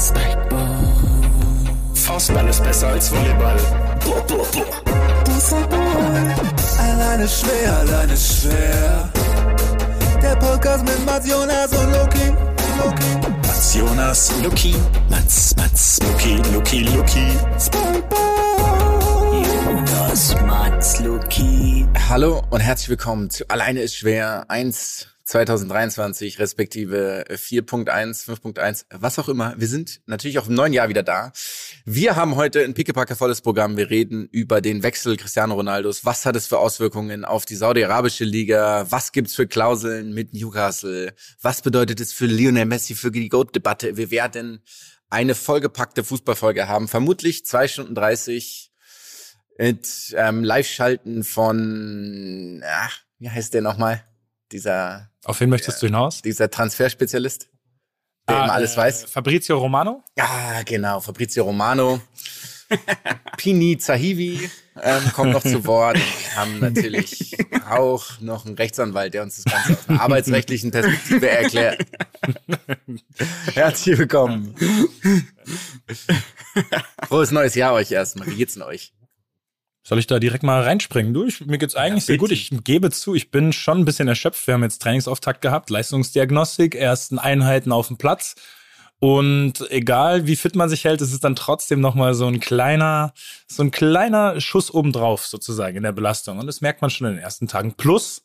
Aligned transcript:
Spikeball. 0.00 0.68
Faustball 1.94 2.48
ist 2.48 2.64
besser 2.64 2.88
als 2.88 3.10
Volleyball. 3.10 3.58
Boah, 4.02 4.26
boah, 4.26 4.46
boah. 4.50 4.80
Alleine 6.78 7.28
schwer, 7.28 7.76
alleine 7.80 8.16
schwer. 8.16 9.12
Der 10.22 10.36
Podcast 10.36 10.84
mit 10.84 11.04
Mats 11.04 11.28
Jonas 11.28 11.72
und 11.72 11.92
Loki. 11.92 12.32
Loki. 12.78 13.28
Mats 13.46 13.74
Jonas, 13.74 14.32
Luki. 14.42 14.74
Mats, 15.10 15.54
Mats, 15.56 15.98
Luki, 16.02 16.36
Luki, 16.54 16.80
Luki. 16.84 17.26
Spikeball. 17.58 19.44
Jonas, 19.66 20.34
Mats, 20.46 21.00
Luki. 21.00 21.86
Hallo 22.08 22.42
und 22.48 22.60
herzlich 22.60 22.88
willkommen 22.88 23.28
zu 23.28 23.44
Alleine 23.48 23.80
ist 23.82 23.96
schwer 23.96 24.46
1 24.48 25.08
2023 25.30 26.40
respektive 26.40 27.24
4.1, 27.30 28.26
5.1, 28.26 28.86
was 28.90 29.16
auch 29.20 29.28
immer. 29.28 29.54
Wir 29.58 29.68
sind 29.68 30.00
natürlich 30.06 30.40
auch 30.40 30.48
im 30.48 30.54
neuen 30.54 30.72
Jahr 30.72 30.88
wieder 30.88 31.04
da. 31.04 31.32
Wir 31.84 32.16
haben 32.16 32.34
heute 32.34 32.64
ein 32.64 32.74
pickepacke 32.74 33.14
volles 33.14 33.40
Programm. 33.40 33.76
Wir 33.76 33.90
reden 33.90 34.26
über 34.32 34.60
den 34.60 34.82
Wechsel 34.82 35.16
Cristiano 35.16 35.54
Ronaldos. 35.54 36.04
Was 36.04 36.26
hat 36.26 36.34
es 36.34 36.48
für 36.48 36.58
Auswirkungen 36.58 37.24
auf 37.24 37.46
die 37.46 37.54
saudi-arabische 37.54 38.24
Liga? 38.24 38.86
Was 38.90 39.12
gibt's 39.12 39.36
für 39.36 39.46
Klauseln 39.46 40.12
mit 40.14 40.34
Newcastle? 40.34 41.14
Was 41.40 41.62
bedeutet 41.62 42.00
es 42.00 42.12
für 42.12 42.26
Lionel 42.26 42.64
Messi 42.64 42.96
für 42.96 43.12
die 43.12 43.28
GOAT-Debatte? 43.28 43.96
Wir 43.96 44.10
werden 44.10 44.64
eine 45.10 45.36
vollgepackte 45.36 46.02
Fußballfolge 46.02 46.66
haben. 46.66 46.88
Vermutlich 46.88 47.46
zwei 47.46 47.68
Stunden 47.68 47.94
30 47.94 48.72
mit 49.58 50.12
ähm, 50.16 50.42
Live-Schalten 50.42 51.22
von, 51.22 52.64
ach, 52.66 52.98
wie 53.20 53.30
heißt 53.30 53.54
der 53.54 53.62
nochmal? 53.62 54.09
Dieser 54.52 55.10
Auf 55.24 55.40
wen 55.40 55.48
möchtest 55.48 55.80
du 55.82 55.86
hinaus? 55.86 56.22
dieser 56.22 56.50
Transferspezialist, 56.50 57.48
der 58.28 58.44
immer 58.44 58.52
alles 58.52 58.74
äh, 58.74 58.78
weiß. 58.78 59.04
Fabrizio 59.04 59.58
Romano? 59.58 60.02
Ja, 60.16 60.62
genau, 60.64 61.00
Fabrizio 61.00 61.44
Romano. 61.44 62.00
Pini 63.36 63.78
Zahivi 63.78 64.48
ähm, 64.80 65.12
kommt 65.12 65.32
noch 65.32 65.42
zu 65.42 65.64
Wort. 65.66 65.96
Wir 65.96 66.36
haben 66.36 66.58
natürlich 66.60 67.36
auch 67.68 68.20
noch 68.20 68.46
einen 68.46 68.54
Rechtsanwalt, 68.54 69.14
der 69.14 69.22
uns 69.22 69.42
das 69.42 69.52
Ganze 69.52 69.72
aus 69.72 69.88
einer 69.88 70.00
arbeitsrechtlichen 70.02 70.70
Perspektive 70.70 71.28
erklärt. 71.28 71.86
Herzlich 73.54 73.98
willkommen. 73.98 74.54
Frohes 77.08 77.30
neues 77.30 77.54
Jahr 77.54 77.72
euch 77.74 77.90
erstmal. 77.90 78.28
Wie 78.28 78.36
geht's 78.36 78.54
denn 78.54 78.62
euch? 78.62 78.92
Soll 79.90 79.98
ich 79.98 80.06
da 80.06 80.20
direkt 80.20 80.44
mal 80.44 80.62
reinspringen? 80.62 81.12
Du, 81.12 81.24
ich, 81.24 81.44
mir 81.46 81.58
geht's 81.58 81.74
eigentlich 81.74 82.04
sehr 82.04 82.16
gut. 82.16 82.30
Ich 82.30 82.52
gebe 82.62 82.92
zu, 82.92 83.16
ich 83.16 83.32
bin 83.32 83.52
schon 83.52 83.78
ein 83.78 83.84
bisschen 83.84 84.06
erschöpft. 84.06 84.46
Wir 84.46 84.54
haben 84.54 84.62
jetzt 84.62 84.80
Trainingsauftakt 84.80 85.40
gehabt, 85.40 85.68
Leistungsdiagnostik, 85.68 86.76
ersten 86.76 87.18
Einheiten 87.18 87.72
auf 87.72 87.88
dem 87.88 87.96
Platz. 87.96 88.36
Und 89.00 89.68
egal 89.68 90.28
wie 90.28 90.36
fit 90.36 90.54
man 90.54 90.68
sich 90.68 90.84
hält, 90.84 91.00
es 91.00 91.12
ist 91.12 91.24
dann 91.24 91.34
trotzdem 91.34 91.80
nochmal 91.80 92.14
so 92.14 92.28
ein 92.28 92.38
kleiner, 92.38 93.12
so 93.48 93.64
ein 93.64 93.72
kleiner 93.72 94.40
Schuss 94.40 94.72
obendrauf 94.72 95.26
sozusagen 95.26 95.78
in 95.78 95.82
der 95.82 95.90
Belastung. 95.90 96.38
Und 96.38 96.46
das 96.46 96.60
merkt 96.60 96.82
man 96.82 96.90
schon 96.90 97.08
in 97.08 97.14
den 97.14 97.22
ersten 97.24 97.48
Tagen. 97.48 97.74
Plus, 97.74 98.22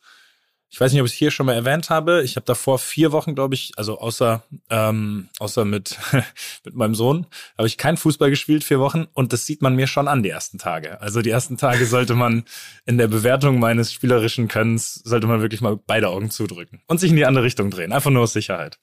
ich 0.75 0.81
weiß 0.81 0.91
nicht, 0.91 0.99
ob 0.99 1.07
ich 1.07 1.13
es 1.13 1.17
hier 1.17 1.31
schon 1.31 1.45
mal 1.45 1.53
erwähnt 1.53 1.89
habe. 1.89 2.21
Ich 2.23 2.35
habe 2.35 2.45
davor 2.45 2.79
vier 2.79 3.13
Wochen, 3.13 3.33
glaube 3.33 3.55
ich, 3.55 3.71
also 3.77 3.97
außer 3.97 4.43
ähm, 4.69 5.29
außer 5.39 5.63
mit 5.63 5.97
mit 6.65 6.75
meinem 6.75 6.95
Sohn, 6.95 7.27
habe 7.57 7.65
ich 7.65 7.77
kein 7.77 7.95
Fußball 7.95 8.29
gespielt 8.29 8.65
vier 8.65 8.81
Wochen 8.81 9.07
und 9.13 9.31
das 9.31 9.45
sieht 9.45 9.61
man 9.61 9.77
mir 9.77 9.87
schon 9.87 10.09
an 10.09 10.21
die 10.21 10.27
ersten 10.31 10.57
Tage. 10.57 10.99
Also 10.99 11.21
die 11.21 11.29
ersten 11.29 11.55
Tage 11.55 11.85
sollte 11.85 12.13
man 12.13 12.43
in 12.85 12.97
der 12.97 13.07
Bewertung 13.07 13.57
meines 13.57 13.93
spielerischen 13.93 14.49
Könnens 14.49 14.95
sollte 14.95 15.27
man 15.27 15.39
wirklich 15.39 15.61
mal 15.61 15.77
beide 15.77 16.09
Augen 16.09 16.29
zudrücken 16.29 16.81
und 16.87 16.99
sich 16.99 17.09
in 17.09 17.15
die 17.15 17.25
andere 17.25 17.45
Richtung 17.45 17.71
drehen, 17.71 17.93
einfach 17.93 18.11
nur 18.11 18.23
aus 18.23 18.33
Sicherheit. 18.33 18.77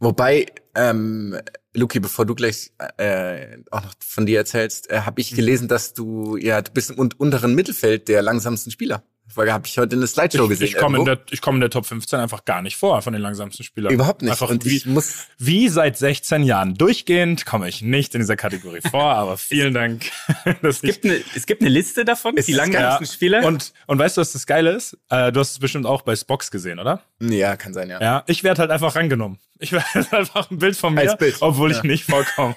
Wobei, 0.00 0.46
ähm, 0.74 1.38
Luki, 1.72 2.00
bevor 2.00 2.26
du 2.26 2.34
gleich 2.34 2.72
äh, 2.96 3.58
auch 3.70 3.84
noch 3.84 3.94
von 4.00 4.26
dir 4.26 4.38
erzählst, 4.38 4.90
äh, 4.90 5.02
habe 5.02 5.20
ich 5.20 5.36
gelesen, 5.36 5.68
dass 5.68 5.94
du 5.94 6.36
ja 6.36 6.62
du 6.62 6.72
bist 6.72 6.90
im 6.90 6.98
un- 6.98 7.14
unteren 7.16 7.54
Mittelfeld 7.54 8.08
der 8.08 8.22
langsamsten 8.22 8.72
Spieler. 8.72 9.04
Folge 9.30 9.52
habe 9.52 9.66
ich 9.66 9.78
heute 9.78 9.94
in 9.94 10.00
der 10.00 10.08
Slideshow 10.08 10.44
Ich, 10.44 10.48
gesehen. 10.50 10.66
ich 10.68 10.76
komme 10.76 10.98
in 10.98 11.04
der 11.04 11.18
ich 11.30 11.40
komme 11.40 11.56
in 11.56 11.60
der 11.60 11.70
Top 11.70 11.86
15 11.86 12.18
einfach 12.20 12.44
gar 12.44 12.62
nicht 12.62 12.76
vor 12.76 13.00
von 13.02 13.12
den 13.12 13.22
langsamsten 13.22 13.64
Spielern. 13.64 13.92
Überhaupt 13.92 14.22
nicht. 14.22 14.30
Einfach 14.32 14.50
Und 14.50 14.64
wie, 14.64 14.76
ich 14.76 14.86
muss 14.86 15.26
wie 15.38 15.68
seit 15.68 15.96
16 15.96 16.42
Jahren 16.42 16.74
durchgehend 16.74 17.46
komme 17.46 17.68
ich 17.68 17.82
nicht 17.82 18.14
in 18.14 18.20
dieser 18.20 18.36
Kategorie 18.36 18.80
vor, 18.90 19.04
aber 19.14 19.36
vielen 19.38 19.74
Dank. 19.74 20.06
Dass 20.62 20.76
Es 20.76 20.82
gibt, 20.82 21.04
eine, 21.04 21.20
es 21.34 21.46
gibt 21.46 21.60
eine 21.62 21.70
Liste 21.70 22.04
davon, 22.04 22.34
die 22.36 22.52
langsamsten 22.52 23.04
Ja. 23.04 23.12
Spieler. 23.12 23.44
Und, 23.44 23.72
und 23.86 23.98
weißt 23.98 24.16
du, 24.16 24.20
was 24.20 24.32
das 24.32 24.46
Geile 24.46 24.70
ist? 24.72 24.96
Äh, 25.08 25.32
du 25.32 25.40
hast 25.40 25.52
es 25.52 25.58
bestimmt 25.58 25.86
auch 25.86 26.02
bei 26.02 26.16
Spox 26.16 26.50
gesehen, 26.50 26.78
oder? 26.78 27.02
ja, 27.20 27.56
kann 27.56 27.74
sein, 27.74 27.88
ja. 27.90 28.00
Ja, 28.00 28.24
ich 28.26 28.42
werde 28.44 28.60
halt 28.62 28.70
einfach 28.70 28.96
rangenommen. 28.96 29.38
Ich 29.58 29.72
werde 29.72 29.86
einfach 30.16 30.50
ein 30.50 30.58
Bild 30.58 30.76
von 30.76 30.94
mir, 30.94 31.02
Als 31.02 31.16
Bild. 31.18 31.36
obwohl 31.40 31.70
Ja. 31.70 31.76
ich 31.78 31.82
nicht 31.84 32.04
vorkomme. 32.04 32.56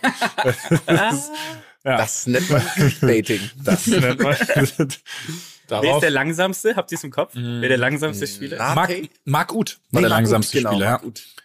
ja. 0.88 1.12
Das 1.84 2.28
nennt 2.28 2.50
man 2.50 2.62
Clickbaiting. 2.76 3.42
das 3.64 3.88
nennt 3.88 4.22
man. 4.24 4.36
Wer 5.70 5.80
ist 5.80 5.86
Darauf. 5.86 6.00
der 6.02 6.10
langsamste? 6.12 6.76
Habt 6.76 6.92
ihr 6.92 6.98
es 6.98 7.04
im 7.04 7.12
Kopf? 7.12 7.32
Wer 7.36 7.70
der 7.70 7.78
langsamste 7.78 8.28
Spieler? 8.28 8.60
Ah, 8.60 8.76
Mark. 8.76 8.92
Mark 9.26 9.54
Uth 9.54 9.80
war 9.92 10.02
Nee, 10.02 10.08
der 10.08 10.10
langsamste 10.10 10.58
Uth, 10.58 10.64
genau, 10.64 10.72
Spieler. 10.74 10.86
Ja. 10.86 11.02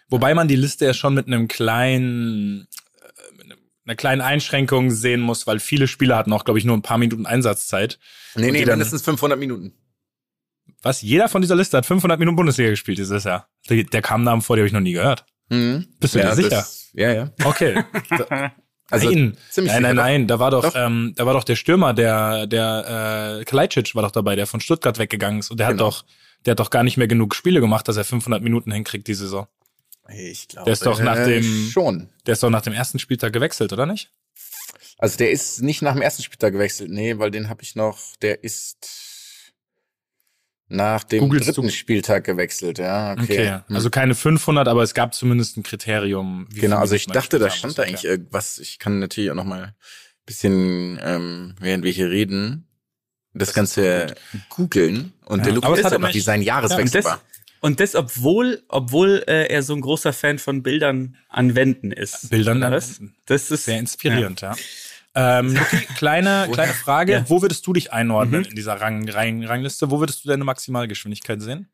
Wobei 0.08 0.34
man 0.34 0.48
die 0.48 0.56
Liste 0.56 0.84
ja 0.86 0.94
schon 0.94 1.14
mit 1.14 1.26
einem 1.26 1.46
kleinen, 1.48 2.66
äh, 3.00 3.54
einer 3.86 3.96
kleinen 3.96 4.20
Einschränkung 4.20 4.90
sehen 4.90 5.20
muss, 5.20 5.46
weil 5.46 5.60
viele 5.60 5.86
Spieler 5.86 6.16
hatten 6.16 6.32
auch, 6.32 6.44
glaube 6.44 6.58
ich, 6.58 6.64
nur 6.64 6.76
ein 6.76 6.82
paar 6.82 6.98
Minuten 6.98 7.26
Einsatzzeit. 7.26 7.98
Nee, 8.34 8.50
nee, 8.50 8.64
dann- 8.64 8.78
mindestens 8.78 9.02
500 9.02 9.38
Minuten. 9.38 9.72
Was? 10.82 11.02
Jeder 11.02 11.28
von 11.28 11.42
dieser 11.42 11.56
Liste 11.56 11.76
hat 11.76 11.86
500 11.86 12.18
Minuten 12.18 12.36
Bundesliga 12.36 12.70
gespielt 12.70 12.98
dieses 12.98 13.24
Jahr. 13.24 13.48
Der, 13.68 13.82
der 13.84 14.02
kam 14.02 14.22
Namen 14.24 14.42
vor, 14.42 14.56
die 14.56 14.60
habe 14.60 14.66
ich 14.68 14.72
noch 14.72 14.80
nie 14.80 14.92
gehört. 14.92 15.24
Mhm. 15.48 15.86
Bist 16.00 16.14
du 16.14 16.20
dir 16.20 16.34
sicher? 16.34 16.48
Das, 16.50 16.90
ja, 16.92 17.12
ja. 17.12 17.30
Okay. 17.44 17.82
Also 18.90 19.10
nein, 19.10 19.36
ziemlich 19.50 19.72
nein, 19.72 19.82
nein, 19.82 19.96
nein. 19.96 20.26
Da 20.26 20.38
war 20.38 20.50
doch, 20.50 20.62
Doch. 20.62 20.74
Ähm, 20.74 21.12
da 21.16 21.26
war 21.26 21.34
doch 21.34 21.44
der 21.44 21.56
Stürmer, 21.56 21.92
der, 21.94 22.46
der 22.46 23.38
äh, 23.40 23.44
Kalajdzic 23.44 23.94
war 23.94 24.02
doch 24.02 24.10
dabei, 24.10 24.34
der 24.36 24.46
von 24.46 24.60
Stuttgart 24.60 24.98
weggegangen 24.98 25.40
ist. 25.40 25.50
Und 25.50 25.60
der 25.60 25.68
Genau. 25.68 25.86
hat 25.86 25.92
doch, 25.92 26.04
der 26.46 26.52
hat 26.52 26.60
doch 26.60 26.70
gar 26.70 26.82
nicht 26.84 26.96
mehr 26.96 27.08
genug 27.08 27.34
Spiele 27.34 27.60
gemacht, 27.60 27.86
dass 27.88 27.96
er 27.96 28.04
500 28.04 28.42
Minuten 28.42 28.72
hinkriegt 28.72 29.06
die 29.06 29.14
Saison. 29.14 29.46
Ich 30.10 30.48
glaube. 30.48 30.64
Der 30.64 30.72
ist 30.72 30.86
doch 30.86 31.00
nach 31.02 31.22
dem- 31.22 31.68
Schon. 31.70 32.08
Der 32.26 32.32
ist 32.32 32.42
doch 32.42 32.48
nach 32.50 32.62
dem 32.62 32.72
ersten 32.72 32.98
Spieltag 32.98 33.32
gewechselt, 33.34 33.72
oder 33.74 33.84
nicht? 33.84 34.10
Also 34.96 35.16
der 35.18 35.30
ist 35.30 35.60
nicht 35.62 35.82
nach 35.82 35.92
dem 35.92 36.02
ersten 36.02 36.22
Spieltag 36.22 36.52
gewechselt. 36.54 36.90
Nee, 36.90 37.18
weil 37.18 37.30
den 37.30 37.48
habe 37.50 37.62
ich 37.62 37.76
noch, 37.76 37.98
der 38.22 38.42
ist 38.42 39.07
nach 40.68 41.04
dem 41.04 41.20
Googelst 41.20 41.48
dritten 41.48 41.62
du? 41.62 41.70
Spieltag 41.70 42.24
gewechselt, 42.24 42.78
ja. 42.78 43.12
Okay. 43.12 43.22
Okay. 43.22 43.60
Hm. 43.68 43.76
Also 43.76 43.90
keine 43.90 44.14
500, 44.14 44.68
aber 44.68 44.82
es 44.82 44.94
gab 44.94 45.14
zumindest 45.14 45.56
ein 45.56 45.62
Kriterium. 45.62 46.46
wie 46.50 46.60
genau, 46.60 46.78
also 46.78 46.94
ich 46.94 47.06
dachte, 47.06 47.38
da 47.38 47.50
stand 47.50 47.78
da 47.78 47.82
eigentlich 47.84 48.04
irgendwas. 48.04 48.58
Ich 48.58 48.78
kann 48.78 48.98
natürlich 48.98 49.30
auch 49.30 49.34
noch 49.34 49.44
mal 49.44 49.62
ein 49.64 49.74
bisschen, 50.26 50.98
ähm, 51.02 51.54
während 51.60 51.84
wir 51.84 51.92
hier 51.92 52.10
reden, 52.10 52.66
das, 53.34 53.54
Ganze 53.54 54.14
googeln. 54.48 55.12
Und 55.24 55.46
Ja. 55.46 55.52
der 55.52 55.64
Aber 55.64 55.78
ist 55.78 55.84
hat 55.84 56.00
mich- 56.00 56.14
wie 56.14 56.20
sein 56.20 56.40
und, 56.40 56.46
Jahreswechsel 56.46 57.00
das, 57.02 57.04
war. 57.04 57.20
und 57.60 57.78
das, 57.80 57.94
obwohl, 57.94 58.62
obwohl 58.68 59.22
äh, 59.28 59.46
er 59.46 59.62
so 59.62 59.74
ein 59.74 59.80
großer 59.80 60.12
Fan 60.12 60.38
von 60.38 60.62
Bildern 60.62 61.16
an 61.28 61.54
Wänden 61.54 61.92
ist. 61.92 62.30
Bildern 62.30 62.58
Oder 62.58 62.66
an 62.68 62.72
was? 62.72 62.98
Wänden. 63.00 63.16
Das 63.26 63.50
ist 63.50 63.64
Sehr 63.66 63.78
inspirierend, 63.78 64.40
ja. 64.40 64.56
Ähm, 65.14 65.54
Luki, 65.54 65.76
kleine, 65.96 66.48
kleine 66.52 66.72
Frage. 66.72 67.12
Ja. 67.12 67.24
Wo 67.30 67.42
würdest 67.42 67.66
du 67.66 67.72
dich 67.72 67.92
einordnen 67.92 68.42
Mhm. 68.42 68.48
in 68.48 68.56
dieser 68.56 68.80
Rang, 68.80 69.08
Rang, 69.08 69.44
Rangliste? 69.44 69.90
Wo 69.90 70.00
würdest 70.00 70.24
du 70.24 70.28
deine 70.28 70.44
Maximalgeschwindigkeit 70.44 71.40
sehen? 71.42 71.68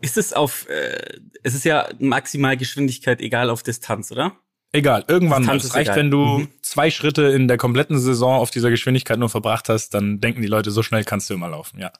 Ist 0.00 0.16
es 0.16 0.32
auf, 0.32 0.68
äh, 0.68 1.18
es 1.42 1.54
ist 1.54 1.64
ja 1.64 1.88
Maximalgeschwindigkeit 1.98 3.20
egal 3.20 3.50
auf 3.50 3.62
Distanz, 3.62 4.12
oder? 4.12 4.36
Egal, 4.72 5.04
irgendwann. 5.08 5.42
Distanz 5.42 5.64
Es 5.64 5.74
reicht, 5.74 5.88
egal. 5.88 5.96
wenn 5.96 6.10
du 6.10 6.38
Mhm. 6.38 6.48
zwei 6.62 6.90
Schritte 6.90 7.22
in 7.24 7.48
der 7.48 7.56
kompletten 7.56 7.98
Saison 7.98 8.38
auf 8.38 8.50
dieser 8.50 8.70
Geschwindigkeit 8.70 9.18
nur 9.18 9.30
verbracht 9.30 9.68
hast, 9.68 9.94
dann 9.94 10.20
denken 10.20 10.40
die 10.42 10.46
Leute, 10.48 10.70
so 10.70 10.82
schnell 10.82 11.04
kannst 11.04 11.28
du 11.30 11.34
immer 11.34 11.48
laufen, 11.48 11.78
ja. 11.80 11.90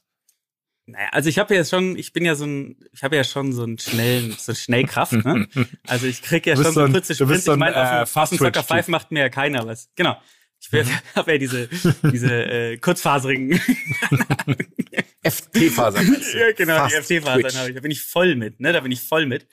Naja, 0.90 1.08
also 1.12 1.28
ich 1.28 1.38
habe 1.38 1.54
ja 1.54 1.64
schon, 1.66 1.98
ich 1.98 2.14
bin 2.14 2.24
ja 2.24 2.34
so 2.34 2.46
ein, 2.46 2.76
ich 2.92 3.02
habe 3.02 3.14
ja 3.14 3.22
schon 3.22 3.52
so 3.52 3.62
einen 3.62 3.78
schnellen, 3.78 4.34
so 4.38 4.54
Schnellkraft, 4.54 5.12
ne? 5.12 5.46
Also 5.86 6.06
ich 6.06 6.22
krieg 6.22 6.46
ja 6.46 6.56
schon 6.56 6.72
so 6.72 6.88
kurze 6.88 7.14
du 7.14 7.26
bist 7.26 7.42
Sprints. 7.42 7.44
so 7.44 7.52
ein, 7.52 7.56
ich 7.56 7.60
meine, 7.60 7.76
äh, 7.76 8.02
auf 8.02 8.12
dem- 8.12 8.30
dem 8.30 8.38
Soccer 8.38 8.52
Twitch-Typ. 8.52 8.76
5 8.76 8.88
macht 8.88 9.12
mir 9.12 9.20
ja 9.20 9.28
keiner 9.28 9.66
was. 9.66 9.90
Genau. 9.96 10.16
Ich 10.60 10.72
mhm. 10.72 10.88
habe 11.14 11.32
ja 11.32 11.38
diese, 11.38 11.68
diese 12.10 12.32
äh, 12.32 12.76
kurzfaserigen, 12.78 13.60
FT-Faser. 15.22 16.02
meinst 16.02 16.34
du? 16.34 16.38
ja 16.38 16.52
genau, 16.52 16.76
Fast 16.78 17.10
die 17.10 17.18
FT-Fasern 17.20 17.54
habe 17.60 17.68
ich. 17.68 17.74
Da 17.74 17.80
bin 17.80 17.90
ich 17.90 18.02
voll 18.02 18.34
mit, 18.34 18.58
ne? 18.58 18.72
Da 18.72 18.80
bin 18.80 18.90
ich 18.90 19.00
voll 19.02 19.26
mit. 19.26 19.46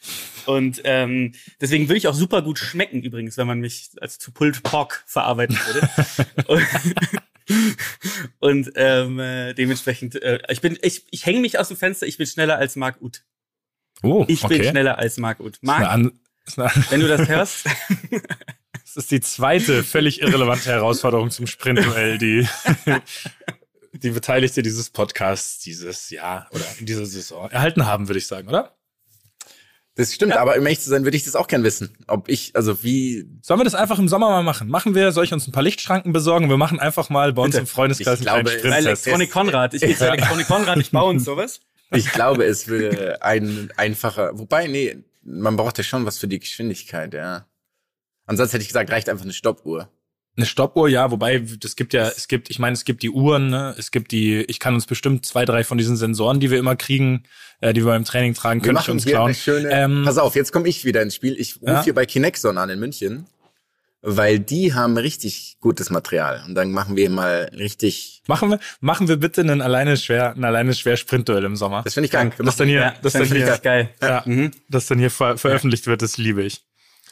Und 0.45 0.81
ähm, 0.85 1.33
deswegen 1.59 1.89
würde 1.89 1.97
ich 1.97 2.07
auch 2.07 2.13
super 2.13 2.41
gut 2.41 2.59
schmecken 2.59 3.01
übrigens, 3.03 3.37
wenn 3.37 3.45
man 3.47 3.59
mich 3.59 3.89
als 3.99 4.17
zu 4.19 4.31
Pulled 4.31 4.63
Pork 4.63 5.03
verarbeiten 5.05 5.57
würde. 5.67 6.65
Und 8.39 8.71
ähm, 8.75 9.19
äh, 9.19 9.53
dementsprechend, 9.53 10.21
äh, 10.21 10.39
ich 10.49 10.61
bin, 10.61 10.77
ich, 10.81 11.05
ich 11.11 11.25
hänge 11.25 11.39
mich 11.39 11.59
aus 11.59 11.67
dem 11.67 11.77
Fenster. 11.77 12.07
Ich 12.07 12.17
bin 12.17 12.27
schneller 12.27 12.57
als 12.57 12.75
Marc 12.75 13.01
Uth. 13.01 13.23
Oh, 14.03 14.25
Ich 14.27 14.43
okay. 14.43 14.59
bin 14.59 14.69
schneller 14.69 14.97
als 14.97 15.17
Marc 15.17 15.39
Uth. 15.39 15.57
Marc, 15.61 15.81
wenn 16.89 16.99
du 16.99 17.07
das 17.07 17.27
hörst, 17.27 17.67
Das 18.95 19.03
ist 19.03 19.11
die 19.11 19.19
zweite 19.19 19.83
völlig 19.83 20.21
irrelevante 20.21 20.69
Herausforderung 20.69 21.29
zum 21.29 21.47
Sprintduell, 21.47 22.17
die 22.17 22.47
die 23.91 24.11
Beteiligte 24.11 24.61
dieses 24.61 24.89
Podcasts 24.89 25.59
dieses 25.59 26.09
Jahr 26.11 26.47
oder 26.51 26.63
in 26.79 26.85
dieser 26.85 27.05
Saison 27.05 27.49
erhalten 27.49 27.85
haben, 27.85 28.07
würde 28.07 28.19
ich 28.19 28.27
sagen, 28.27 28.47
oder? 28.47 28.77
Das 29.97 30.13
stimmt, 30.13 30.33
aber 30.33 30.57
um 30.57 30.63
ehrlich 30.63 30.81
zu 30.81 30.89
sein, 30.89 31.05
würde 31.05 31.15
ich 31.15 31.23
das 31.23 31.35
auch 31.35 31.47
gern 31.47 31.63
wissen. 31.63 31.95
Ob 32.07 32.27
ich, 32.27 32.53
also 32.53 32.83
wie. 32.83 33.29
Sollen 33.41 33.61
wir 33.61 33.63
das 33.63 33.75
einfach 33.75 33.97
im 33.97 34.09
Sommer 34.09 34.29
mal 34.29 34.43
machen? 34.43 34.67
Machen 34.67 34.93
wir, 34.93 35.13
soll 35.13 35.23
ich 35.23 35.31
uns 35.31 35.47
ein 35.47 35.53
paar 35.53 35.63
Lichtschranken 35.63 36.11
besorgen? 36.11 36.49
Wir 36.49 36.57
machen 36.57 36.81
einfach 36.81 37.09
mal 37.09 37.31
bei 37.31 37.41
uns 37.41 37.51
Bitte. 37.51 37.61
im 37.61 37.67
Freundeskreis 37.67 38.19
Ich 38.19 38.27
einen 38.27 38.43
kleinen 38.43 38.59
glaube, 38.59 38.59
Sprinttest. 38.59 39.07
Elektronik 39.07 39.31
Konrad. 39.31 39.73
Ich 39.73 39.81
gehe 39.81 39.95
zu 39.95 40.05
Elektronik 40.05 40.47
Konrad, 40.47 40.77
ich 40.79 40.91
baue 40.91 41.11
uns 41.11 41.23
sowas. 41.25 41.61
Ich 41.91 42.11
glaube, 42.11 42.43
es 42.43 42.67
würde 42.67 43.21
ein 43.21 43.71
einfacher. 43.77 44.37
Wobei, 44.37 44.67
nee, 44.67 44.97
man 45.23 45.55
braucht 45.55 45.77
ja 45.77 45.83
schon 45.85 46.05
was 46.05 46.17
für 46.17 46.27
die 46.27 46.39
Geschwindigkeit, 46.39 47.13
ja. 47.13 47.45
Ansonsten 48.25 48.55
hätte 48.55 48.63
ich 48.63 48.69
gesagt, 48.69 48.91
reicht 48.91 49.07
einfach 49.07 49.23
eine 49.23 49.33
Stoppuhr. 49.33 49.89
Eine 50.37 50.45
Stoppuhr, 50.45 50.89
ja, 50.89 51.11
wobei 51.11 51.41
es 51.63 51.75
gibt 51.77 51.93
ja, 51.93 52.09
es 52.09 52.27
gibt, 52.27 52.49
ich 52.49 52.59
meine, 52.59 52.73
es 52.73 52.83
gibt 52.83 53.03
die 53.03 53.09
Uhren, 53.09 53.49
ne? 53.49 53.73
es 53.77 53.89
gibt 53.91 54.11
die, 54.11 54.41
ich 54.43 54.59
kann 54.59 54.73
uns 54.73 54.85
bestimmt 54.85 55.25
zwei, 55.25 55.45
drei 55.45 55.63
von 55.63 55.77
diesen 55.77 55.95
Sensoren, 55.95 56.41
die 56.41 56.51
wir 56.51 56.59
immer 56.59 56.75
kriegen, 56.75 57.23
äh, 57.61 57.71
die 57.73 57.85
wir 57.85 57.95
im 57.95 58.03
Training 58.03 58.33
tragen, 58.33 58.59
Wir 58.61 58.73
könnte 58.73 58.81
ich 58.81 58.87
machen 58.87 58.91
uns 58.95 59.03
hier 59.05 59.13
klauen. 59.13 59.25
eine 59.27 59.35
schöne. 59.35 59.69
Ähm, 59.71 60.01
Pass 60.05 60.17
auf, 60.17 60.35
jetzt 60.35 60.51
komme 60.51 60.67
ich 60.67 60.83
wieder 60.83 61.01
ins 61.01 61.15
Spiel. 61.15 61.39
Ich 61.39 61.61
rufe 61.61 61.71
Ja? 61.71 61.83
hier 61.83 61.93
bei 61.93 62.05
Kinexon 62.05 62.57
an 62.57 62.69
in 62.69 62.79
München, 62.79 63.27
weil 64.01 64.39
die 64.39 64.73
haben 64.73 64.97
richtig 64.97 65.55
gutes 65.61 65.89
Material. 65.89 66.43
Und 66.45 66.53
dann 66.55 66.71
machen 66.71 66.97
wir 66.97 67.09
mal 67.09 67.49
richtig. 67.57 68.21
machen 68.27 68.49
wir, 68.49 68.59
machen 68.81 69.07
wir 69.07 69.15
bitte 69.15 69.39
einen 69.39 69.61
alleine 69.61 69.95
schwer, 69.95 70.33
ein 70.35 70.43
alleine 70.43 70.73
schwer 70.73 70.97
Sprintduell 70.97 71.45
im 71.45 71.55
Sommer. 71.55 71.81
Das 71.83 71.93
finde 71.93 72.05
ich 72.07 72.11
geil. 72.11 72.31
Wir 72.35 72.45
das 72.45 72.57
dann 72.57 72.67
hier, 72.67 72.79
Ja, 72.81 72.89
das 72.91 73.01
das 73.01 73.13
dann 73.13 73.21
finde 73.23 73.37
ich 73.37 73.43
hier, 73.43 73.51
ganz 73.51 73.61
geil. 73.61 73.89
ja, 74.01 74.21
Mhm. 74.25 74.51
das 74.67 74.87
dann 74.87 74.99
hier 74.99 75.09
ver 75.11 75.37
veröffentlicht 75.37 75.87
wird, 75.87 76.01
das 76.01 76.17
liebe 76.17 76.43
ich. 76.43 76.61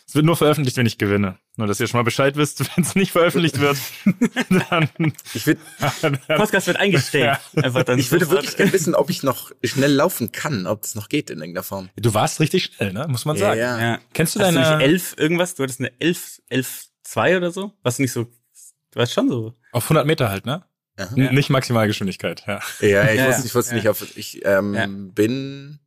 Es 0.06 0.14
wird 0.14 0.26
nur 0.26 0.36
veröffentlicht, 0.36 0.76
wenn 0.76 0.86
ich 0.86 0.98
gewinne. 0.98 1.38
Nur, 1.56 1.68
dass 1.68 1.80
ihr 1.80 1.88
schon 1.88 2.00
mal 2.00 2.04
Bescheid 2.04 2.36
wisst, 2.36 2.60
wenn 2.78 2.84
es 2.84 2.96
nicht 2.96 3.12
veröffentlicht 3.12 3.60
wird, 3.60 3.78
dann, 4.70 4.90
Ich 5.36 5.46
würde 5.46 5.62
Podcast 6.36 6.66
wird 6.68 6.78
eingestellt. 6.78 7.38
Einfach 7.56 7.84
dann 7.84 8.00
ich 8.00 8.12
würde 8.12 8.30
wirklich 8.30 8.56
gerne 8.58 8.74
wissen, 8.74 8.96
ob 8.96 9.10
ich 9.12 9.22
noch 9.24 9.52
schnell 9.64 9.92
laufen 9.94 10.32
kann, 10.32 10.66
ob 10.66 10.82
das 10.82 10.96
noch 10.96 11.10
geht 11.10 11.30
in 11.30 11.40
irgendeiner 11.40 11.64
Form. 11.64 11.90
du 11.96 12.14
warst 12.14 12.40
richtig 12.40 12.66
schnell, 12.66 12.92
ne? 12.94 13.06
Muss 13.08 13.26
man 13.26 13.38
sagen. 13.38 13.60
Ja, 13.60 13.80
Ja. 13.80 14.00
Kennst 14.14 14.36
du 14.36 14.40
Hast 14.40 14.50
du 14.52 14.56
deine, 14.60 14.78
nicht 14.78 14.84
elf 14.88 15.16
irgendwas? 15.18 15.54
Du 15.56 15.64
hattest 15.64 15.80
eine 15.80 15.92
elf, 16.00 16.42
elf, 16.50 16.86
zwei 17.04 17.38
oder 17.38 17.52
so? 17.52 17.72
Was 17.84 18.00
nicht 18.00 18.12
so, 18.12 18.24
du 18.24 19.00
warst 19.00 19.14
schon 19.14 19.30
so. 19.30 19.54
auf 19.74 19.84
100 19.86 20.08
Meter 20.08 20.30
halt, 20.30 20.46
ne? 20.48 20.64
Aha. 20.98 21.10
N- 21.16 21.34
Nicht 21.36 21.50
Maximalgeschwindigkeit, 21.50 22.44
ja. 22.48 22.60
Ja, 22.80 23.10
ich 23.12 23.20
Ja, 23.20 23.28
wusste, 23.28 23.48
ich 23.48 23.56
wusste 23.56 23.72
ja. 23.72 23.78
nicht, 23.78 23.90
auf, 23.90 24.18
ich 24.18 24.46
ähm, 24.46 24.74
Ja. 24.76 24.86
bin 24.88 25.80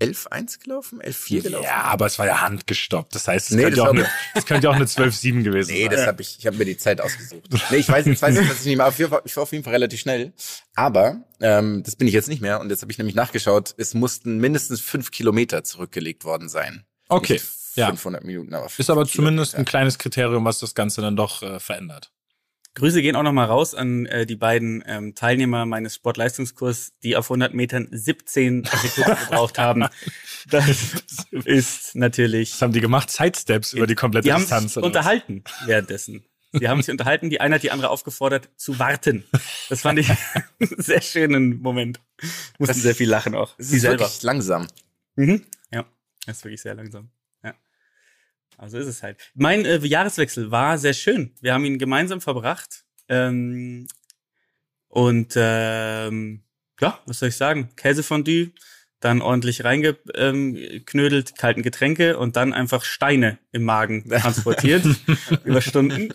11-1 0.00 0.62
gelaufen, 0.62 1.00
11-4 1.00 1.42
gelaufen. 1.42 1.64
Ja, 1.64 1.82
aber 1.82 2.06
es 2.06 2.18
war 2.18 2.26
ja 2.26 2.40
handgestoppt. 2.42 3.14
Das 3.14 3.26
heißt, 3.28 3.50
es 3.50 3.56
Nee, 3.56 3.62
könnte 3.64 3.78
ja 3.78 3.84
auch 3.84 3.90
eine, 3.94 4.06
könnte 4.46 4.64
ja 4.66 4.70
auch 4.70 4.74
eine 4.74 4.84
12-7 4.84 5.42
gewesen 5.42 5.72
Nee, 5.72 5.82
sein. 5.84 5.90
das 5.92 6.06
habe 6.06 6.22
ich, 6.22 6.38
ich 6.38 6.46
habe 6.46 6.56
mir 6.56 6.64
die 6.66 6.76
Zeit 6.76 7.00
ausgesucht. 7.00 7.48
Nee, 7.70 7.76
ich 7.78 7.88
weiß, 7.88 8.04
jetzt 8.06 8.20
weiß 8.20 8.36
ich, 8.38 8.46
dass 8.48 8.60
ich 8.60 8.66
nicht 8.66 8.76
mehr, 8.76 8.92
ich 9.24 9.36
war 9.36 9.42
auf 9.42 9.52
jeden 9.52 9.64
Fall 9.64 9.72
relativ 9.72 10.00
schnell. 10.00 10.32
Aber, 10.74 11.22
ähm, 11.40 11.82
das 11.82 11.96
bin 11.96 12.06
ich 12.08 12.14
jetzt 12.14 12.28
nicht 12.28 12.42
mehr. 12.42 12.60
Und 12.60 12.68
jetzt 12.70 12.82
habe 12.82 12.92
ich 12.92 12.98
nämlich 12.98 13.14
nachgeschaut, 13.16 13.74
es 13.78 13.94
mussten 13.94 14.38
mindestens 14.38 14.80
fünf 14.80 15.10
Kilometer 15.10 15.64
zurückgelegt 15.64 16.24
worden 16.24 16.48
sein. 16.48 16.84
Okay, 17.08 17.34
Nicht 17.34 17.76
ja. 17.76 17.86
500 17.88 18.24
Minuten, 18.24 18.54
aber 18.54 18.68
Ist 18.76 18.90
aber 18.90 19.06
zumindest 19.06 19.54
ein 19.54 19.64
kleines 19.64 19.98
Kriterium, 19.98 20.44
was 20.44 20.58
das 20.58 20.74
Ganze 20.74 21.00
dann 21.00 21.16
doch 21.16 21.42
äh, 21.42 21.60
verändert. 21.60 22.12
Grüße 22.76 23.02
gehen 23.02 23.16
auch 23.16 23.22
nochmal 23.24 23.46
raus 23.46 23.74
an 23.74 24.06
äh, 24.06 24.24
die 24.26 24.36
beiden 24.36 24.84
ähm, 24.86 25.14
Teilnehmer 25.14 25.66
meines 25.66 25.94
Sportleistungskurs, 25.96 26.92
die 27.02 27.16
auf 27.16 27.26
100 27.26 27.52
Metern 27.54 27.88
17 27.90 28.64
Sekunden 28.64 29.18
gebraucht 29.28 29.58
haben. 29.58 29.86
Das 30.50 30.94
ist 31.44 31.96
natürlich. 31.96 32.52
Was 32.52 32.62
haben 32.62 32.72
die 32.72 32.80
gemacht? 32.80 33.10
Sidesteps 33.10 33.72
über 33.72 33.86
die 33.86 33.94
komplette 33.94 34.28
Die 34.28 34.32
haben 34.32 34.42
Distanz. 34.42 34.74
sich 34.74 34.76
oder 34.76 34.84
was? 34.84 34.88
unterhalten 34.96 35.42
währenddessen. 35.64 36.24
Die 36.52 36.68
haben 36.68 36.80
sich 36.80 36.90
unterhalten, 36.92 37.28
die 37.28 37.40
eine 37.40 37.56
hat 37.56 37.62
die 37.64 37.70
andere 37.70 37.90
aufgefordert 37.90 38.48
zu 38.56 38.78
warten. 38.78 39.24
Das 39.68 39.80
fand 39.82 39.98
ich 39.98 40.08
einen 40.10 40.18
sehr 40.78 41.02
schönen 41.02 41.60
Moment. 41.60 42.00
Mussten 42.58 42.74
Das- 42.74 42.82
sehr 42.82 42.94
viel 42.94 43.08
lachen 43.10 43.34
auch. 43.34 43.54
Sie 43.58 43.76
ist 43.76 43.82
selber. 43.82 44.04
wirklich 44.04 44.22
langsam. 44.22 44.66
Mhm. 45.16 45.44
Ja, 45.72 45.84
das 46.26 46.38
ist 46.38 46.44
wirklich 46.44 46.62
sehr 46.62 46.74
langsam. 46.74 47.10
Also 48.58 48.78
ist 48.78 48.86
es 48.86 49.02
halt. 49.02 49.18
Mein 49.34 49.64
äh, 49.64 49.78
Jahreswechsel 49.78 50.50
war 50.50 50.78
sehr 50.78 50.94
schön. 50.94 51.32
Wir 51.40 51.54
haben 51.54 51.64
ihn 51.64 51.78
gemeinsam 51.78 52.20
verbracht. 52.20 52.84
Ähm, 53.08 53.86
und 54.88 55.34
ähm, 55.36 56.42
ja, 56.80 56.98
was 57.06 57.18
soll 57.18 57.28
ich 57.28 57.36
sagen? 57.36 57.70
Käsefondue, 57.76 58.52
dann 59.00 59.20
ordentlich 59.20 59.62
reingeknödelt, 59.64 61.30
ähm, 61.30 61.34
kalten 61.36 61.62
Getränke 61.62 62.18
und 62.18 62.36
dann 62.36 62.52
einfach 62.52 62.84
Steine 62.84 63.38
im 63.52 63.64
Magen 63.64 64.08
transportiert 64.20 64.84
über 65.44 65.60
Stunden. 65.60 66.12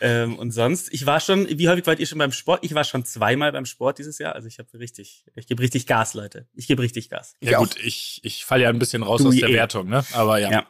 ähm, 0.00 0.38
und 0.38 0.52
sonst, 0.52 0.92
ich 0.92 1.04
war 1.04 1.20
schon, 1.20 1.46
wie 1.46 1.68
häufig 1.68 1.86
wart 1.86 2.00
ihr 2.00 2.06
schon 2.06 2.18
beim 2.18 2.32
Sport? 2.32 2.64
Ich 2.64 2.74
war 2.74 2.84
schon 2.84 3.04
zweimal 3.04 3.52
beim 3.52 3.66
Sport 3.66 3.98
dieses 3.98 4.18
Jahr. 4.18 4.34
Also 4.34 4.48
ich 4.48 4.58
habe 4.58 4.68
richtig, 4.78 5.26
ich 5.34 5.46
gebe 5.46 5.62
richtig 5.62 5.86
Gas, 5.86 6.14
Leute. 6.14 6.48
Ich 6.54 6.66
gebe 6.66 6.82
richtig 6.82 7.10
Gas. 7.10 7.34
Ja, 7.40 7.52
Ja, 7.52 7.58
gut, 7.58 7.76
ich, 7.82 8.20
ich 8.22 8.46
falle 8.46 8.62
ja 8.62 8.70
ein 8.70 8.78
bisschen 8.78 9.02
raus 9.02 9.20
Du 9.22 9.28
aus 9.28 9.36
der 9.36 9.50
eh. 9.50 9.54
Wertung, 9.54 9.88
ne? 9.88 10.04
Aber 10.12 10.38
ja, 10.38 10.50
Ja. 10.50 10.66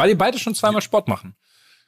Weil 0.00 0.10
ihr 0.10 0.18
beide 0.18 0.38
schon 0.38 0.54
zweimal 0.54 0.82
Sport 0.82 1.08
machen. 1.08 1.36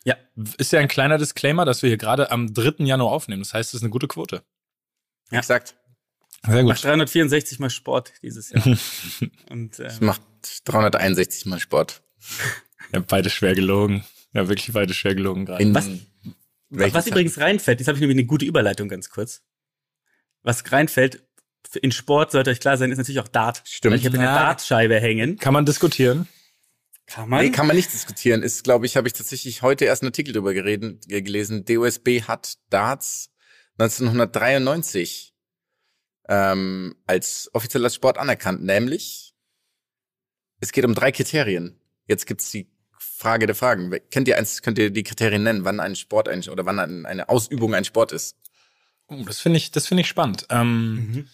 Ja. 0.05 0.17
Ist 0.59 0.73
ja 0.73 0.81
ein 0.81 0.89
kleiner 0.89 1.19
Disclaimer, 1.19 1.65
dass 1.65 1.83
wir 1.83 1.89
hier 1.89 1.97
gerade 1.99 2.31
am 2.31 2.53
3. 2.53 2.85
Januar 2.85 3.13
aufnehmen. 3.13 3.43
Das 3.43 3.55
heißt, 3.55 3.71
es 3.71 3.75
ist 3.75 3.83
eine 3.83 3.91
gute 3.91 4.09
Quote. 4.09 4.43
Ja. 5.31 5.39
Exakt. 5.39 5.75
Sehr 6.45 6.65
Mach 6.65 6.77
364 6.79 7.61
mal 7.61 7.71
Sport 7.71 8.13
dieses 8.23 8.51
Jahr. 8.51 8.65
Und 9.51 9.79
Ich 9.79 9.85
ähm, 9.85 9.99
mach 10.01 10.19
361 10.65 11.47
mal 11.47 11.61
Sport. 11.61 12.03
Ja, 12.93 13.01
beide 13.01 13.31
schwer 13.31 13.55
gelogen. 13.55 14.05
Ja, 14.33 14.49
wirklich 14.49 14.73
beide 14.73 14.93
schwer 14.93 15.15
gelogen 15.15 15.47
gerade. 15.47 15.63
In 15.63 15.75
Was- 15.75 15.89
was 16.75 17.07
übrigens 17.07 17.39
reinfällt, 17.39 17.81
jetzt 17.81 17.89
habe 17.89 17.97
ich 17.97 18.01
nämlich 18.01 18.17
eine 18.17 18.27
gute 18.27 18.47
Überleitung 18.47 18.89
ganz 18.89 19.11
kurz. 19.11 19.43
Was 20.43 20.73
reinfällt, 20.73 21.23
in 21.81 21.93
Sport 21.93 22.33
sollte 22.33 22.51
euch 22.51 22.61
klar 22.61 22.77
sein, 22.77 22.91
ist 22.91 22.99
natürlich 22.99 23.21
auch 23.21 23.29
Dart. 23.29 23.63
Stimmt. 23.67 23.93
Weil 23.93 24.01
ich 24.01 24.07
habe 24.07 24.17
eine. 24.19 24.27
Dartscheibe 24.27 24.99
hängen. 24.99 25.37
Kann 25.39 25.53
man 25.53 25.67
diskutieren? 25.67 26.29
Kann 27.07 27.29
man? 27.29 27.45
Nee, 27.45 27.51
kann 27.51 27.67
man 27.67 27.77
nicht 27.77 27.93
diskutieren. 27.93 28.43
Ist, 28.43 28.65
glaube 28.65 28.87
ich, 28.87 28.97
habe 28.97 29.07
ich 29.07 29.13
tatsächlich 29.13 29.63
heute 29.63 29.85
erst 29.85 30.03
einen 30.03 30.09
Artikel 30.09 30.33
drüber 30.33 30.55
geredet, 30.55 31.05
äh, 31.11 31.23
gelesen. 31.23 31.65
DOSB 31.65 32.23
hat 32.23 32.55
Darts 32.71 33.31
1993 33.79 35.35
ähm, 36.29 36.95
als 37.07 37.51
offizieller 37.53 37.91
Sport 37.91 38.19
anerkannt. 38.19 38.63
Nämlich, 38.63 39.35
es 40.61 40.73
geht 40.73 40.85
um 40.85 40.95
drei 40.95 41.13
Kriterien. 41.13 41.79
Jetzt 42.07 42.27
gibt's 42.27 42.51
die 42.51 42.71
Frage 42.99 43.47
der 43.47 43.55
Fragen. 43.55 43.95
Kennt 44.11 44.29
ihr 44.29 44.39
eins, 44.39 44.63
könnt 44.63 44.79
ihr 44.79 44.91
die 44.91 45.03
Kriterien 45.03 45.43
nennen, 45.43 45.65
wann 45.65 45.81
ein 45.81 45.97
Sport 45.97 46.29
ein, 46.29 46.43
oder 46.49 46.65
wann 46.67 46.79
ein, 46.79 47.07
eine 47.07 47.29
Ausübung 47.29 47.75
ein 47.75 47.85
Sport 47.85 48.13
ist? 48.13 48.37
Oh, 49.09 49.23
das 49.25 49.41
finde 49.41 49.59
ich, 49.59 49.71
das 49.71 49.87
finde 49.87 50.03
ich 50.03 50.09
spannend. 50.09 50.47
Ähm, 50.51 50.95
Mhm. 50.95 51.29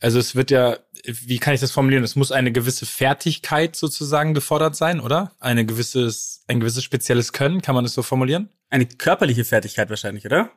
Also 0.00 0.18
es 0.18 0.34
wird 0.34 0.50
ja, 0.50 0.78
wie 1.04 1.38
kann 1.38 1.54
ich 1.54 1.60
das 1.60 1.70
formulieren? 1.70 2.02
Es 2.02 2.16
muss 2.16 2.32
eine 2.32 2.52
gewisse 2.52 2.86
Fertigkeit 2.86 3.76
sozusagen 3.76 4.34
gefordert 4.34 4.74
sein, 4.74 5.00
oder? 5.00 5.32
Eine 5.38 5.66
gewisses, 5.66 6.42
ein 6.48 6.60
gewisses 6.60 6.84
spezielles 6.84 7.32
Können, 7.32 7.60
kann 7.60 7.74
man 7.74 7.84
das 7.84 7.94
so 7.94 8.02
formulieren? 8.02 8.48
Eine 8.70 8.86
körperliche 8.86 9.44
Fertigkeit 9.44 9.90
wahrscheinlich, 9.90 10.24
oder? 10.24 10.50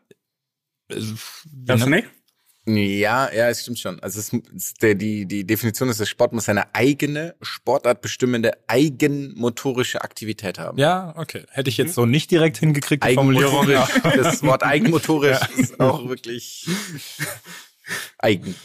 Also, 0.90 1.16
Glaubst 1.66 1.86
du 1.86 1.90
nicht? 1.90 2.08
Ja, 2.66 3.30
ja, 3.34 3.50
es 3.50 3.62
stimmt 3.62 3.80
schon. 3.80 4.00
Also 4.00 4.22
es, 4.22 4.32
ist 4.32 4.82
der, 4.82 4.96
die, 4.96 5.26
die 5.26 5.46
Definition 5.46 5.90
ist, 5.90 6.00
der 6.00 6.06
Sport 6.06 6.32
muss 6.32 6.48
eine 6.48 6.74
eigene, 6.74 7.36
Sportart 7.42 8.02
bestimmende, 8.02 8.54
eigenmotorische 8.68 10.02
Aktivität 10.02 10.60
haben. 10.60 10.78
Ja, 10.78 11.14
okay. 11.18 11.44
Hätte 11.50 11.70
ich 11.70 11.76
jetzt 11.76 11.94
so 11.94 12.06
nicht 12.06 12.32
direkt 12.32 12.58
hingekriegt, 12.60 13.04
die 13.04 13.16
Formulierung. 13.16 13.68
Eigenmotorisch. 13.68 14.18
Das 14.24 14.44
Wort 14.44 14.64
eigenmotorisch 14.64 15.40
ist 15.58 15.78
auch 15.82 16.08
wirklich 16.08 16.66
eigen. 18.18 18.56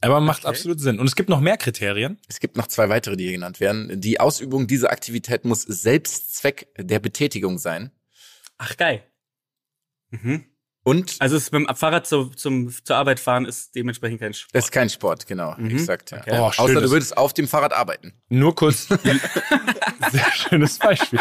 Aber 0.00 0.20
macht 0.20 0.40
Okay. 0.44 0.48
absolut 0.48 0.80
Sinn. 0.80 0.98
Und 1.00 1.06
es 1.06 1.16
gibt 1.16 1.28
noch 1.30 1.40
mehr 1.40 1.56
Kriterien. 1.56 2.18
Es 2.28 2.38
gibt 2.40 2.56
noch 2.56 2.66
zwei 2.66 2.88
weitere, 2.88 3.16
die 3.16 3.24
hier 3.24 3.32
genannt 3.32 3.60
werden. 3.60 4.00
Die 4.00 4.20
Ausübung 4.20 4.66
dieser 4.66 4.90
Aktivität 4.90 5.44
muss 5.44 5.62
Selbstzweck 5.62 6.68
der 6.78 6.98
Betätigung 6.98 7.58
sein. 7.58 7.90
Ach, 8.58 8.76
geil. 8.76 9.02
Mhm. 10.10 10.44
Und 10.86 11.16
Also 11.18 11.36
es 11.36 11.48
beim 11.48 11.66
Fahrrad 11.74 12.06
zu, 12.06 12.26
zum, 12.26 12.70
zur 12.84 12.96
Arbeit 12.96 13.18
fahren 13.18 13.46
ist 13.46 13.74
dementsprechend 13.74 14.20
kein 14.20 14.34
Sport. 14.34 14.54
das 14.54 14.66
ist 14.66 14.70
kein 14.70 14.90
Sport, 14.90 15.26
genau. 15.26 15.54
Mhm. 15.56 15.70
Exakt, 15.70 16.10
ja. 16.10 16.18
Okay. 16.18 16.30
Oh, 16.38 16.52
Außer 16.62 16.82
du 16.82 16.90
würdest 16.90 17.16
auf 17.16 17.32
dem 17.32 17.48
Fahrrad 17.48 17.72
arbeiten. 17.72 18.12
Nur 18.28 18.54
kurz. 18.54 18.86
Sehr 20.12 20.32
schönes 20.34 20.78
Beispiel. 20.78 21.20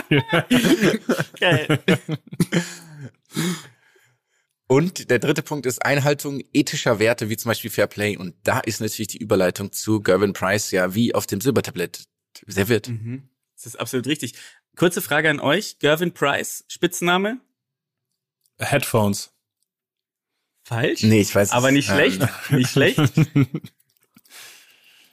Geil. 1.39 1.79
Und 4.73 5.09
der 5.09 5.19
dritte 5.19 5.43
Punkt 5.43 5.65
ist 5.65 5.85
Einhaltung 5.85 6.41
ethischer 6.51 6.97
Werte, 6.99 7.29
wie 7.29 7.37
zum 7.37 7.49
Beispiel 7.49 7.69
Fair 7.69 7.87
Play. 7.87 8.17
Und 8.17 8.35
da 8.43 8.59
ist 8.59 8.81
natürlich 8.81 9.07
die 9.09 9.17
Überleitung 9.19 9.71
zu 9.71 10.01
Gervin 10.01 10.33
Price, 10.33 10.71
ja, 10.71 10.95
wie 10.95 11.13
auf 11.13 11.27
dem 11.27 11.41
Silbertablett 11.41 12.05
serviert. 12.47 12.87
Mhm. 12.89 13.29
Das 13.55 13.67
ist 13.67 13.75
absolut 13.75 14.07
richtig. 14.07 14.33
Kurze 14.75 15.01
Frage 15.01 15.29
an 15.29 15.39
euch. 15.39 15.77
Gervin 15.79 16.13
Price, 16.13 16.65
Spitzname? 16.67 17.39
Headphones. 18.59 19.31
Falsch? 20.63 21.03
Nee, 21.03 21.21
ich 21.21 21.35
weiß 21.35 21.49
es. 21.49 21.53
Aber 21.53 21.71
nicht 21.71 21.89
ähm, 21.89 21.95
schlecht. 21.95 22.27
Nicht 22.51 22.69
schlecht. 22.71 22.97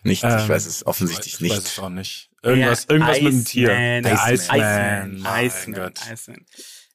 Nicht, 0.03 0.25
ich 0.25 0.31
Ähm, 0.31 0.49
weiß 0.49 0.65
es 0.65 0.87
offensichtlich 0.87 1.35
Ich 1.35 1.43
weiß 1.43 1.59
nicht. 1.59 1.67
es 1.67 1.79
auch 1.79 1.91
nicht. 1.91 2.31
Irgendwas, 2.43 2.85
Ja, 2.85 2.91
irgendwas 2.95 3.21
mit 3.21 3.33
dem 3.35 3.45
Tier. 3.45 3.69
Iceman. 3.71 4.03
Der 4.05 4.33
Iceman. 4.33 5.17
Iceman. 5.17 5.45
Iceman. 5.45 5.93
Mein 6.07 6.13
Iceman. 6.15 6.47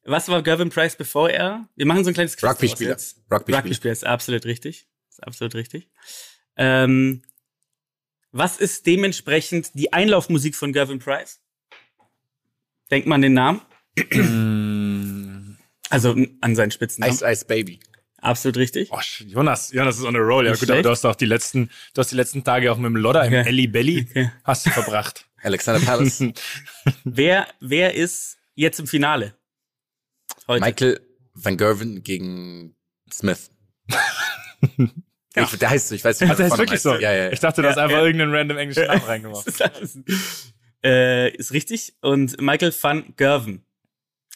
Was 0.06 0.28
war 0.30 0.42
Gervin 0.44 0.70
Price 0.70 0.96
bevor 0.96 1.30
er? 1.32 1.68
Wir 1.76 1.86
machen 1.88 2.04
so 2.04 2.12
ein 2.12 2.14
kleines 2.14 2.38
Quiz 2.38 2.48
Rugby-Spieler. 2.50 2.96
Rugby-Spieler. 3.32 3.58
Rugby-Spieler 3.58 3.92
ist 3.92 4.06
absolut 4.06 4.46
richtig. 4.46 4.88
Ist 5.10 5.24
absolut 5.24 5.56
richtig. 5.56 5.90
Ähm, 6.58 7.24
Was 8.32 8.58
ist 8.58 8.86
dementsprechend 8.86 9.72
die 9.74 9.94
Einlaufmusik 9.94 10.56
von 10.56 10.74
Gervin 10.74 11.00
Price? 11.00 11.42
Denkt 12.92 13.08
man 13.08 13.22
den 13.22 13.34
Namen? 13.34 13.62
also 15.90 16.12
n- 16.14 16.38
an 16.42 16.56
seinen 16.56 16.72
Spitznamen. 16.72 17.12
Ice 17.14 17.26
Ice 17.32 17.46
Baby. 17.46 17.80
Absolut 18.18 18.58
richtig. 18.58 18.90
Oh, 18.92 19.00
Jonas, 19.26 19.72
Jonas 19.72 19.98
ist 20.00 20.04
on 20.04 20.16
a 20.16 20.20
roll. 20.20 20.46
Ja, 20.46 20.52
Nicht 20.52 20.60
gut, 20.62 20.72
aber 20.72 20.82
du 20.82 20.90
hast 20.90 21.06
auch 21.06 21.16
die 21.16 21.26
letzten, 21.26 21.70
du 21.94 22.00
hast 22.02 22.12
die 22.12 22.16
letzten 22.16 22.44
Tage 22.44 22.72
auch 22.72 22.78
mit 22.78 22.86
dem 22.86 22.96
Lodder 22.96 23.24
im 23.26 23.34
Okay. 23.34 23.48
Ellie 23.48 23.68
Belly 23.68 24.08
Okay. 24.10 24.32
hast 24.44 24.66
du 24.66 24.72
verbracht. 24.72 25.26
Alexander 25.44 25.80
Palace. 25.86 26.24
Wer, 27.04 27.48
wer 27.60 27.94
ist 27.94 28.38
jetzt 28.56 28.80
im 28.80 28.88
Finale? 28.88 29.36
Heute. 30.48 30.64
Michael 30.66 31.00
Van 31.34 31.58
Gerven 31.58 32.04
gegen 32.04 32.76
Smith. 33.12 33.50
ich, 35.36 35.58
der 35.60 35.70
heißt 35.70 35.90
so, 35.90 35.96
ich 35.96 36.04
weiß 36.04 36.22
nicht, 36.22 36.32
Ach, 36.32 36.36
der 36.38 36.48
ist 36.48 36.58
wirklich 36.58 36.82
so. 36.82 36.94
Ja, 36.96 37.12
ja, 37.12 37.26
ja. 37.26 37.32
Ich 37.32 37.40
dachte, 37.40 37.62
du 37.62 37.68
hast 37.68 37.78
Ja, 37.78 37.84
einfach 37.84 37.98
ja. 37.98 38.04
irgendeinen 38.06 38.34
random 38.34 38.58
englischen 38.58 38.86
Namen 38.88 39.02
reingemacht. 39.06 39.46
äh, 40.84 41.30
ist 41.36 41.52
richtig. 41.52 41.96
Und 42.02 42.40
Michael 42.42 42.74
van 42.80 43.14
Gerven. 43.16 43.66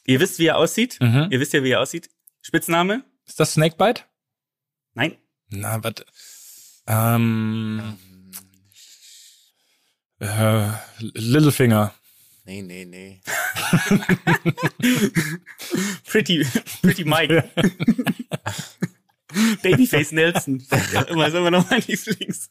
Ihr 0.05 0.19
wisst, 0.19 0.39
wie 0.39 0.47
er 0.47 0.57
aussieht. 0.57 0.97
Mhm. 0.99 1.27
Ihr 1.29 1.39
wisst 1.39 1.53
ja, 1.53 1.63
wie 1.63 1.71
er 1.71 1.81
aussieht. 1.81 2.09
Spitzname? 2.41 3.03
Ist 3.27 3.39
das 3.39 3.53
Snakebite? 3.53 4.03
Nein. 4.93 5.15
Na, 5.49 5.83
warte. 5.83 6.05
Ähm, 6.87 7.97
äh, 10.19 10.69
Littlefinger. 10.99 11.93
Nee, 12.49 12.63
nee, 12.63 12.83
nee. 12.85 13.21
Pretty, 16.07 16.43
Pretty 16.81 17.03
Mike. 17.03 17.43
Babyface 19.61 20.11
Nelson. 20.13 20.65
Immer, 21.09 21.27
ist 21.27 21.35
immer 21.35 21.51
noch 21.51 21.69
mein 21.69 21.83
Lieblings. 21.85 22.49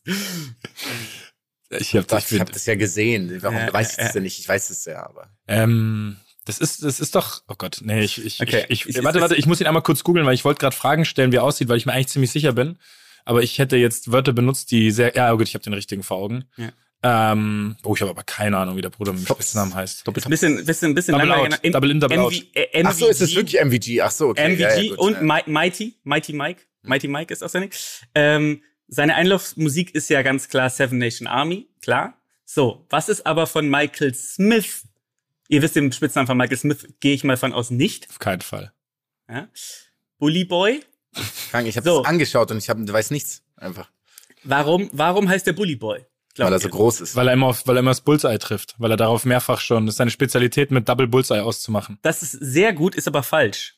Ich 1.70 1.96
hab, 1.96 2.06
Das, 2.06 2.30
ich 2.30 2.38
hab 2.40 2.52
das 2.52 2.64
ja 2.66 2.76
gesehen. 2.76 3.42
Warum 3.42 3.56
Ja, 3.58 3.72
weiß 3.72 3.90
ich 3.90 3.96
das 3.96 4.12
denn 4.12 4.22
nicht? 4.22 4.38
Ich 4.38 4.48
weiß 4.48 4.70
es 4.70 4.84
ja, 4.84 5.04
aber. 5.04 5.30
ähm, 5.48 6.16
das 6.44 6.60
ist, 6.60 6.84
das 6.84 7.00
ist 7.00 7.16
doch, 7.16 7.42
oh 7.48 7.56
Gott, 7.58 7.80
nee, 7.82 8.02
ich, 8.04 8.24
ich, 8.24 8.40
Okay. 8.40 8.66
ich, 8.68 8.88
ich 8.88 9.02
warte, 9.02 9.20
warte, 9.20 9.34
ich 9.34 9.46
muss 9.46 9.60
ihn 9.60 9.66
einmal 9.66 9.82
kurz 9.82 10.04
googeln, 10.04 10.24
weil 10.26 10.34
ich 10.34 10.44
wollte 10.44 10.60
gerade 10.60 10.76
Fragen 10.76 11.04
stellen, 11.06 11.32
wie 11.32 11.36
er 11.36 11.42
aussieht, 11.42 11.68
weil 11.68 11.76
ich 11.76 11.86
mir 11.86 11.92
eigentlich 11.92 12.06
ziemlich 12.08 12.30
sicher 12.30 12.52
bin. 12.52 12.78
Aber 13.24 13.42
ich 13.42 13.58
hätte 13.58 13.76
jetzt 13.76 14.12
Wörter 14.12 14.32
benutzt, 14.32 14.70
die 14.70 14.92
sehr, 14.92 15.16
ja 15.16 15.32
gut, 15.32 15.48
ich 15.48 15.54
habe 15.54 15.64
den 15.64 15.74
richtigen 15.74 16.04
vor 16.04 16.18
Augen. 16.18 16.44
Ja. 16.56 16.70
Ähm, 17.02 17.76
oh, 17.84 17.94
ich 17.94 18.00
habe 18.00 18.10
aber 18.10 18.24
keine 18.24 18.56
Ahnung, 18.58 18.76
wie 18.76 18.80
der 18.82 18.90
Bruder 18.90 19.12
mit 19.12 19.22
dem. 19.22 19.26
Spitznamen 19.34 19.72
heißt. 19.74 20.06
Ein 20.06 20.12
bisschen, 20.14 20.64
bisschen, 20.64 20.94
bisschen 20.94 21.12
Double 21.16 21.32
out. 21.32 21.60
Double 21.64 21.90
in, 21.92 22.00
double 22.00 22.18
out. 22.18 22.34
äh, 22.54 22.82
Ach 22.84 22.92
so, 22.92 23.06
ist 23.08 23.20
es 23.20 23.34
wirklich 23.36 23.62
MVG? 23.62 24.00
Ach 24.02 24.10
so, 24.10 24.28
okay. 24.30 24.48
MVG 24.48 24.60
ja, 24.60 24.76
ja, 24.76 24.88
gut, 24.90 24.98
und 24.98 25.12
ja. 25.14 25.22
Mi 25.22 25.40
Mighty, 25.46 25.94
Mighty 26.02 26.32
Mike. 26.32 26.62
Mighty 26.82 27.06
Mike 27.08 27.32
ist 27.32 27.42
auch 27.44 27.48
sein 27.48 27.62
Name. 27.62 27.72
Ähm, 28.14 28.62
seine 28.88 29.14
Einlaufmusik 29.14 29.94
ist 29.94 30.08
ja 30.10 30.22
ganz 30.22 30.48
klar 30.48 30.70
Seven 30.70 30.98
Nation 30.98 31.28
Army, 31.28 31.68
klar. 31.82 32.14
So, 32.44 32.84
was 32.88 33.08
ist 33.08 33.26
aber 33.26 33.46
von 33.46 33.68
Michael 33.68 34.14
Smith? 34.14 34.84
Ihr 35.48 35.62
wisst 35.62 35.76
den 35.76 35.92
Spitznamen 35.92 36.26
von 36.26 36.36
Michael 36.36 36.56
Smith, 36.58 36.86
gehe 37.00 37.14
ich 37.14 37.22
mal 37.22 37.36
von 37.36 37.52
aus 37.52 37.70
nicht. 37.70 38.08
Auf 38.10 38.18
keinen 38.18 38.40
Fall. 38.40 38.72
Ja? 39.28 39.48
Bully 40.18 40.44
Boy. 40.44 40.82
Frank, 41.50 41.68
ich 41.68 41.76
habe 41.76 41.88
So. 41.88 41.98
das 42.02 42.08
angeschaut 42.08 42.50
und 42.50 42.58
ich 42.58 42.68
hab, 42.68 42.78
weiß 42.78 43.10
nichts. 43.10 43.42
Einfach. 43.56 43.90
Warum, 44.44 44.88
warum 44.92 45.28
heißt 45.28 45.46
der 45.46 45.52
Bully 45.52 45.76
Boy? 45.76 46.04
Weil 46.38 46.52
er 46.52 46.58
so 46.58 46.68
groß 46.68 47.00
ist. 47.00 47.16
Weil 47.16 47.28
er 47.28 47.34
immer 47.34 47.46
auf, 47.46 47.66
weil 47.66 47.76
er 47.76 47.80
immer 47.80 47.90
das 47.90 48.00
Bullseye 48.00 48.38
trifft, 48.38 48.74
weil 48.78 48.90
er 48.90 48.96
darauf 48.96 49.24
mehrfach 49.24 49.60
schon, 49.60 49.86
das 49.86 49.94
ist 49.94 49.98
seine 49.98 50.10
Spezialität 50.10 50.70
mit 50.70 50.88
Double 50.88 51.06
Bullseye 51.06 51.42
auszumachen. 51.42 51.98
Das 52.02 52.22
ist 52.22 52.32
sehr 52.32 52.72
gut, 52.72 52.94
ist 52.94 53.08
aber 53.08 53.22
falsch. 53.22 53.74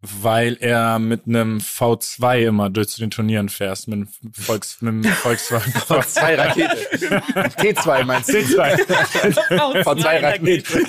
Weil 0.00 0.56
er 0.60 1.00
mit 1.00 1.26
einem 1.26 1.58
V2 1.58 2.46
immer 2.46 2.70
durch 2.70 2.88
zu 2.88 3.00
den 3.00 3.10
Turnieren 3.10 3.48
fährst, 3.48 3.88
mit 3.88 3.96
einem 3.96 4.08
Volks, 4.32 4.80
mit 4.80 4.92
einem 4.92 5.04
Volkswagen. 5.12 5.72
Zwei 6.06 6.36
Rakete. 6.36 6.76
T2 7.58 8.04
meinst 8.04 8.28
du? 8.28 8.38
V2 8.38 8.84
V2 9.82 10.22
Rakete. 10.22 10.86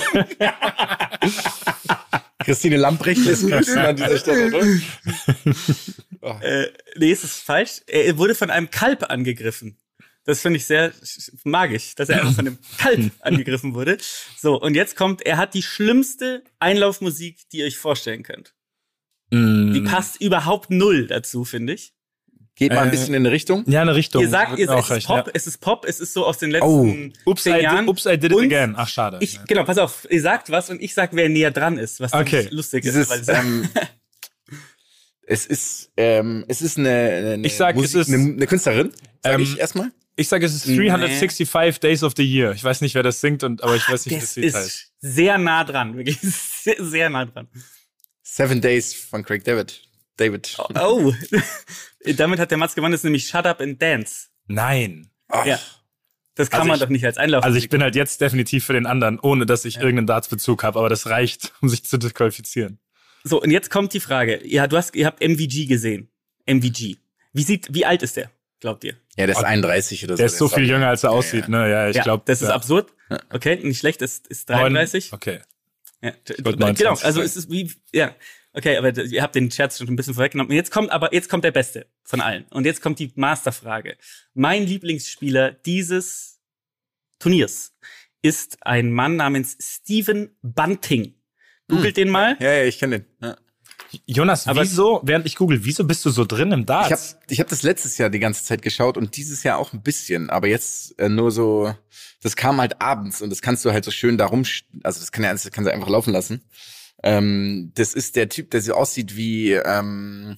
Christine 2.46 2.78
Lamprecht 2.78 3.26
lässt 3.26 3.50
grüßen 3.50 3.78
an 3.80 3.96
dieser 3.96 4.18
Stelle, 4.20 4.48
oder? 4.48 6.42
Äh, 6.42 6.68
nee, 6.96 7.12
es 7.12 7.24
ist 7.24 7.38
falsch. 7.38 7.82
Er 7.88 8.16
wurde 8.18 8.36
von 8.36 8.52
einem 8.52 8.70
Kalb 8.70 9.10
angegriffen. 9.10 9.79
Das 10.30 10.42
finde 10.42 10.58
ich 10.58 10.66
sehr 10.68 10.92
magisch, 11.44 11.96
dass 11.96 12.08
er 12.10 12.20
einfach 12.22 12.36
von 12.36 12.46
einem 12.48 12.58
Kalb 12.78 13.12
angegriffen 13.22 13.74
wurde. 13.74 13.98
So, 14.38 14.62
und 14.62 14.76
jetzt 14.76 14.96
kommt, 14.96 15.24
er 15.26 15.38
hat 15.38 15.56
die 15.56 15.64
schlimmste 15.64 16.44
Einlaufmusik, 16.60 17.50
die 17.52 17.58
ihr 17.58 17.66
euch 17.66 17.78
vorstellen 17.78 18.22
könnt. 18.22 18.54
Die 19.34 19.38
Mm, 19.38 19.86
passt 19.86 20.22
überhaupt 20.22 20.70
null 20.70 21.08
dazu, 21.08 21.46
finde 21.46 21.74
ich. 21.74 21.94
Geht 22.56 22.74
mal 22.74 22.82
ein 22.82 22.88
Äh, 22.90 22.92
bisschen 22.92 23.14
in 23.16 23.22
eine 23.24 23.32
Richtung. 23.32 23.64
ja, 23.68 23.82
eine 23.82 23.96
Richtung. 23.96 24.22
Ihr 24.22 24.30
sagt, 24.30 24.52
ihr, 24.52 24.58
mir 24.58 24.64
es 24.66 24.70
auch 24.70 24.86
ist 24.90 24.96
recht, 24.98 25.08
Pop, 25.08 25.26
ja. 25.28 25.32
es 25.34 25.48
ist 25.48 25.58
Pop, 25.60 25.86
es 25.88 26.00
ist 26.00 26.14
so 26.14 26.26
aus 26.28 26.38
den 26.38 26.52
letzten 26.52 27.14
Oh, 27.26 27.30
Oops, 27.32 27.42
I, 27.42 27.44
zehn 27.44 27.54
did, 27.56 27.64
Jahren. 27.64 27.88
oops, 27.90 28.06
I 28.06 28.10
did 28.18 28.26
it 28.26 28.34
Und 28.34 28.44
again. 28.46 28.74
Ach, 28.78 28.88
schade. 28.88 29.18
Ich, 29.22 29.44
genau, 29.46 29.64
pass 29.64 29.78
auf, 29.80 30.06
ihr 30.12 30.22
sagt 30.22 30.52
was 30.52 30.70
und 30.70 30.80
ich 30.82 30.94
sag, 30.94 31.10
wer 31.14 31.28
näher 31.30 31.50
dran 31.52 31.78
ist, 31.80 32.00
was 32.00 32.14
Okay. 32.14 32.48
lustig 32.52 32.84
Dieses, 32.84 33.10
ist. 33.10 33.28
Weil 33.28 33.36
ähm, 33.36 33.70
es 35.26 35.46
ist, 35.46 35.92
ähm, 35.98 36.46
es 36.48 36.62
ist 36.62 36.78
eine, 36.78 36.90
eine, 37.36 37.48
Ich 37.48 37.56
sag, 37.56 37.76
Musik, 37.76 37.96
es 38.02 38.08
ist- 38.08 38.14
eine, 38.14 38.34
eine 38.34 38.48
Künstlerin. 38.48 38.92
Sag 39.24 39.34
Ähm, 39.36 39.42
ich 39.42 39.58
erstmal. 39.60 39.92
Ich 40.20 40.28
sage, 40.28 40.46
es 40.46 40.54
ist 40.54 40.68
365 40.68 41.80
Days 41.80 42.04
of 42.04 42.14
the 42.18 42.24
Year. 42.24 42.52
Ich 42.52 42.64
weiß 42.64 42.82
nicht, 42.82 42.94
wer 42.96 43.04
das 43.04 43.22
singt, 43.22 43.44
und, 43.44 43.64
aber 43.64 43.76
ich 43.76 43.88
weiß 43.90 44.06
nicht, 44.06 44.16
wie 44.16 44.20
das 44.20 44.30
das 44.30 44.36
Lied 44.36 44.46
ist 44.46 44.56
heißt. 44.56 44.94
sehr 45.00 45.38
nah 45.38 45.64
dran, 45.64 45.96
wirklich 45.96 46.20
sehr, 46.22 46.76
sehr 46.80 47.10
nah 47.10 47.26
dran. 47.26 47.48
Seven 48.22 48.60
Days 48.62 48.94
von 48.94 49.24
Craig 49.24 49.44
David. 49.44 49.82
David. 50.18 50.58
Oh, 50.76 51.14
damit 52.18 52.40
hat 52.40 52.52
der 52.52 52.58
Mats 52.58 52.76
gewonnen, 52.76 52.92
das 52.92 53.00
ist 53.00 53.06
nämlich 53.06 53.28
Shut 53.28 53.46
Up 53.46 53.62
and 53.62 53.82
Dance. 53.82 54.28
Nein. 54.48 55.10
Ach, 55.30 55.46
Ja. 55.46 55.60
Das 56.36 56.50
kann 56.50 56.62
Also 56.62 56.68
man 56.70 56.76
ich- 56.76 56.82
doch 56.84 56.90
nicht 56.90 57.06
als 57.06 57.18
Einlauf. 57.18 57.44
Also 57.44 57.58
ich 57.58 57.68
bin 57.70 57.82
halt 57.82 57.96
jetzt 57.96 58.22
definitiv 58.22 58.64
für 58.66 58.72
den 58.74 58.86
anderen, 58.86 59.20
ohne 59.20 59.46
dass 59.46 59.66
ich 59.66 59.76
irgendeinen 59.78 60.08
Darts-Bezug 60.08 60.64
habe, 60.64 60.80
aber 60.80 60.88
das 60.90 61.08
reicht, 61.08 61.52
um 61.62 61.68
sich 61.70 61.84
zu 61.84 61.98
disqualifizieren. 61.98 62.80
so, 63.24 63.42
und 63.42 63.52
jetzt 63.52 63.70
kommt 63.70 63.94
die 63.94 64.00
Frage. 64.00 64.42
Ja, 64.48 64.68
du 64.68 64.78
hast, 64.78 64.96
ihr 64.96 65.06
habt 65.06 65.22
MVG 65.22 65.66
gesehen. 65.66 66.10
MVG. 66.46 66.98
Wie 67.34 67.44
sieht, 67.44 67.74
wie 67.74 67.86
alt 67.86 68.04
ist 68.04 68.16
der, 68.18 68.32
glaubt 68.60 68.84
ihr? 68.84 68.96
Ja, 69.18 69.26
der 69.26 69.36
ist 69.36 69.44
31 69.44 70.04
oder 70.04 70.14
so. 70.14 70.18
Der 70.18 70.26
ist 70.28 70.38
so 70.38 70.48
viel 70.48 70.68
jünger, 70.68 70.88
als 70.88 71.04
er 71.04 71.12
aussieht, 71.12 71.50
ne? 71.50 71.70
Ja, 71.70 71.90
ich 71.90 71.96
ja, 71.96 72.04
glaube. 72.04 72.24
das 72.26 72.42
ist 72.42 72.50
absurd. 72.50 72.94
Okay, 73.32 73.60
nicht 73.64 73.80
schlecht, 73.80 74.02
das 74.02 74.22
ist 74.30 74.50
33. 74.50 75.14
Okay. 75.14 75.40
Ja, 76.02 76.14
genau, 76.26 76.52
29 76.52 77.06
also 77.06 77.22
es 77.22 77.36
ist 77.36 77.52
wie, 77.52 77.72
ja, 77.92 78.16
okay, 78.54 78.78
aber 78.78 78.96
ihr 78.98 79.22
habt 79.22 79.36
den 79.36 79.52
Scherz 79.52 79.78
schon 79.78 79.88
ein 79.88 79.96
bisschen 79.96 80.14
vorweggenommen. 80.14 80.52
Und 80.52 80.56
jetzt 80.56 80.72
kommt 80.72 80.92
aber, 80.92 81.14
jetzt 81.14 81.30
kommt 81.30 81.44
der 81.44 81.52
Beste 81.52 81.88
von 82.04 82.22
allen. 82.22 82.46
Und 82.52 82.66
jetzt 82.66 82.82
kommt 82.82 83.00
die 83.00 83.12
Masterfrage. 83.16 83.98
Mein 84.34 84.66
Lieblingsspieler 84.66 85.52
dieses 85.52 86.40
Turniers 87.20 87.74
ist 88.22 88.58
ein 88.62 88.92
Mann 88.92 89.16
namens 89.16 89.58
Steven 89.60 90.36
Bunting. 90.42 91.16
Googelt 91.68 91.98
den 91.98 92.10
mal. 92.10 92.36
Ja, 92.40 92.54
ja, 92.54 92.64
ich 92.64 92.80
kenne 92.80 93.00
den. 93.00 93.06
Ja. 93.22 93.38
Jonas, 94.06 94.48
Aber- 94.48 94.62
wieso, 94.62 95.02
während 95.04 95.26
ich 95.26 95.36
google, 95.36 95.64
wieso 95.66 95.84
bist 95.84 96.06
du 96.06 96.10
so 96.12 96.24
drin 96.26 96.52
im 96.52 96.62
Ich 96.62 96.68
habe 96.70 96.88
Darts? 96.90 97.18
ich 97.30 97.40
hab 97.40 97.48
das 97.48 97.64
letztes 97.64 97.98
Jahr 97.98 98.10
die 98.10 98.20
ganze 98.20 98.44
Zeit 98.44 98.62
geschaut 98.62 98.98
und 98.98 99.16
dieses 99.18 99.44
Jahr 99.44 99.58
auch 99.58 99.74
ein 99.74 99.82
bisschen, 99.82 100.30
aber 100.30 100.48
jetzt 100.48 100.98
äh, 101.00 101.10
nur 101.10 101.32
so, 101.32 101.74
das 102.22 102.36
kam 102.36 102.60
halt 102.62 102.82
abends 102.82 103.22
und 103.22 103.30
das 103.32 103.42
kannst 103.42 103.66
du 103.66 103.72
halt 103.72 103.86
so 103.86 103.92
schön 103.92 104.18
darum, 104.18 104.44
also 104.84 105.00
das 105.00 105.12
kann 105.12 105.24
ja 105.24 105.32
das 105.32 105.50
kannst 105.52 105.68
du 105.68 105.74
einfach 105.74 105.90
laufen 105.90 106.14
lassen. 106.14 106.44
Ähm, 107.02 107.72
das 107.76 107.94
ist 107.94 108.16
der 108.16 108.30
Typ, 108.30 108.52
der 108.52 108.62
so 108.62 108.74
aussieht 108.74 109.16
wie, 109.16 109.54
ähm, 109.54 110.36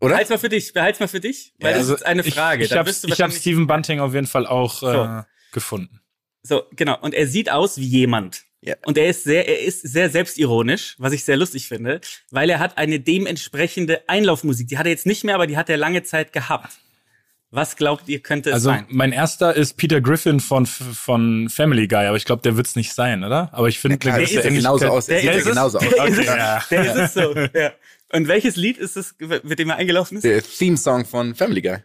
oder? 0.00 0.10
Behalt's 0.14 0.30
mal 0.30 0.38
für 0.38 0.48
dich, 0.48 0.72
behalt's 0.72 1.00
mal 1.00 1.08
für 1.08 1.20
dich, 1.20 1.54
weil 1.60 1.72
Ja, 1.72 1.78
das 1.78 1.86
Also, 1.88 1.94
ist 1.96 2.06
eine 2.06 2.22
Frage. 2.24 2.64
Ich, 2.64 2.70
Da 2.70 2.82
ich 2.86 2.96
habe 2.96 3.22
hab 3.22 3.32
Steven 3.32 3.66
Bunting 3.66 4.00
auf 4.00 4.12
jeden 4.14 4.26
Fall 4.26 4.46
auch 4.46 4.82
äh, 4.82 4.92
So. 4.92 5.24
gefunden. 5.52 6.00
So, 6.42 6.64
genau. 6.72 7.00
Und 7.00 7.14
er 7.14 7.26
sieht 7.26 7.50
aus 7.50 7.78
wie 7.78 7.86
jemand. 7.86 8.44
Ja. 8.64 8.76
Und 8.86 8.96
er 8.96 9.08
ist 9.10 9.24
sehr, 9.24 9.46
er 9.46 9.60
ist 9.60 9.82
sehr 9.82 10.08
selbstironisch, 10.08 10.94
was 10.98 11.12
ich 11.12 11.24
sehr 11.24 11.36
lustig 11.36 11.68
finde, 11.68 12.00
weil 12.30 12.48
er 12.48 12.58
hat 12.60 12.78
eine 12.78 12.98
dementsprechende 12.98 14.08
Einlaufmusik. 14.08 14.68
Die 14.68 14.78
hat 14.78 14.86
er 14.86 14.90
jetzt 14.92 15.04
nicht 15.06 15.22
mehr, 15.22 15.34
aber 15.34 15.46
die 15.46 15.56
hat 15.58 15.68
er 15.68 15.76
lange 15.76 16.02
Zeit 16.02 16.32
gehabt. 16.32 16.72
Was 17.50 17.76
glaubt 17.76 18.08
ihr, 18.08 18.20
könnte 18.20 18.48
es 18.50 18.54
Also 18.54 18.70
sein? 18.70 18.86
mein 18.88 19.12
erster 19.12 19.54
ist 19.54 19.74
Peter 19.76 20.00
Griffin 20.00 20.40
von 20.40 20.66
von 20.66 21.48
Family 21.50 21.86
Guy, 21.86 22.06
aber 22.06 22.16
ich 22.16 22.24
glaube, 22.24 22.42
der 22.42 22.56
wird's 22.56 22.74
nicht 22.74 22.92
sein, 22.94 23.22
oder? 23.22 23.50
Aber 23.52 23.68
ich 23.68 23.78
finde, 23.78 23.98
Klar, 23.98 24.14
der 24.16 24.22
das 24.22 24.30
sieht 24.30 24.38
ist 24.40 24.44
ja 24.44 24.50
es. 24.50 24.56
genauso 24.56 24.86
aus. 24.88 25.06
Der 25.06 25.20
Der 25.22 25.34
sieht 25.34 25.44
ja 25.44 25.50
genauso 25.50 25.78
aus. 25.78 25.84
Der 25.88 26.04
ist 26.08 26.18
es. 26.18 26.26
Ja. 26.26 26.64
Der 26.70 26.84
ist 26.84 26.96
es 26.96 27.14
so. 27.14 27.34
Ja. 27.58 27.72
Und 28.12 28.28
welches 28.28 28.56
Lied 28.56 28.78
ist 28.78 28.96
es, 28.96 29.14
mit 29.42 29.58
dem 29.58 29.70
er 29.70 29.76
eingelaufen 29.76 30.16
ist? 30.16 30.24
Der 30.24 30.42
Theme-Song 30.42 31.04
von 31.04 31.34
Family 31.34 31.62
Guy. 31.62 31.76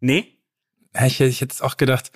Nee? 0.00 0.38
Ja, 0.94 1.06
ich, 1.06 1.20
ich 1.20 1.40
hätte 1.40 1.52
es 1.54 1.60
auch 1.60 1.76
gedacht. 1.76 2.10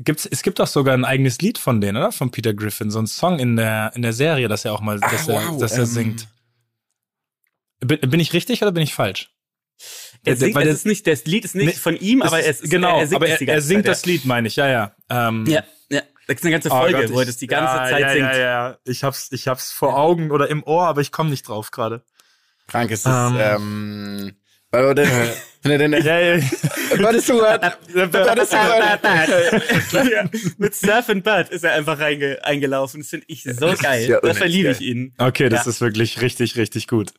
Gibt's, 0.00 0.26
es 0.26 0.42
gibt 0.42 0.60
auch 0.60 0.66
sogar 0.66 0.94
ein 0.94 1.04
eigenes 1.04 1.38
Lied 1.40 1.58
von 1.58 1.80
denen, 1.80 1.96
oder? 1.96 2.12
Von 2.12 2.30
Peter 2.30 2.54
Griffin, 2.54 2.90
so 2.90 3.00
ein 3.00 3.06
Song 3.06 3.38
in 3.38 3.56
der 3.56 3.92
in 3.94 4.02
der 4.02 4.12
Serie, 4.12 4.46
dass 4.48 4.64
er 4.64 4.72
auch 4.72 4.80
mal, 4.80 5.00
dass 5.00 5.28
Ah, 5.28 5.32
er, 5.32 5.48
wow, 5.48 5.60
dass 5.60 5.72
er 5.72 5.80
ähm, 5.80 5.86
singt. 5.86 6.28
Bin, 7.80 7.98
bin 8.00 8.20
ich 8.20 8.32
richtig 8.32 8.62
oder 8.62 8.72
bin 8.72 8.82
ich 8.82 8.94
falsch? 8.94 9.30
Er 10.24 10.34
Der- 10.34 10.36
singt, 10.36 10.54
weil 10.54 10.66
es 10.68 10.78
ist 10.78 10.86
nicht, 10.86 11.06
das 11.06 11.24
Lied 11.24 11.44
ist 11.44 11.54
nicht 11.54 11.66
Nee, 11.66 11.72
von 11.72 11.96
ihm, 11.96 12.22
aber 12.22 12.44
Es 12.44 12.60
ist, 12.60 12.70
genau, 12.70 12.98
er, 12.98 13.06
singt 13.06 13.16
aber 13.22 13.28
es 13.28 13.40
er, 13.40 13.48
er 13.48 13.60
singt 13.62 13.84
Zeit, 13.86 13.92
das 13.92 14.06
Lied, 14.06 14.24
meine 14.24 14.48
ich, 14.48 14.56
ja, 14.56 14.68
ja. 14.68 14.94
Ähm, 15.08 15.46
Ja, 15.46 15.62
ja. 15.90 16.02
Da 16.26 16.34
ist 16.34 16.42
eine 16.42 16.50
ganze 16.52 16.68
oh 16.70 16.72
Folge, 16.78 16.98
Gott, 17.02 17.10
wo 17.10 17.16
er 17.16 17.22
ich- 17.22 17.26
das 17.28 17.36
die 17.38 17.46
ganze 17.46 17.76
ja, 17.76 17.84
Zeit 17.84 18.00
ja, 18.00 18.12
singt. 18.12 18.24
Ja, 18.34 18.38
ja, 18.38 18.78
ich 18.84 19.04
hab's, 19.04 19.28
ich 19.32 19.46
hab's 19.48 19.70
vor 19.72 19.96
Augen 19.96 20.30
oder 20.30 20.48
im 20.50 20.62
Ohr, 20.64 20.86
aber 20.86 21.00
ich 21.00 21.12
komme 21.12 21.30
nicht 21.30 21.46
drauf 21.48 21.70
gerade. 21.70 22.02
Frank, 22.66 22.90
ist 22.90 23.06
es, 23.06 23.14
Ähm. 23.30 23.36
ähm, 23.38 24.36
Warte, 24.70 25.08
wenn 25.62 25.72
er 25.72 25.78
denn, 25.78 25.92
Ja, 26.04 26.18
ja, 26.20 26.36
ja. 26.36 26.42
was 27.02 27.16
ist 27.16 27.28
du 27.28 27.40
Mit 30.58 30.74
Surf 30.74 31.08
and 31.08 31.24
Bird 31.24 31.48
ist 31.50 31.64
er 31.64 31.72
einfach 31.74 31.98
reinge 31.98 32.38
eingelaufen. 32.44 33.00
Das 33.00 33.08
finde 33.10 33.26
ich 33.28 33.44
so 33.44 33.74
geil. 33.80 34.08
ja 34.08 34.20
da 34.20 34.34
verliebe 34.34 34.70
ich 34.70 34.80
ihn. 34.80 35.14
Okay, 35.18 35.48
das 35.48 35.64
Ja. 35.64 35.70
ist 35.70 35.80
wirklich 35.80 36.20
richtig, 36.20 36.56
richtig 36.56 36.86
gut. 36.86 37.12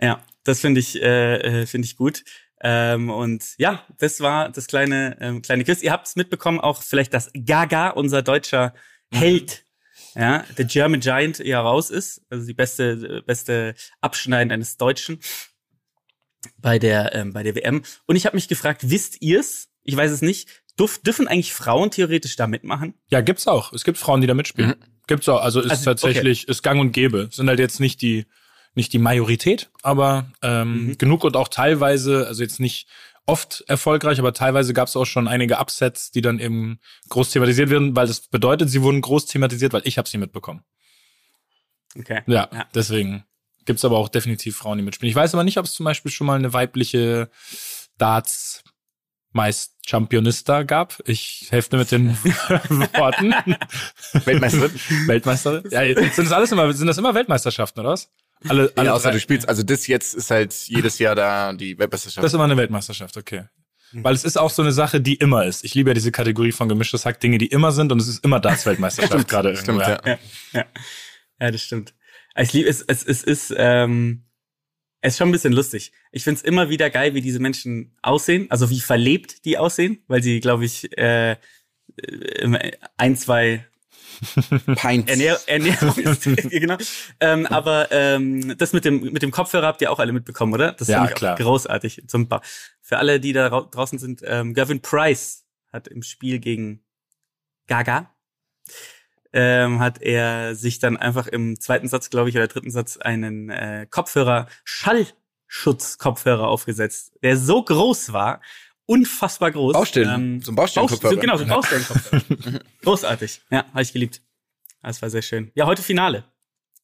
Ja, 0.00 0.22
das 0.44 0.60
finde 0.60 0.80
ich, 0.80 1.00
äh, 1.02 1.62
äh, 1.62 1.66
finde 1.66 1.86
ich 1.86 1.96
gut. 1.96 2.24
Ähm, 2.62 3.10
und 3.10 3.44
ja, 3.58 3.84
das 3.98 4.20
war 4.20 4.48
das 4.50 4.66
kleine, 4.66 5.16
ähm, 5.20 5.42
kleine 5.42 5.64
Quiz. 5.64 5.82
Ihr 5.82 5.92
habt 5.92 6.06
es 6.06 6.16
mitbekommen, 6.16 6.58
auch 6.60 6.82
vielleicht, 6.82 7.12
dass 7.12 7.30
Gaga, 7.34 7.90
unser 7.90 8.22
deutscher 8.22 8.72
Held, 9.12 9.64
ja, 10.14 10.44
der 10.56 10.64
German 10.64 11.00
Giant 11.00 11.38
ja 11.38 11.60
raus 11.60 11.90
ist. 11.90 12.22
Also 12.30 12.46
die 12.46 12.54
beste, 12.54 13.22
beste 13.26 13.74
Abschneiden 14.00 14.50
eines 14.52 14.78
Deutschen 14.78 15.20
bei 16.58 16.78
der, 16.78 17.14
ähm, 17.14 17.32
bei 17.32 17.42
der 17.42 17.54
WM. 17.54 17.82
Und 18.06 18.16
ich 18.16 18.26
habe 18.26 18.36
mich 18.36 18.48
gefragt, 18.48 18.90
wisst 18.90 19.20
ihr's? 19.22 19.68
Ich 19.84 19.96
weiß 19.96 20.10
es 20.10 20.22
nicht. 20.22 20.48
Dürf, 20.78 20.98
dürfen 21.02 21.26
eigentlich 21.28 21.54
Frauen 21.54 21.90
theoretisch 21.90 22.36
da 22.36 22.46
mitmachen? 22.46 22.94
Ja, 23.08 23.20
gibt's 23.20 23.46
auch. 23.48 23.72
Es 23.72 23.84
gibt 23.84 23.96
Frauen, 23.98 24.20
die 24.20 24.26
da 24.26 24.34
mitspielen. 24.34 24.74
Gibt's 25.06 25.28
auch. 25.28 25.40
Also 25.40 25.60
ist 25.60 25.70
Also, 25.70 25.84
tatsächlich, 25.84 26.48
ist 26.48 26.62
gang 26.62 26.80
und 26.80 26.92
gäbe. 26.92 27.28
Sind 27.32 27.48
halt 27.48 27.58
jetzt 27.60 27.80
nicht 27.80 28.02
die, 28.02 28.26
nicht 28.74 28.92
die 28.92 28.98
Majorität, 28.98 29.70
aber 29.82 30.30
ähm, 30.42 30.88
Mhm. 30.88 30.98
genug 30.98 31.24
und 31.24 31.36
auch 31.36 31.48
teilweise, 31.48 32.26
also 32.26 32.42
jetzt 32.42 32.60
nicht 32.60 32.88
oft 33.24 33.64
erfolgreich, 33.68 34.18
aber 34.18 34.32
teilweise 34.34 34.74
gab 34.74 34.88
es 34.88 34.96
auch 34.96 35.06
schon 35.06 35.28
einige 35.28 35.58
Upsets, 35.58 36.10
die 36.10 36.20
dann 36.20 36.38
eben 36.40 36.78
groß 37.08 37.30
thematisiert 37.30 37.70
werden, 37.70 37.96
weil 37.96 38.06
das 38.06 38.20
bedeutet, 38.28 38.68
sie 38.70 38.82
wurden 38.82 39.00
groß 39.00 39.26
thematisiert, 39.26 39.72
weil 39.72 39.82
ich 39.84 39.96
habe 39.98 40.08
sie 40.08 40.18
mitbekommen. 40.18 40.62
Okay. 41.98 42.20
Ja, 42.26 42.48
Ja. 42.52 42.66
deswegen 42.74 43.24
gibt's 43.66 43.84
aber 43.84 43.98
auch 43.98 44.08
definitiv 44.08 44.56
Frauen, 44.56 44.78
die 44.78 44.84
mitspielen. 44.84 45.10
Ich 45.10 45.16
weiß 45.16 45.34
aber 45.34 45.44
nicht, 45.44 45.58
ob 45.58 45.66
es 45.66 45.74
zum 45.74 45.84
Beispiel 45.84 46.10
schon 46.10 46.26
mal 46.26 46.38
eine 46.38 46.52
weibliche 46.52 47.28
Darts 47.98 48.62
meist 49.32 49.74
Championista 49.86 50.62
gab. 50.62 50.98
Ich 51.04 51.48
helfe 51.50 51.76
mit 51.76 51.90
den 51.92 52.16
Worten. 52.24 53.34
Weltmeisterin? 54.24 54.70
Weltmeisterin? 55.06 55.62
Ja, 55.70 55.82
sind 55.94 56.18
das 56.18 56.32
alles 56.32 56.52
immer, 56.52 56.72
sind 56.72 56.86
das 56.86 56.98
immer 56.98 57.14
Weltmeisterschaften, 57.14 57.80
oder 57.80 57.90
was? 57.90 58.10
Alle, 58.48 58.72
alle 58.76 58.86
Ja, 58.86 58.92
außer 58.94 59.08
drei- 59.08 59.14
du 59.14 59.20
spielst, 59.20 59.48
also 59.48 59.62
das 59.62 59.86
jetzt 59.86 60.14
ist 60.14 60.30
halt 60.30 60.54
jedes 60.68 60.98
Jahr 60.98 61.14
da 61.14 61.52
die 61.52 61.78
Weltmeisterschaft. 61.78 62.24
Das 62.24 62.30
ist 62.32 62.34
immer 62.34 62.44
eine 62.44 62.56
Weltmeisterschaft, 62.56 63.16
okay. 63.16 63.44
Weil 63.92 64.14
es 64.14 64.24
ist 64.24 64.36
auch 64.36 64.50
so 64.50 64.62
eine 64.62 64.72
Sache, 64.72 65.00
die 65.00 65.14
immer 65.14 65.44
ist. 65.46 65.64
Ich 65.64 65.74
liebe 65.74 65.90
ja 65.90 65.94
diese 65.94 66.12
Kategorie 66.12 66.52
von 66.52 66.68
gemischtes 66.68 67.06
Hack, 67.06 67.20
Dinge, 67.20 67.38
die 67.38 67.46
immer 67.46 67.72
sind 67.72 67.92
und 67.92 68.00
es 68.00 68.08
ist 68.08 68.24
immer 68.24 68.40
das 68.40 68.66
Weltmeisterschaft 68.66 69.28
gerade. 69.28 69.56
Stimmt, 69.56 69.80
ja. 69.82 70.00
ja. 70.52 70.64
Ja, 71.38 71.50
das 71.50 71.62
stimmt. 71.62 71.94
Ich 72.38 72.52
liebe 72.52 72.68
es, 72.68 72.82
es, 72.82 73.04
es 73.04 73.22
ist, 73.22 73.54
ähm, 73.56 74.24
es 75.00 75.14
ist 75.14 75.18
schon 75.18 75.28
ein 75.28 75.32
bisschen 75.32 75.52
lustig. 75.52 75.92
Ich 76.12 76.24
find's 76.24 76.42
immer 76.42 76.68
wieder 76.68 76.90
geil, 76.90 77.14
wie 77.14 77.20
diese 77.20 77.38
Menschen 77.38 77.96
aussehen, 78.02 78.46
also 78.50 78.70
wie 78.70 78.80
verlebt 78.80 79.44
die 79.44 79.58
aussehen, 79.58 80.02
weil 80.08 80.22
sie, 80.22 80.40
glaube 80.40 80.64
ich, 80.64 80.96
äh, 80.98 81.32
äh, 81.96 82.72
ein, 82.96 83.16
zwei 83.16 83.66
Pints. 84.76 85.10
Ernähr 85.10 85.38
Ernährung 85.46 85.96
ist, 85.98 86.22
genau. 86.50 86.76
Ähm, 87.20 87.46
aber 87.46 87.88
ähm, 87.92 88.56
das 88.56 88.72
mit 88.72 88.84
dem 88.86 89.00
mit 89.12 89.22
dem 89.22 89.30
Kopfhörer 89.30 89.66
habt 89.66 89.82
ihr 89.82 89.92
auch 89.92 89.98
alle 89.98 90.12
mitbekommen, 90.12 90.54
oder? 90.54 90.72
Das 90.72 90.88
Ja, 90.88 91.06
klar. 91.08 91.34
Auch 91.34 91.38
großartig. 91.38 92.04
Zum 92.06 92.26
ba 92.28 92.40
Für 92.80 92.96
alle, 92.98 93.20
die 93.20 93.32
da 93.34 93.48
rau- 93.48 93.66
draußen 93.70 93.98
sind, 93.98 94.22
ähm, 94.24 94.54
Gavin 94.54 94.80
Price 94.80 95.44
hat 95.70 95.86
im 95.88 96.02
Spiel 96.02 96.38
gegen 96.38 96.82
Gaga 97.66 98.10
ähm, 99.38 99.80
hat 99.80 100.00
er 100.00 100.54
sich 100.54 100.78
dann 100.78 100.96
einfach 100.96 101.26
im 101.26 101.60
zweiten 101.60 101.88
Satz, 101.88 102.08
glaube 102.10 102.30
ich, 102.30 102.36
oder 102.36 102.48
dritten 102.48 102.70
Satz 102.70 102.96
einen 102.96 103.50
äh, 103.50 103.86
Kopfhörer 103.90 104.46
Schallschutzkopfhörer 104.64 106.48
aufgesetzt, 106.48 107.12
der 107.22 107.36
so 107.36 107.62
groß 107.62 108.12
war, 108.12 108.40
unfassbar 108.86 109.50
groß. 109.52 109.74
Baustellen, 109.74 110.40
so 110.40 110.52
ein 110.52 110.54
Baustellenkopfhörer. 110.54 111.14
Baust- 111.14 111.20
Genau, 111.20 111.36
so 111.36 111.42
ein 111.44 111.48
Baustellenkopfhörer. 111.50 112.60
Großartig. 112.82 113.40
Ja, 113.50 113.64
habe 113.72 113.82
ich 113.82 113.92
geliebt. 113.92 114.22
Das 114.82 115.02
war 115.02 115.10
sehr 115.10 115.22
schön. 115.22 115.50
Ja, 115.54 115.66
heute 115.66 115.82
Finale. 115.82 116.24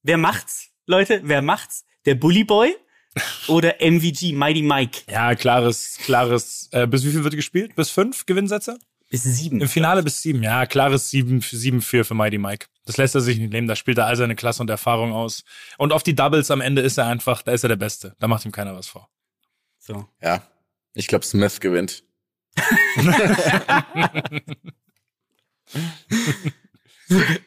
Wer 0.02 0.18
macht's, 0.18 0.70
Leute? 0.86 1.20
Wer 1.24 1.42
macht's? 1.42 1.84
Der 2.04 2.16
Bully 2.16 2.42
Boy 2.44 2.74
oder 3.46 3.76
MVG, 3.80 4.32
Mighty 4.32 4.62
Mike? 4.62 5.02
Ja, 5.08 5.34
klares, 5.36 5.98
klares. 6.04 6.68
Äh, 6.72 6.86
bis 6.88 7.04
wie 7.04 7.10
viel 7.12 7.22
wird 7.22 7.34
gespielt? 7.34 7.76
Bis 7.76 7.90
fünf 7.90 8.26
Gewinnsätze? 8.26 8.78
Bis 9.12 9.22
sieben. 9.24 9.60
Im 9.60 9.68
Finale 9.68 10.02
bis 10.02 10.22
sieben. 10.22 10.42
Ja, 10.42 10.64
klares 10.64 11.10
sieben, 11.10 11.42
sieben 11.42 11.82
vier 11.82 12.06
für 12.06 12.14
Mighty 12.14 12.38
Mike. 12.38 12.64
Das 12.86 12.96
lässt 12.96 13.14
er 13.14 13.20
sich 13.20 13.36
nicht 13.38 13.52
nehmen. 13.52 13.68
Da 13.68 13.76
spielt 13.76 13.98
er 13.98 14.06
all 14.06 14.16
seine 14.16 14.34
Klasse 14.34 14.62
und 14.62 14.70
Erfahrung 14.70 15.12
aus. 15.12 15.44
Und 15.76 15.92
auf 15.92 16.02
die 16.02 16.14
Doubles 16.14 16.50
am 16.50 16.62
Ende 16.62 16.80
ist 16.80 16.96
er 16.96 17.08
einfach, 17.08 17.42
da 17.42 17.52
ist 17.52 17.62
er 17.62 17.68
der 17.68 17.76
Beste. 17.76 18.16
Da 18.20 18.26
macht 18.26 18.46
ihm 18.46 18.52
keiner 18.52 18.74
was 18.74 18.88
vor. 18.88 19.10
So. 19.78 20.08
Ja. 20.22 20.42
Ich 20.94 21.08
glaube, 21.08 21.26
Smith 21.26 21.60
gewinnt. 21.60 22.04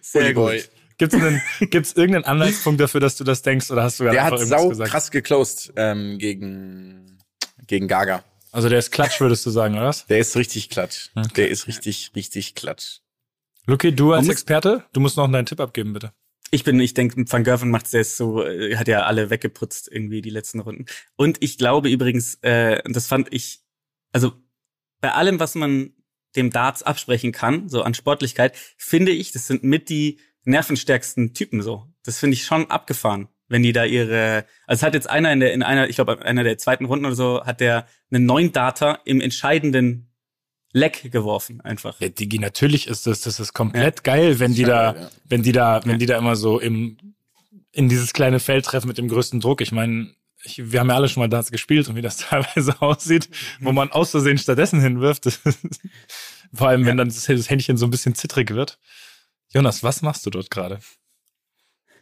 Sehr 0.01 0.35
gut. 0.35 0.69
Gibt's 0.99 1.15
einen, 1.15 1.41
gibt's 1.71 1.93
irgendeinen 1.93 2.25
Anhaltspunkt 2.25 2.79
dafür, 2.79 3.01
dass 3.01 3.17
du 3.17 3.23
das 3.23 3.41
denkst, 3.41 3.71
oder 3.71 3.81
hast 3.81 3.99
du 3.99 4.03
gerade 4.03 4.17
Der 4.17 4.25
einfach 4.25 4.35
hat 4.35 4.41
irgendwas 4.41 4.61
sau 4.61 4.69
gesagt? 4.69 4.91
krass 4.91 5.09
geclosed 5.09 5.73
ähm, 5.77 6.19
gegen, 6.19 7.17
gegen 7.65 7.87
Gaga. 7.87 8.23
Also 8.55 8.69
der 8.69 8.79
ist 8.79 8.91
klatsch, 8.91 9.19
würdest 9.19 9.45
du 9.45 9.49
sagen, 9.49 9.75
oder 9.75 9.87
was? 9.87 10.05
Der 10.05 10.17
ist 10.17 10.37
richtig 10.37 10.69
klatsch. 10.69 11.09
Der 11.35 11.49
ist 11.49 11.67
richtig, 11.67 12.11
richtig 12.15 12.55
klatsch. 12.55 12.99
Luki, 13.65 13.93
du 13.93 14.13
als 14.13 14.29
Experte, 14.29 14.85
du 14.93 15.01
musst 15.01 15.17
noch 15.17 15.29
deinen 15.29 15.45
Tipp 15.45 15.59
abgeben, 15.59 15.91
bitte. 15.91 16.13
Ich 16.51 16.63
bin, 16.63 16.79
ich 16.79 16.93
denke, 16.93 17.25
Van 17.29 17.43
Gerven 17.43 17.69
macht 17.69 17.93
es 17.93 18.15
so, 18.15 18.45
äh, 18.45 18.77
hat 18.77 18.87
ja 18.87 19.01
alle 19.01 19.29
weggeputzt 19.29 19.89
irgendwie 19.91 20.21
die 20.21 20.29
letzten 20.29 20.61
Runden. 20.61 20.85
Und 21.17 21.43
ich 21.43 21.57
glaube 21.57 21.89
übrigens, 21.89 22.35
äh, 22.43 22.81
das 22.85 23.07
fand 23.07 23.33
ich, 23.33 23.59
also 24.13 24.31
bei 25.01 25.11
allem, 25.11 25.41
was 25.41 25.55
man 25.55 25.93
dem 26.37 26.49
Darts 26.49 26.81
absprechen 26.81 27.33
kann, 27.33 27.67
so 27.67 27.81
an 27.81 27.93
Sportlichkeit, 27.93 28.55
finde 28.77 29.11
ich, 29.11 29.33
das 29.33 29.47
sind 29.47 29.65
mit 29.65 29.89
die 29.89 30.17
nervenstärksten 30.45 31.33
Typen 31.33 31.61
so. 31.61 31.91
Das 32.03 32.19
finde 32.19 32.35
ich 32.35 32.45
schon 32.45 32.71
abgefahren, 32.71 33.27
wenn 33.47 33.63
die 33.63 33.73
da 33.73 33.85
ihre, 33.85 34.45
also 34.67 34.79
es 34.79 34.83
hat 34.83 34.93
jetzt 34.93 35.09
einer 35.09 35.31
in 35.31 35.39
der, 35.39 35.53
in 35.53 35.63
einer, 35.63 35.87
ich 35.89 35.95
glaube, 35.95 36.23
einer 36.23 36.43
der 36.43 36.57
zweiten 36.57 36.85
Runden 36.85 37.05
oder 37.05 37.15
so, 37.15 37.45
hat 37.45 37.59
der 37.59 37.87
einen 38.11 38.25
neuen 38.25 38.51
Data 38.51 38.99
im 39.05 39.21
entscheidenden 39.21 40.11
Leck 40.71 41.09
geworfen, 41.11 41.61
einfach. 41.61 41.99
Ja, 42.01 42.09
Digi, 42.09 42.37
natürlich 42.39 42.87
ist 42.87 43.07
das, 43.07 43.21
das 43.21 43.39
ist 43.39 43.53
komplett 43.53 44.03
geil, 44.03 44.39
wenn 44.39 44.53
die 44.53 44.63
da, 44.63 44.91
geil, 44.91 45.01
ja. 45.03 45.09
wenn 45.29 45.41
die 45.43 45.51
da, 45.51 45.81
wenn 45.85 45.99
die 45.99 46.05
da 46.05 46.17
immer 46.17 46.35
so 46.35 46.59
im, 46.59 46.97
in 47.71 47.87
dieses 47.87 48.11
kleine 48.13 48.39
Feld 48.39 48.65
treffen 48.65 48.87
mit 48.87 48.97
dem 48.97 49.07
größten 49.07 49.39
Druck. 49.39 49.61
Ich 49.61 49.71
meine, 49.71 50.13
ich, 50.43 50.71
wir 50.71 50.79
haben 50.79 50.89
ja 50.89 50.95
alle 50.95 51.07
schon 51.07 51.21
mal 51.21 51.29
Darts 51.29 51.51
gespielt 51.51 51.87
und 51.87 51.95
wie 51.95 52.01
das 52.01 52.17
teilweise 52.29 52.81
aussieht, 52.81 53.29
wo 53.61 53.71
man 53.71 53.91
aus 53.91 54.11
Versehen 54.11 54.37
stattdessen 54.37 54.81
hinwirft. 54.81 55.25
Ist- 55.27 55.41
Vor 56.53 56.67
allem, 56.69 56.85
wenn 56.85 56.97
dann 56.97 57.07
das 57.09 57.27
Händchen 57.49 57.77
so 57.77 57.85
ein 57.85 57.91
bisschen 57.91 58.15
zittrig 58.15 58.51
wird. 58.51 58.79
Jonas, 59.53 59.83
was 59.83 60.01
machst 60.01 60.25
du 60.25 60.29
dort 60.29 60.49
gerade? 60.49 60.79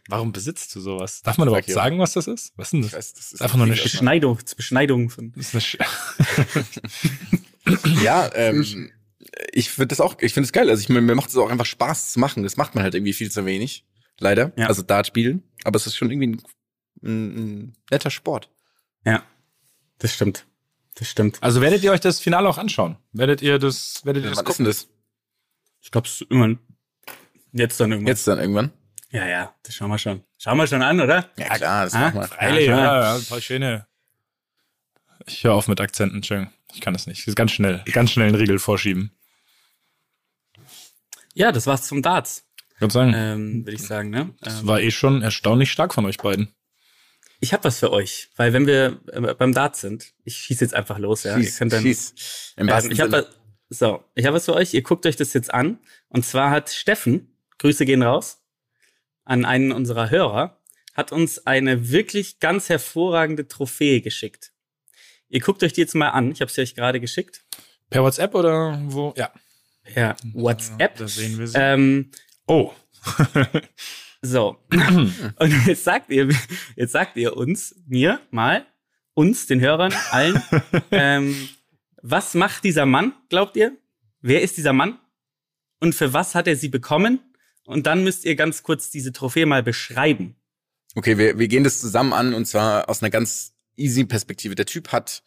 Warum 0.09 0.33
besitzt 0.33 0.75
du 0.75 0.81
sowas? 0.81 1.21
Darf 1.21 1.37
man 1.37 1.47
überhaupt 1.47 1.69
sagen, 1.69 1.97
was 1.99 2.13
das 2.13 2.27
ist? 2.27 2.51
Was 2.57 2.67
ist 2.67 2.73
denn 2.73 2.81
das? 2.81 2.91
Ich 2.91 2.97
weiß, 2.97 3.13
das 3.13 3.31
ist 3.33 3.41
Einfach 3.41 3.57
nur 3.57 3.67
eine. 3.67 3.75
Beschneidung, 3.75 4.37
Beschneidung 4.57 5.09
von. 5.09 5.31
Das 5.31 5.53
ist 5.53 5.53
eine 5.53 5.61
Sch 5.61 5.77
Ja, 8.03 8.29
ähm, 8.35 8.91
ich 9.53 9.69
finde 9.69 9.87
das 9.87 10.01
auch, 10.01 10.17
ich 10.19 10.33
finde 10.33 10.45
es 10.45 10.51
geil. 10.51 10.69
Also 10.69 10.81
ich, 10.81 10.89
mir 10.89 11.01
mir 11.01 11.15
macht 11.15 11.29
es 11.29 11.37
auch 11.37 11.49
einfach 11.49 11.65
Spaß 11.65 12.11
zu 12.13 12.19
machen. 12.19 12.43
Das 12.43 12.57
macht 12.57 12.75
man 12.75 12.83
halt 12.83 12.95
irgendwie 12.95 13.13
viel 13.13 13.31
zu 13.31 13.45
wenig. 13.45 13.85
Leider. 14.19 14.51
Ja. 14.57 14.67
Also 14.67 14.81
Dart 14.81 15.07
spielen. 15.07 15.43
Aber 15.63 15.77
es 15.77 15.87
ist 15.87 15.95
schon 15.95 16.11
irgendwie 16.11 16.27
ein, 16.27 16.41
ein, 17.01 17.37
ein 17.37 17.73
netter 17.89 18.09
Sport. 18.09 18.49
Ja, 19.05 19.23
das 19.99 20.13
stimmt. 20.13 20.45
Das 20.95 21.09
stimmt. 21.09 21.41
also 21.41 21.59
werdet 21.61 21.83
ihr 21.83 21.91
euch 21.91 22.01
das 22.01 22.19
Finale 22.19 22.47
auch 22.47 22.59
anschauen? 22.59 22.97
Werdet 23.13 23.41
ihr 23.41 23.57
das, 23.57 24.05
werdet 24.05 24.23
ihr 24.25 24.29
das 24.29 24.37
Wann 24.37 24.45
ist 24.45 24.59
denn 24.59 24.65
gucken? 24.65 24.65
das? 24.65 24.87
Ich 25.81 25.91
glaube, 25.91 26.07
irgendwann. 26.19 26.59
Jetzt 27.51 27.79
dann 27.79 27.91
irgendwann. 27.91 28.07
Jetzt 28.07 28.27
dann 28.27 28.39
irgendwann? 28.39 28.71
Ja, 29.13 29.27
ja, 29.27 29.53
das 29.63 29.75
schauen 29.75 29.89
wir 29.91 29.97
schon. 29.99 30.23
Schauen 30.39 30.57
wir 30.57 30.65
schon 30.67 30.81
an, 30.81 30.99
oder? 30.99 31.29
Ja, 31.37 31.49
klar, 31.55 31.85
das 31.85 31.93
Ah, 31.93 31.99
machen 31.99 32.15
wir. 32.21 32.27
Freilich, 32.27 32.67
Ja, 32.67 32.77
ja, 33.01 33.15
ein 33.15 33.23
paar 33.25 33.39
schöne. 33.41 33.85
Ich 35.27 35.43
höre 35.43 35.53
auf 35.53 35.67
mit 35.67 35.79
Akzenten, 35.79 36.17
Entschuldigung. 36.17 36.51
Ich 36.73 36.81
kann 36.81 36.93
das 36.93 37.05
nicht. 37.07 37.21
Das 37.21 37.27
ist 37.29 37.35
ganz 37.35 37.51
schnell, 37.51 37.83
ganz 37.93 38.11
schnell 38.11 38.27
einen 38.27 38.35
Riegel 38.35 38.57
vorschieben. 38.59 39.11
Ja, 41.33 41.51
das 41.51 41.67
war's 41.67 41.87
zum 41.87 42.01
Darts, 42.01 42.45
Ich 42.75 42.81
würde 42.81 42.93
sagen, 42.93 43.13
ähm, 43.15 43.65
würde 43.65 43.75
ich 43.75 43.83
sagen. 43.83 44.09
Ne? 44.09 44.33
das 44.41 44.61
Ähm, 44.61 44.67
war 44.67 44.81
eh 44.81 44.91
schon 44.91 45.21
erstaunlich 45.21 45.71
stark 45.71 45.93
von 45.93 46.05
euch 46.05 46.17
beiden. 46.17 46.53
ich 47.39 47.53
habe 47.53 47.63
was 47.65 47.79
für 47.79 47.91
euch, 47.91 48.29
weil 48.35 48.53
wenn 48.53 48.65
wir 48.67 48.99
äh, 49.11 49.33
beim 49.35 49.53
Darts 49.53 49.81
sind, 49.81 50.13
ich 50.23 50.37
schieße 50.37 50.63
jetzt 50.65 50.73
einfach 50.73 50.97
los, 50.99 51.23
ja. 51.23 51.37
Ihr 51.37 51.43
Schieß, 51.43 51.57
könnt 51.59 51.73
dann, 51.73 51.81
schieß. 51.83 52.53
Im 52.57 52.69
ähm, 52.69 52.91
ich 52.91 52.99
hab 52.99 53.11
Sinne. 53.11 53.27
was, 53.69 53.79
so, 53.79 54.03
ich 54.15 54.25
habe 54.25 54.35
was 54.35 54.45
für 54.45 54.53
euch. 54.55 54.73
Ihr 54.73 54.81
guckt 54.83 55.05
euch 55.05 55.15
das 55.15 55.33
jetzt 55.33 55.53
an. 55.53 55.79
Und 56.09 56.25
zwar 56.25 56.49
hat 56.51 56.69
Steffen, 56.69 57.35
Grüße 57.59 57.85
gehen 57.85 58.03
raus, 58.03 58.42
an 59.25 59.45
einen 59.45 59.71
unserer 59.71 60.09
Hörer, 60.09 60.59
hat 60.93 61.11
uns 61.11 61.45
eine 61.45 61.89
wirklich 61.89 62.39
ganz 62.39 62.69
hervorragende 62.69 63.47
Trophäe 63.47 64.01
geschickt. 64.01 64.51
Ihr 65.29 65.39
guckt 65.39 65.63
euch 65.63 65.73
die 65.73 65.81
jetzt 65.81 65.95
mal 65.95 66.09
an. 66.09 66.31
Ich 66.31 66.41
habe 66.41 66.51
sie 66.51 66.61
euch 66.61 66.75
gerade 66.75 66.99
geschickt. 66.99 67.43
Per 67.89 68.03
WhatsApp 68.03 68.35
oder 68.35 68.79
wo? 68.85 69.13
Ja. 69.17 69.31
Per 69.83 70.15
WhatsApp. 70.33 70.97
Da 70.97 71.07
sehen 71.07 71.39
wir 71.39 71.47
sie. 71.47 71.57
Ähm, 71.57 72.11
oh. 72.45 72.71
so. 74.21 74.57
Und 74.69 75.67
jetzt 75.67 75.83
sagt 75.83 76.11
ihr, 76.11 76.29
jetzt 76.75 76.91
sagt 76.91 77.17
ihr 77.17 77.35
uns, 77.35 77.75
mir 77.87 78.19
mal, 78.29 78.65
uns, 79.13 79.47
den 79.47 79.59
Hörern, 79.59 79.93
allen. 80.11 80.41
ähm, 80.91 81.49
was 82.01 82.35
macht 82.35 82.63
dieser 82.63 82.85
Mann, 82.85 83.13
glaubt 83.29 83.57
ihr? 83.57 83.75
Wer 84.21 84.41
ist 84.41 84.57
dieser 84.57 84.73
Mann? 84.73 84.99
Und 85.79 85.95
für 85.95 86.13
was 86.13 86.35
hat 86.35 86.47
er 86.47 86.55
sie 86.55 86.69
bekommen? 86.69 87.19
Und 87.65 87.87
dann 87.87 88.03
müsst 88.03 88.25
ihr 88.25 88.35
ganz 88.35 88.63
kurz 88.63 88.89
diese 88.89 89.13
Trophäe 89.13 89.45
mal 89.45 89.63
beschreiben. 89.63 90.35
Okay, 90.95 91.17
wir, 91.17 91.39
wir 91.39 91.47
gehen 91.47 91.63
das 91.63 91.79
zusammen 91.79 92.13
an 92.13 92.33
und 92.33 92.45
zwar 92.45 92.89
aus 92.89 93.01
einer 93.01 93.09
ganz 93.09 93.53
easy 93.75 94.05
Perspektive. 94.05 94.55
Der 94.55 94.65
Typ 94.65 94.91
hat 94.91 95.23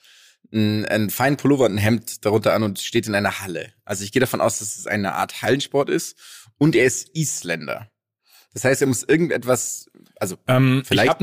einen, 0.52 0.84
einen 0.84 1.10
feinen 1.10 1.36
Pullover 1.36 1.64
und 1.64 1.72
ein 1.72 1.78
Hemd 1.78 2.24
darunter 2.24 2.52
an 2.54 2.62
und 2.62 2.78
steht 2.78 3.06
in 3.06 3.14
einer 3.14 3.40
Halle. 3.40 3.72
Also 3.84 4.04
ich 4.04 4.12
gehe 4.12 4.20
davon 4.20 4.40
aus, 4.40 4.58
dass 4.58 4.76
es 4.76 4.86
eine 4.86 5.14
Art 5.14 5.42
Hallensport 5.42 5.90
ist 5.90 6.16
und 6.58 6.76
er 6.76 6.84
ist 6.84 7.16
Isländer. 7.16 7.90
Das 8.52 8.64
heißt, 8.64 8.80
er 8.80 8.86
muss 8.86 9.02
irgendetwas, 9.02 9.90
also 10.18 10.36
Ähm, 10.46 10.80
ich 10.82 10.88
vielleicht 10.88 11.20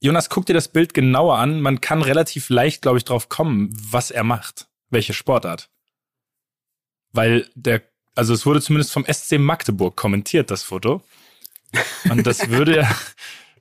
Jonas, 0.00 0.28
guck 0.28 0.44
dir 0.44 0.52
das 0.52 0.68
Bild 0.68 0.92
genauer 0.92 1.38
an. 1.38 1.62
Man 1.62 1.80
kann 1.80 2.02
relativ 2.02 2.50
leicht, 2.50 2.82
glaube 2.82 2.98
ich, 2.98 3.04
drauf 3.04 3.30
kommen, 3.30 3.74
was 3.74 4.10
er 4.10 4.22
macht. 4.22 4.68
Welche 4.90 5.14
Sportart. 5.14 5.70
Weil 7.12 7.48
der, 7.54 7.80
also 8.14 8.34
es 8.34 8.46
wurde 8.46 8.60
zumindest 8.60 8.92
vom 8.92 9.04
SC 9.04 9.38
Magdeburg 9.38 9.96
kommentiert, 9.96 10.50
das 10.50 10.62
Foto. 10.62 11.02
Und 12.08 12.26
das 12.26 12.48
würde 12.50 12.76
ja, 12.76 12.96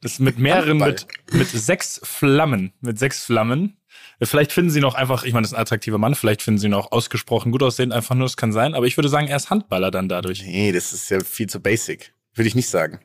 das 0.02 0.20
mit 0.20 0.38
mehreren, 0.38 0.78
mit, 0.78 1.08
mit 1.32 1.50
sechs 1.50 2.00
Flammen, 2.04 2.74
mit 2.82 3.00
sechs 3.00 3.24
Flammen. 3.24 3.78
Vielleicht 4.22 4.52
finden 4.52 4.70
sie 4.70 4.80
noch 4.80 4.96
einfach, 4.96 5.24
ich 5.24 5.34
meine, 5.34 5.44
das 5.44 5.52
ist 5.52 5.58
ein 5.58 5.62
attraktiver 5.62 5.98
Mann, 5.98 6.16
vielleicht 6.16 6.42
finden 6.42 6.60
sie 6.60 6.72
auch 6.74 6.92
ausgesprochen 6.92 7.52
gut 7.52 7.64
aussehend, 7.64 7.94
einfach 7.94 8.16
nur, 8.16 8.26
das 8.26 8.38
kann 8.38 8.52
sein. 8.52 8.76
Aber 8.76 8.86
ich 8.86 8.98
würde 8.98 9.10
sagen, 9.10 9.28
er 9.28 9.38
ist 9.38 9.50
Handballer 9.50 9.92
dann 9.92 10.08
dadurch. 10.08 10.44
Nee, 10.44 10.72
das 10.72 10.94
ist 10.94 11.10
ja 11.10 11.20
viel 11.24 11.48
zu 11.48 11.60
basic. 11.60 12.14
Würde 12.36 12.48
ich 12.48 12.56
nicht 12.56 12.70
sagen. 12.70 13.00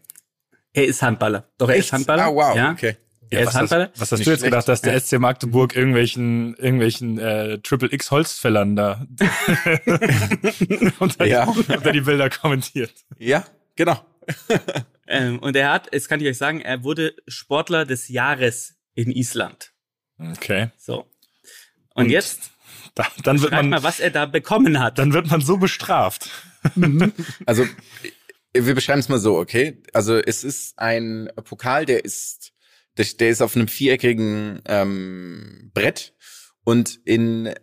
Er 0.73 0.87
ist 0.87 1.03
Handballer. 1.03 1.49
Doch, 1.59 1.69
er 1.69 1.77
ist 1.77 1.93
Handballer. 1.93 2.25
Ah, 2.27 2.35
wow, 2.35 2.57
ja. 2.57 2.73
okay. 2.73 2.97
Ist 3.31 3.47
was. 3.49 3.55
Hast, 3.57 3.71
was 3.71 3.91
hast 4.01 4.11
du 4.13 4.17
jetzt 4.17 4.25
schlecht. 4.25 4.43
gedacht, 4.45 4.69
dass 4.69 4.81
der 4.81 4.93
Ja. 4.95 5.01
SC 5.01 5.19
Magdeburg 5.19 5.77
irgendwelchen, 5.77 6.55
irgendwelchen 6.57 7.19
äh, 7.19 7.59
Triple 7.59 7.93
X 7.93 8.11
Holzfällern 8.11 8.75
da 8.77 9.07
unter, 10.99 11.25
Ja. 11.27 11.45
unter 11.45 11.93
die 11.93 12.01
Bilder 12.01 12.31
kommentiert? 12.31 12.93
Ja, 13.19 13.45
genau. 13.77 14.01
Ähm, 15.11 15.39
und 15.39 15.57
er 15.57 15.73
hat, 15.73 15.89
jetzt 15.95 16.07
kann 16.11 16.21
ich 16.21 16.27
euch 16.27 16.37
sagen, 16.37 16.61
er 16.61 16.85
wurde 16.85 17.15
Sportler 17.27 17.87
des 17.87 18.09
Jahres 18.09 18.75
in 18.95 19.11
Island. 19.11 19.73
Okay. 20.19 20.69
So. 20.77 21.07
Und, 21.95 22.05
Und 22.05 22.11
jetzt 22.11 22.51
Da, 22.95 23.07
dann 23.23 23.41
wird 23.41 23.53
man, 23.53 23.71
mal, 23.71 23.83
was 23.83 24.01
er 24.01 24.11
da 24.11 24.27
bekommen 24.27 24.79
hat. 24.81 24.99
dann 24.99 25.15
wird 25.15 25.31
man 25.31 25.41
so 25.41 25.57
bestraft. 25.57 26.29
Also 27.47 27.65
wir 28.53 28.75
beschreiben 28.75 29.01
es 29.01 29.09
mal 29.09 29.19
so, 29.19 29.39
okay? 29.39 29.81
Also 29.95 30.19
es 30.19 30.45
ist 30.45 30.79
ein 30.79 31.31
Pokal, 31.43 31.87
der 31.87 32.05
ist, 32.05 32.53
der, 32.99 33.07
der 33.19 33.31
ist 33.31 33.41
auf 33.41 33.57
einem 33.57 33.69
viereckigen 33.69 34.61
ähm, 34.67 35.71
Brett 35.73 36.15
und 36.65 37.01
in 37.05 37.55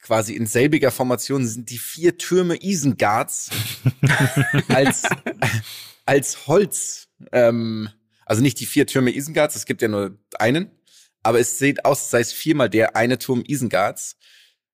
quasi 0.00 0.34
in 0.34 0.46
selbiger 0.46 0.90
Formation 0.90 1.46
sind 1.46 1.70
die 1.70 1.78
vier 1.78 2.18
Türme 2.18 2.62
Isengards 2.62 3.50
als 4.68 5.02
als 6.04 6.46
Holz. 6.46 7.08
Ähm, 7.32 7.88
also 8.24 8.42
nicht 8.42 8.60
die 8.60 8.66
vier 8.66 8.86
Türme 8.86 9.14
Isengards, 9.14 9.56
es 9.56 9.66
gibt 9.66 9.82
ja 9.82 9.88
nur 9.88 10.18
einen, 10.38 10.70
aber 11.22 11.40
es 11.40 11.58
sieht 11.58 11.84
aus, 11.84 12.02
als 12.02 12.10
sei 12.10 12.20
es 12.20 12.32
viermal 12.32 12.70
der 12.70 12.96
eine 12.96 13.18
Turm 13.18 13.42
Isengards 13.46 14.16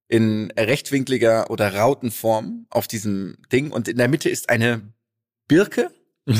in 0.09 0.51
rechtwinkliger 0.59 1.51
oder 1.51 1.75
Rautenform 1.75 2.67
auf 2.69 2.87
diesem 2.87 3.39
Ding 3.51 3.71
und 3.71 3.89
in 3.89 3.97
der 3.97 4.09
Mitte 4.09 4.29
ist 4.29 4.51
eine 4.51 4.93
Birke 5.49 5.91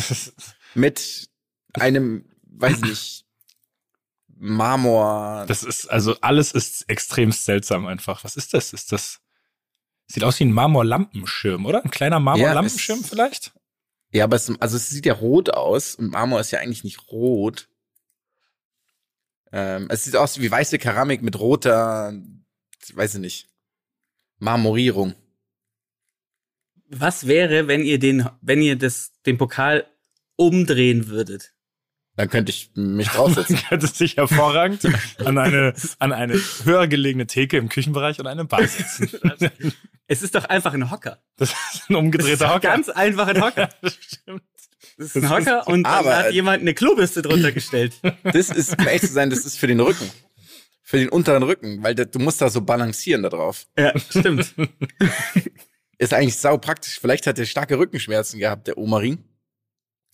mit 0.75 1.29
einem, 1.75 2.25
weiß 2.57 2.77
ich 2.79 2.83
nicht, 2.83 3.25
Marmor. 4.29 5.45
Das 5.47 5.63
ist, 5.63 5.87
also 5.87 6.17
alles 6.21 6.53
ist 6.53 6.89
extrem 6.89 7.31
seltsam 7.33 7.87
einfach. 7.87 8.25
Was 8.25 8.37
ist 8.37 8.55
das? 8.55 8.73
Ist 8.73 8.93
das, 8.93 9.21
sieht 10.07 10.25
aus 10.25 10.39
wie 10.41 10.45
ein 10.45 10.53
Marmorlampenschirm, 10.53 11.65
oder? 11.67 11.85
Ein 11.85 11.91
kleiner 11.91 12.21
Marmorlampenschirm 12.21 13.01
es- 13.01 13.09
vielleicht? 13.09 13.53
ja, 14.11 14.25
aber 14.25 14.37
es, 14.37 14.51
also 14.61 14.77
es 14.77 14.91
sieht 14.91 15.07
ja 15.07 15.15
rot 15.15 15.51
aus 15.51 15.95
und 15.95 16.11
Marmor 16.11 16.41
ist 16.41 16.51
ja 16.51 16.59
eigentlich 16.61 16.85
nicht 16.85 17.09
rot. 17.11 17.69
Ähm, 19.53 19.87
es 19.91 20.05
sieht 20.05 20.17
aus 20.17 20.41
wie 20.41 20.51
weiße 20.51 20.79
Keramik 20.79 21.23
mit 21.23 21.39
roter, 21.39 22.13
weiß 22.95 23.15
ich 23.15 23.21
nicht, 23.21 23.49
Marmorierung. 24.39 25.15
Was 26.89 27.27
wäre, 27.27 27.69
wenn 27.69 27.83
ihr 27.85 27.99
den, 27.99 28.29
wenn 28.41 28.61
ihr 28.61 28.77
das, 28.77 29.13
den 29.25 29.39
Pokal 29.39 29.87
umdrehen 30.37 31.07
würdet? 31.09 31.52
Dann 32.17 32.29
könnte 32.29 32.51
ich 32.51 32.71
mich 32.75 33.09
draufsetzen. 33.09 33.57
könnte 33.69 33.87
sich 33.87 34.17
hervorragend 34.17 34.81
an 35.25 35.39
eine, 35.39 35.75
an 35.99 36.13
eine 36.13 36.39
höher 36.65 36.87
gelegene 36.87 37.27
Theke 37.27 37.57
im 37.57 37.69
Küchenbereich 37.69 38.21
und 38.21 38.27
eine 38.27 38.45
Bar 38.45 38.67
setzen. 38.67 39.11
Es 40.09 40.23
ist 40.23 40.35
doch 40.35 40.45
einfach 40.45 40.75
ein 40.75 40.91
Hocker. 40.91 41.23
Das 41.39 41.51
ist 41.73 41.89
ein 41.89 41.95
umgedrehter 41.95 42.45
doch 42.47 42.55
Hocker. 42.57 42.69
Ganz 42.69 42.91
einfach 42.91 43.29
ein 43.29 43.41
Hocker. 43.43 43.71
Das 43.81 43.95
stimmt. 43.95 44.43
Das 44.99 45.07
ist 45.07 45.17
ein 45.17 45.31
Hocker 45.31 45.67
und 45.69 45.85
dann 45.85 45.93
aber- 45.93 46.17
hat 46.17 46.33
jemand 46.33 46.61
eine 46.61 46.75
Klobürste 46.75 47.23
drunter 47.23 47.51
gestellt. 47.53 47.95
Das 48.25 48.51
ist, 48.51 48.79
um 48.79 48.87
ehrlich 48.87 49.01
zu 49.03 49.13
sein, 49.13 49.31
das 49.31 49.47
ist 49.47 49.59
für 49.59 49.69
den 49.69 49.81
Rücken. 49.81 50.11
Für 50.83 50.99
den 50.99 51.09
unteren 51.09 51.43
Rücken, 51.45 51.83
weil 51.83 51.95
da, 51.95 52.05
du 52.05 52.19
musst 52.19 52.43
da 52.43 52.51
so 52.51 52.61
balancieren 52.61 53.23
da 53.23 53.31
drauf. 53.31 53.65
Ja, 53.79 53.99
stimmt. 53.99 54.53
Ist 55.97 56.13
eigentlich 56.13 56.37
sau 56.37 56.59
praktisch. 56.59 56.99
Vielleicht 57.01 57.27
hat 57.27 57.39
er 57.39 57.47
starke 57.47 57.79
Rückenschmerzen 57.79 58.39
gehabt, 58.39 58.67
der 58.67 58.77
Omarin. 58.77 59.25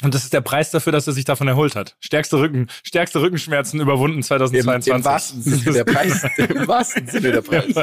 Und 0.02 0.14
das 0.14 0.24
ist 0.24 0.32
der 0.32 0.40
Preis 0.40 0.70
dafür, 0.70 0.92
dass 0.92 1.06
er 1.06 1.12
sich 1.12 1.24
davon 1.24 1.48
erholt 1.48 1.74
hat. 1.74 1.96
Stärkste 1.98 2.38
Rücken, 2.38 2.68
stärkste 2.84 3.20
Rückenschmerzen 3.20 3.80
überwunden 3.80 4.18
Im, 4.18 4.22
2022. 4.22 4.92
Im 4.94 5.04
wahrsten 5.04 5.42
Sinne 5.42 5.72
der 5.72 5.84
Preis. 5.84 6.24
Im 6.38 6.68
wahrsten 6.68 7.08
Sinne 7.08 7.32
der 7.32 7.42
Preis. 7.42 7.74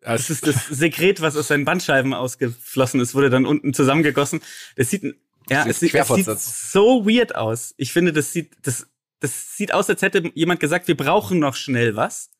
Das 0.00 0.30
ist 0.30 0.46
das 0.46 0.66
Sekret, 0.68 1.20
was 1.22 1.36
aus 1.36 1.48
seinen 1.48 1.64
Bandscheiben 1.64 2.14
ausgeflossen 2.14 3.00
ist, 3.00 3.14
wurde 3.14 3.30
dann 3.30 3.46
unten 3.46 3.74
zusammengegossen. 3.74 4.40
Das 4.76 4.90
sieht, 4.90 5.02
ja, 5.02 5.64
Das 5.64 5.66
es 5.66 5.80
sieht, 5.80 5.94
es 5.94 6.08
sieht 6.08 6.40
so 6.40 7.06
weird 7.06 7.34
aus. 7.34 7.74
Ich 7.76 7.92
finde, 7.92 8.12
das 8.12 8.32
sieht, 8.32 8.52
das, 8.62 8.86
das 9.20 9.56
sieht 9.56 9.72
aus, 9.74 9.88
als 9.88 10.02
hätte 10.02 10.30
jemand 10.34 10.60
gesagt, 10.60 10.88
wir 10.88 10.96
brauchen 10.96 11.38
noch 11.38 11.56
schnell 11.56 11.96
was. 11.96 12.30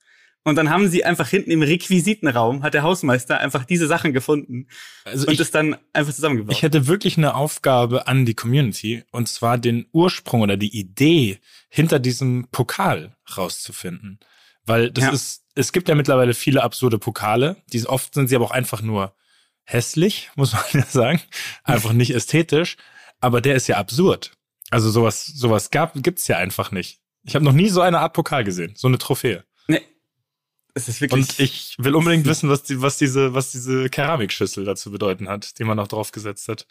Und 0.46 0.56
dann 0.56 0.68
haben 0.68 0.88
sie 0.88 1.04
einfach 1.04 1.28
hinten 1.28 1.50
im 1.50 1.62
Requisitenraum, 1.62 2.62
hat 2.62 2.74
der 2.74 2.82
Hausmeister 2.82 3.40
einfach 3.40 3.64
diese 3.64 3.86
Sachen 3.86 4.12
gefunden 4.12 4.68
Also 5.04 5.26
und 5.26 5.32
ich, 5.32 5.40
es 5.40 5.50
dann 5.50 5.76
einfach 5.94 6.12
zusammengebaut. 6.12 6.54
ich 6.54 6.62
hätte 6.62 6.86
wirklich 6.86 7.16
eine 7.16 7.34
Aufgabe 7.34 8.06
an 8.06 8.26
die 8.26 8.34
Community 8.34 9.04
und 9.10 9.26
zwar 9.28 9.56
den 9.56 9.86
Ursprung 9.92 10.42
oder 10.42 10.56
die 10.58 10.76
Idee 10.78 11.38
hinter 11.70 11.98
diesem 11.98 12.48
Pokal 12.52 13.16
rauszufinden. 13.36 14.20
Weil 14.66 14.90
das 14.90 15.04
Ja. 15.04 15.10
ist, 15.10 15.44
es 15.54 15.72
gibt 15.72 15.88
ja 15.88 15.94
mittlerweile 15.94 16.34
viele 16.34 16.62
absurde 16.62 16.98
Pokale, 16.98 17.56
die 17.72 17.84
oft 17.86 18.12
sind 18.14 18.28
sie 18.28 18.36
aber 18.36 18.44
auch 18.44 18.50
einfach 18.50 18.82
nur 18.82 19.14
hässlich, 19.64 20.30
muss 20.36 20.52
man 20.52 20.62
ja 20.74 20.82
sagen, 20.86 21.20
einfach 21.64 21.92
nicht 21.92 22.14
ästhetisch, 22.14 22.76
aber 23.20 23.40
der 23.40 23.54
ist 23.54 23.66
ja 23.66 23.76
absurd. 23.78 24.32
Also 24.70 24.90
sowas, 24.90 25.24
sowas 25.26 25.70
gab, 25.70 25.94
gibt's 26.02 26.28
ja 26.28 26.36
einfach 26.36 26.70
nicht. 26.70 27.00
Ich 27.22 27.34
habe 27.34 27.44
noch 27.46 27.52
nie 27.52 27.68
so 27.70 27.80
eine 27.80 28.00
Art 28.00 28.12
Pokal 28.12 28.44
gesehen, 28.44 28.74
so 28.76 28.88
eine 28.88 28.98
Trophäe. 28.98 29.44
nee. 29.68 29.80
Es 30.74 30.88
ist 30.88 31.00
wirklich. 31.00 31.28
Und 31.28 31.38
ich 31.40 31.76
will 31.78 31.94
unbedingt 31.94 32.26
wissen, 32.26 32.48
was, 32.48 32.64
die, 32.64 32.80
was, 32.82 32.98
diese, 32.98 33.32
was 33.32 33.52
diese 33.52 33.88
Keramikschüssel 33.88 34.64
dazu 34.64 34.90
bedeuten 34.90 35.28
hat, 35.28 35.58
die 35.58 35.64
man 35.64 35.76
noch 35.76 35.88
draufgesetzt 35.88 36.48
hat. 36.48 36.66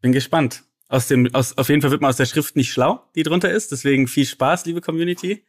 bin 0.00 0.12
gespannt. 0.12 0.64
Aus 0.88 1.06
dem, 1.06 1.32
aus, 1.32 1.56
auf 1.56 1.68
jeden 1.68 1.80
Fall 1.82 1.92
wird 1.92 2.00
man 2.00 2.08
aus 2.10 2.16
der 2.16 2.26
Schrift 2.26 2.56
nicht 2.56 2.72
schlau, 2.72 3.04
die 3.14 3.22
drunter 3.22 3.50
ist. 3.50 3.70
Deswegen 3.70 4.08
viel 4.08 4.26
Spaß, 4.26 4.64
liebe 4.66 4.80
Community. 4.80 5.44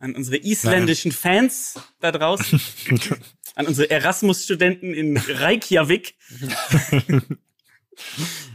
An 0.00 0.16
unsere 0.16 0.38
isländischen 0.38 1.12
Fans 1.12 1.78
da 2.00 2.10
draußen. 2.10 2.60
An 3.54 3.66
unsere 3.68 3.88
Erasmus-Studenten 3.90 4.92
in 4.94 5.16
Reykjavik. 5.16 6.16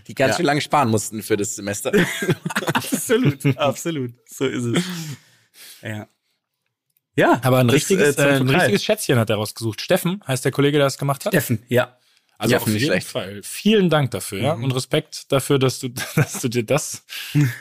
Die 0.07 0.15
ganz 0.15 0.31
Ja. 0.31 0.36
schön 0.38 0.45
lange 0.45 0.60
sparen 0.62 0.89
mussten 0.89 1.23
für 1.23 1.38
das 1.38 1.55
Semester. 1.55 1.93
absolut, 2.73 3.45
absolut. 3.57 4.13
So 4.27 4.45
ist 4.45 4.63
es. 4.65 4.83
Ja. 5.81 6.10
Ja. 7.17 7.39
Aber 7.43 7.60
ein 7.60 7.67
das, 7.67 7.75
richtiges, 7.75 8.15
zum 8.15 8.25
äh, 8.25 8.30
ein 8.36 8.49
richtiges 8.49 8.86
Schätzchen 8.86 9.17
hat 9.19 9.30
er 9.30 9.36
rausgesucht. 9.38 9.82
Steffen 9.82 10.23
heißt 10.25 10.45
der 10.45 10.51
Kollege, 10.51 10.77
der 10.77 10.86
das 10.86 10.97
gemacht 10.97 11.25
hat. 11.25 11.34
Steffen, 11.34 11.63
ja. 11.67 11.97
Also 12.38 12.53
Ja, 12.53 12.62
auf 12.62 12.67
jeden 12.67 12.80
schlecht. 12.80 13.08
Fall. 13.08 13.41
Vielen 13.43 13.89
Dank 13.89 14.12
dafür, 14.12 14.39
ja. 14.39 14.53
Und 14.53 14.71
Respekt 14.71 15.32
dafür, 15.32 15.58
dass 15.58 15.80
du, 15.80 15.89
dass 16.15 16.39
du 16.39 16.47
dir 16.47 16.63
das, 16.63 17.03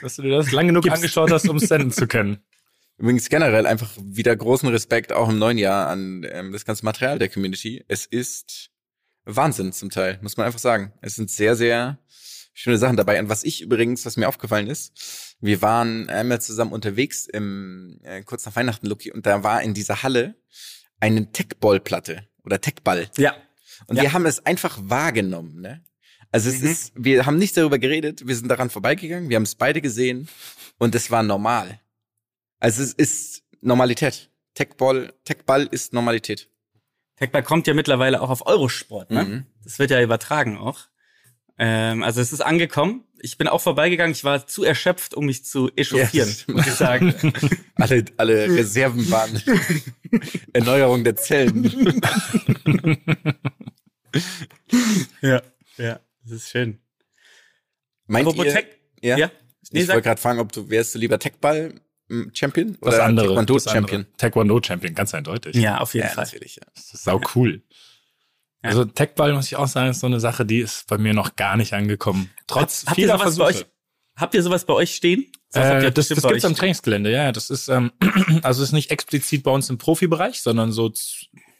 dass 0.01 0.17
du 0.17 0.21
dir 0.21 0.37
das 0.37 0.51
lang 0.51 0.67
genug 0.67 0.89
angeschaut 0.89 1.31
hast, 1.31 1.49
um 1.49 1.57
es 1.57 1.67
senden 1.67 1.91
zu 1.91 2.07
können. 2.07 2.37
Übrigens 2.99 3.29
generell 3.29 3.65
einfach 3.67 3.89
wieder 4.01 4.35
großen 4.35 4.69
Respekt 4.69 5.13
auch 5.13 5.29
im 5.29 5.37
neuen 5.37 5.57
Jahr 5.57 5.87
an 5.87 6.25
ähm, 6.31 6.51
das 6.51 6.65
ganze 6.65 6.83
Material 6.85 7.19
der 7.19 7.29
Community. 7.29 7.83
Es 7.87 8.05
ist 8.05 8.69
Wahnsinn 9.25 9.71
zum 9.73 9.89
Teil, 9.89 10.19
muss 10.21 10.37
man 10.37 10.45
einfach 10.47 10.59
sagen. 10.59 10.93
Es 11.01 11.15
sind 11.15 11.29
sehr, 11.29 11.55
sehr 11.55 11.99
schöne 12.57 12.79
Sachen 12.79 12.97
dabei. 12.97 13.19
Und 13.19 13.29
was 13.29 13.43
ich 13.43 13.61
übrigens, 13.61 14.03
was 14.05 14.17
mir 14.17 14.27
aufgefallen 14.27 14.67
ist, 14.67 15.35
wir 15.39 15.61
waren 15.61 16.09
einmal 16.09 16.41
zusammen 16.41 16.73
unterwegs 16.73 17.27
im 17.27 17.99
äh, 18.03 18.23
kurz 18.23 18.45
nach 18.47 18.55
Weihnachten, 18.55 18.87
Lucky, 18.87 19.11
und 19.11 19.27
da 19.27 19.43
war 19.43 19.61
in 19.61 19.75
dieser 19.75 20.01
Halle 20.01 20.35
eine 20.99 21.31
Techballplatte 21.31 22.27
oder 22.43 22.59
Techball. 22.59 23.09
Ja. 23.17 23.35
Und 23.85 23.97
Ja. 23.97 24.03
wir 24.03 24.13
haben 24.13 24.25
es 24.25 24.43
einfach 24.43 24.79
wahrgenommen, 24.81 25.61
ne? 25.61 25.83
Also 26.31 26.49
es 26.49 26.61
ist, 26.61 26.91
wir 26.95 27.25
haben 27.25 27.37
nicht 27.37 27.55
darüber 27.55 27.79
geredet, 27.79 28.27
wir 28.27 28.35
sind 28.35 28.49
daran 28.49 28.69
vorbeigegangen, 28.69 29.29
wir 29.29 29.35
haben 29.37 29.43
es 29.43 29.55
beide 29.55 29.79
gesehen 29.79 30.27
und 30.77 30.93
es 30.95 31.09
war 31.09 31.23
normal. 31.23 31.79
Also 32.59 32.81
es 32.83 32.91
ist 32.93 33.43
Normalität. 33.61 34.29
Techball, 34.55 35.13
Techball 35.23 35.67
ist 35.69 35.93
Normalität. 35.93 36.49
Techball 37.15 37.43
kommt 37.43 37.67
ja 37.67 37.73
mittlerweile 37.75 38.19
auch 38.21 38.29
auf 38.31 38.45
Eurosport, 38.47 39.11
ne? 39.11 39.23
Mhm. 39.23 39.45
Das 39.63 39.77
wird 39.77 39.91
ja 39.91 40.01
übertragen 40.01 40.57
auch. 40.57 40.87
Ähm, 41.59 42.03
also 42.03 42.21
es 42.21 42.31
ist 42.33 42.41
angekommen. 42.41 43.03
Ich 43.19 43.37
bin 43.37 43.47
auch 43.47 43.61
vorbeigegangen. 43.61 44.11
Ich 44.11 44.23
war 44.23 44.45
zu 44.45 44.63
erschöpft, 44.63 45.15
um 45.15 45.25
mich 45.25 45.43
zu 45.43 45.71
echauffieren, 45.75 46.29
Yes. 46.29 46.47
muss 46.47 46.67
ich 46.67 46.73
sagen. 46.73 47.13
Alle, 47.75 48.05
alle 48.17 48.45
Reserven 48.55 49.09
waren 49.09 49.41
Erneuerung 50.53 51.03
der 51.03 51.15
Zellen. 51.15 51.99
ja, 55.21 55.41
ja, 55.77 55.99
das 56.23 56.31
ist 56.31 56.49
schön. 56.49 56.79
Meint 58.07 58.27
Apropos 58.27 58.45
ihr, 58.45 58.53
Tech, 58.53 58.65
ja? 59.01 59.17
ja? 59.17 59.31
Nee, 59.71 59.81
ich 59.81 59.87
wollte 59.89 60.01
gerade 60.03 60.21
fragen, 60.21 60.39
ob 60.39 60.51
du 60.51 60.69
wärst 60.69 60.95
du 60.95 60.99
lieber 60.99 61.19
Techball 61.19 61.73
mm, 62.07 62.29
Champion 62.33 62.77
Das 62.81 62.93
oder 62.95 63.03
andere. 63.03 63.27
Taekwondo 63.27 63.53
das 63.55 63.67
andere. 63.67 63.81
Champion? 63.81 64.05
Taekwondo 64.17 64.61
Champion, 64.63 64.93
ganz 64.95 65.13
eindeutig. 65.13 65.55
ja, 65.55 65.79
auf 65.79 65.93
jeden 65.93 66.07
Ja, 66.07 66.13
Fall. 66.13 66.23
natürlich. 66.25 66.55
Ja. 66.55 66.63
Das 66.73 66.93
ist 66.93 67.03
sau 67.03 67.19
cool. 67.35 67.63
Ja. 68.63 68.69
Also 68.69 68.85
Techball, 68.85 69.33
muss 69.33 69.47
ich 69.47 69.55
auch 69.55 69.67
sagen, 69.67 69.91
ist 69.91 69.99
so 69.99 70.07
eine 70.07 70.19
Sache, 70.19 70.45
die 70.45 70.59
ist 70.59 70.87
bei 70.87 70.97
mir 70.97 71.13
noch 71.13 71.35
gar 71.35 71.57
nicht 71.57 71.73
angekommen. 71.73 72.29
Trotz 72.47 72.85
Habt 72.85 72.97
ihr 72.97 73.03
vieler 73.03 73.17
sowas 73.19 73.37
bei 73.37 73.45
Euch? 73.45 73.65
Habt 74.15 74.33
ihr 74.33 74.41
sowas 74.41 74.65
bei 74.65 74.73
euch 74.73 74.95
stehen? 74.95 75.31
Äh, 75.53 75.91
das 75.91 75.93
bestimmt 75.93 76.17
das 76.17 76.23
bei 76.23 76.29
gibt's 76.29 76.43
euch 76.43 76.49
am 76.49 76.55
Trainingsgelände, 76.55 77.11
ja. 77.11 77.31
Das 77.31 77.49
ist, 77.49 77.67
ähm, 77.67 77.91
also 78.41 78.63
ist 78.63 78.71
nicht 78.71 78.89
explizit 78.89 79.43
bei 79.43 79.51
uns 79.51 79.69
im 79.69 79.77
Profibereich, 79.77 80.41
sondern 80.41 80.71
so 80.71 80.91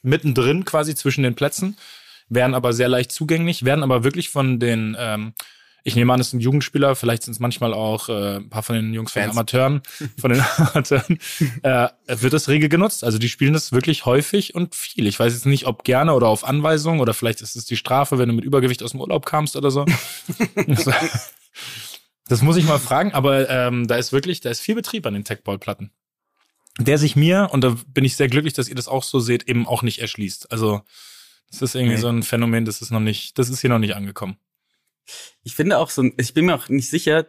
mittendrin 0.02 0.66
quasi 0.66 0.96
zwischen 0.96 1.24
den 1.24 1.36
Plätzen, 1.36 1.78
werden 2.30 2.56
aber 2.56 2.74
sehr 2.74 2.90
leicht 2.90 3.12
zugänglich, 3.12 3.64
werden 3.64 3.84
aber 3.84 4.04
wirklich 4.04 4.30
von 4.30 4.60
den, 4.60 4.98
ähm, 5.00 5.34
ich 5.84 5.96
nehme 5.96 6.12
an, 6.14 6.20
es 6.20 6.32
sind 6.32 6.42
Jugendspieler, 6.42 6.96
vielleicht 6.96 7.24
sind 7.24 7.34
es 7.34 7.40
manchmal 7.40 7.74
auch 7.74 8.10
äh, 8.10 8.38
ein 8.38 8.50
paar 8.50 8.64
von 8.64 8.76
den 8.76 8.94
Jungs 8.94 9.12
von 9.14 9.22
den. 9.22 9.32
Amateuren, 9.32 9.82
von 10.20 10.32
den 10.32 10.42
Amateuren, 10.58 11.20
äh, 11.64 11.88
wird 12.08 12.34
das 12.34 12.50
rege 12.50 12.68
genutzt. 12.70 13.04
Also 13.04 13.18
die 13.20 13.30
spielen 13.30 13.54
das 13.54 13.72
wirklich 13.72 14.06
häufig 14.06 14.54
und 14.54 14.76
viel. 14.76 15.08
Ich 15.08 15.18
weiß 15.18 15.34
jetzt 15.34 15.46
nicht, 15.46 15.66
ob 15.66 15.84
gerne 15.84 16.14
oder 16.14 16.28
auf 16.28 16.44
Anweisung 16.44 17.00
oder 17.00 17.14
vielleicht 17.14 17.42
ist 17.42 17.56
es 17.56 17.66
die 17.66 17.78
Strafe, 17.78 18.18
wenn 18.18 18.28
du 18.30 18.36
mit 18.36 18.44
Übergewicht 18.44 18.84
aus 18.84 18.92
dem 18.92 19.00
Urlaub 19.02 19.26
kamst 19.26 19.56
oder 19.56 19.72
so. 19.72 19.86
das, 20.68 20.86
das 22.28 22.42
muss 22.42 22.58
ich 22.58 22.66
mal 22.66 22.80
fragen, 22.80 23.14
aber 23.14 23.50
ähm, 23.50 23.88
da 23.88 23.96
ist 23.96 24.12
wirklich, 24.12 24.42
da 24.42 24.50
ist 24.50 24.60
viel 24.60 24.76
Betrieb 24.76 25.06
an 25.06 25.14
den 25.14 25.24
Techball-Platten. 25.24 25.92
Der 26.80 26.98
sich 27.00 27.16
mir, 27.16 27.50
und 27.52 27.62
da 27.64 27.76
bin 27.88 28.06
ich 28.06 28.16
sehr 28.16 28.28
glücklich, 28.28 28.54
dass 28.54 28.68
ihr 28.70 28.76
das 28.76 28.88
auch 28.88 29.04
so 29.04 29.20
seht, 29.20 29.48
eben 29.48 29.66
auch 29.66 29.82
nicht 29.82 30.00
erschließt. 30.00 30.52
Also 30.52 30.82
das 31.50 31.62
ist 31.62 31.76
irgendwie 31.76 31.96
Nee. 31.96 32.02
so 32.02 32.10
ein 32.10 32.24
Phänomen, 32.24 32.66
das 32.66 32.82
ist 32.82 32.92
noch 32.92 33.00
nicht, 33.00 33.40
das 33.40 33.50
ist 33.50 33.62
hier 33.62 33.70
noch 33.70 33.80
nicht 33.80 33.96
angekommen. 33.96 34.38
Ich 35.44 35.56
finde 35.56 35.78
auch 35.78 35.90
so, 35.90 36.04
ich 36.18 36.34
bin 36.34 36.46
mir 36.46 36.56
auch 36.56 36.70
nicht 36.70 36.90
sicher, 36.90 37.28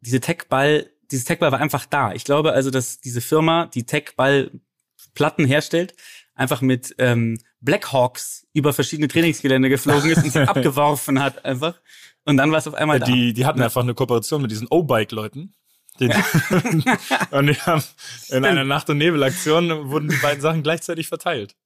diese 0.00 0.20
Techball, 0.20 0.90
dieses 1.10 1.24
Techball 1.24 1.52
war 1.52 1.60
einfach 1.60 1.86
da. 1.86 2.12
Ich 2.12 2.24
glaube 2.24 2.52
also, 2.52 2.70
dass 2.70 3.00
diese 3.00 3.20
Firma, 3.20 3.66
die 3.66 3.84
Techball-Platten 3.84 5.44
herstellt, 5.44 5.94
einfach 6.34 6.60
mit 6.60 6.94
ähm, 6.98 7.38
Blackhawks 7.60 8.46
über 8.52 8.72
verschiedene 8.72 9.08
Trainingsgelände 9.08 9.68
geflogen 9.68 10.10
ist 10.10 10.24
und 10.24 10.32
sie 10.32 10.40
abgeworfen 10.48 11.22
hat 11.22 11.44
einfach. 11.44 11.80
Und 12.24 12.36
dann 12.36 12.50
war 12.50 12.58
es 12.58 12.66
auf 12.66 12.74
einmal 12.74 12.98
da. 12.98 13.06
Die, 13.06 13.32
die 13.32 13.46
hatten 13.46 13.62
einfach 13.62 13.82
eine 13.82 13.94
Kooperation 13.94 14.42
mit 14.42 14.50
diesen 14.50 14.66
O-Bike-Leuten. 14.68 15.54
Die, 16.00 16.06
und 17.30 17.46
die 17.46 17.54
haben 17.54 17.82
in 18.28 18.44
einer 18.44 18.64
Nacht- 18.64 18.90
und 18.90 18.98
Nebelaktion 18.98 19.88
wurden 19.88 20.08
die 20.08 20.16
beiden 20.16 20.42
Sachen 20.42 20.62
gleichzeitig 20.62 21.08
verteilt. 21.08 21.56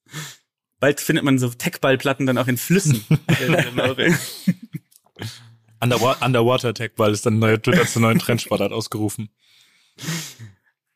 Bald 0.78 1.00
findet 1.00 1.24
man 1.24 1.38
so 1.38 1.48
Techballplatten 1.50 2.26
dann 2.26 2.38
auch 2.38 2.46
in 2.46 2.56
Flüssen. 2.56 3.04
Underwa 5.80 6.18
Underwater 6.24 6.74
Techball 6.74 7.12
ist 7.12 7.24
dann 7.26 7.38
neuer 7.38 7.60
Twitter 7.60 7.86
zur 7.86 8.02
neuen 8.02 8.18
Trendsportart 8.18 8.72
ausgerufen. 8.72 9.30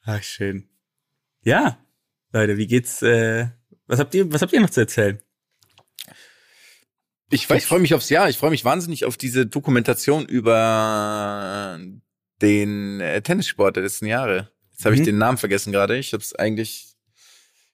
Ach, 0.05 0.23
schön. 0.23 0.69
Ja, 1.43 1.79
Leute, 2.33 2.57
wie 2.59 2.67
geht's? 2.67 3.01
Äh, 3.03 3.49
was 3.87 3.99
habt 3.99 4.15
ihr, 4.15 4.31
was 4.33 4.43
habt 4.43 4.53
ihr 4.53 4.61
noch 4.61 4.71
zu 4.71 4.81
erzählen? 4.81 5.21
Ich, 7.31 7.49
ich 7.51 7.65
freue 7.67 7.81
mich 7.81 7.95
aufs 7.95 8.11
Jahr. 8.11 8.29
Ich 8.29 8.39
freue 8.39 8.51
mich 8.51 8.65
wahnsinnig 8.65 9.05
auf 9.07 9.17
diese 9.17 9.47
Dokumentation 9.47 10.27
über 10.27 11.79
den 12.43 13.01
äh, 13.01 13.23
Tennissport 13.23 13.77
der 13.77 13.83
letzten 13.85 14.07
Jahre. 14.07 14.51
Jetzt 14.71 14.85
habe 14.85 14.95
ich 14.95 15.01
Mhm. 15.01 15.07
den 15.07 15.19
Namen 15.19 15.39
vergessen 15.39 15.73
gerade. 15.73 15.97
Ich 15.97 16.13
habe 16.13 16.23
es 16.23 16.35
eigentlich 16.35 16.95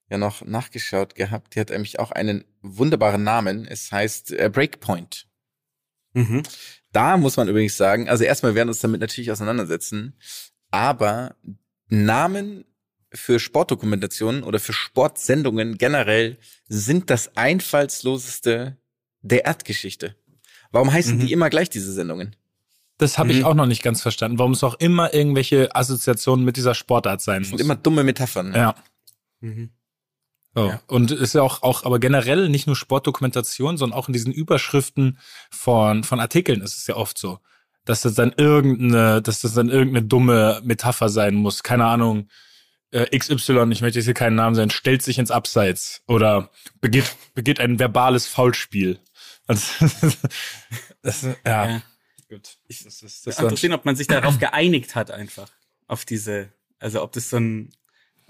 ja 0.08 0.18
noch 0.18 0.42
nachgeschaut 0.44 1.14
gehabt. 1.14 1.54
Die 1.54 1.60
hat 1.60 1.70
nämlich 1.70 1.98
auch 1.98 2.10
einen 2.10 2.44
wunderbaren 2.62 3.22
Namen. 3.22 3.66
Es 3.66 3.90
heißt 3.92 4.32
äh, 4.32 4.50
Breakpoint. 4.52 5.26
Mhm. 6.12 6.42
Da 6.92 7.16
muss 7.16 7.36
man 7.36 7.48
übrigens 7.48 7.76
sagen, 7.76 8.08
also 8.08 8.24
erstmal 8.24 8.54
werden 8.54 8.68
wir 8.68 8.72
uns 8.72 8.80
damit 8.80 9.00
natürlich 9.00 9.30
auseinandersetzen, 9.30 10.16
aber 10.70 11.36
Namen 11.88 12.64
für 13.12 13.40
Sportdokumentationen 13.40 14.42
oder 14.44 14.58
für 14.60 14.72
Sportsendungen 14.72 15.78
generell 15.78 16.38
sind 16.68 17.10
das 17.10 17.36
einfallsloseste 17.36 18.76
der 19.22 19.44
Erdgeschichte. 19.44 20.14
Warum 20.72 20.92
heißen 20.92 21.16
Mhm. 21.16 21.20
die 21.20 21.32
immer 21.32 21.50
gleich 21.50 21.70
diese 21.70 21.92
Sendungen? 21.92 22.36
Das 22.98 23.18
habe 23.18 23.32
Mhm. 23.32 23.38
ich 23.38 23.44
auch 23.44 23.54
noch 23.54 23.66
nicht 23.66 23.82
ganz 23.82 24.02
verstanden, 24.02 24.38
warum 24.38 24.52
es 24.52 24.62
auch 24.62 24.74
immer 24.74 25.12
irgendwelche 25.14 25.74
Assoziationen 25.74 26.44
mit 26.44 26.56
dieser 26.56 26.74
Sportart 26.74 27.20
sein 27.22 27.42
Das 27.42 27.50
muss. 27.50 27.58
sind 27.58 27.66
immer 27.66 27.76
dumme 27.76 28.04
Metaphern. 28.04 28.52
ja. 28.54 28.74
Mhm. 29.40 29.70
So. 30.54 30.68
Ja. 30.68 30.80
Und 30.86 31.10
ist 31.12 31.34
ja 31.34 31.42
auch, 31.42 31.62
auch, 31.62 31.84
aber 31.84 31.98
generell 31.98 32.48
nicht 32.48 32.66
nur 32.66 32.76
Sportdokumentation, 32.76 33.76
sondern 33.76 33.98
auch 33.98 34.08
in 34.08 34.12
diesen 34.12 34.32
Überschriften 34.32 35.18
von, 35.50 36.02
von 36.02 36.20
Artikeln 36.20 36.60
ist 36.60 36.76
es 36.76 36.86
ja 36.86 36.96
oft 36.96 37.18
so, 37.18 37.38
dass 37.84 38.02
das 38.02 38.14
dann 38.14 38.32
irgendeine, 38.36 39.22
dass 39.22 39.40
das 39.40 39.54
dann 39.54 39.68
irgendeine 39.68 40.06
dumme 40.06 40.60
Metapher 40.64 41.08
sein 41.08 41.34
muss. 41.34 41.62
Keine 41.62 41.84
Ahnung, 41.84 42.28
äh, 42.90 43.16
XY, 43.16 43.70
ich 43.70 43.80
möchte 43.80 43.98
jetzt 43.98 44.06
hier 44.06 44.14
keinen 44.14 44.34
Namen 44.34 44.56
sein, 44.56 44.70
stellt 44.70 45.02
sich 45.02 45.18
ins 45.18 45.30
Abseits 45.30 46.02
oder 46.06 46.50
begeht, 46.80 47.16
begeht 47.34 47.60
ein 47.60 47.78
verbales 47.78 48.26
Foulspiel. 48.26 48.98
Also, 49.46 49.64
das, 51.02 51.22
ja. 51.22 51.36
Ja. 51.44 51.82
Gut. 52.28 52.58
Ich, 52.68 52.84
das, 52.84 52.98
das, 52.98 53.22
Das 53.22 53.36
das 53.36 53.38
interessieren, 53.44 53.72
ob 53.72 53.84
man 53.84 53.96
sich 53.96 54.06
darauf 54.06 54.38
geeinigt 54.38 54.94
hat 54.94 55.10
einfach. 55.10 55.50
Auf 55.86 56.04
diese, 56.04 56.52
also 56.78 57.02
ob 57.02 57.12
das 57.12 57.30
so 57.30 57.38
ein, 57.38 57.70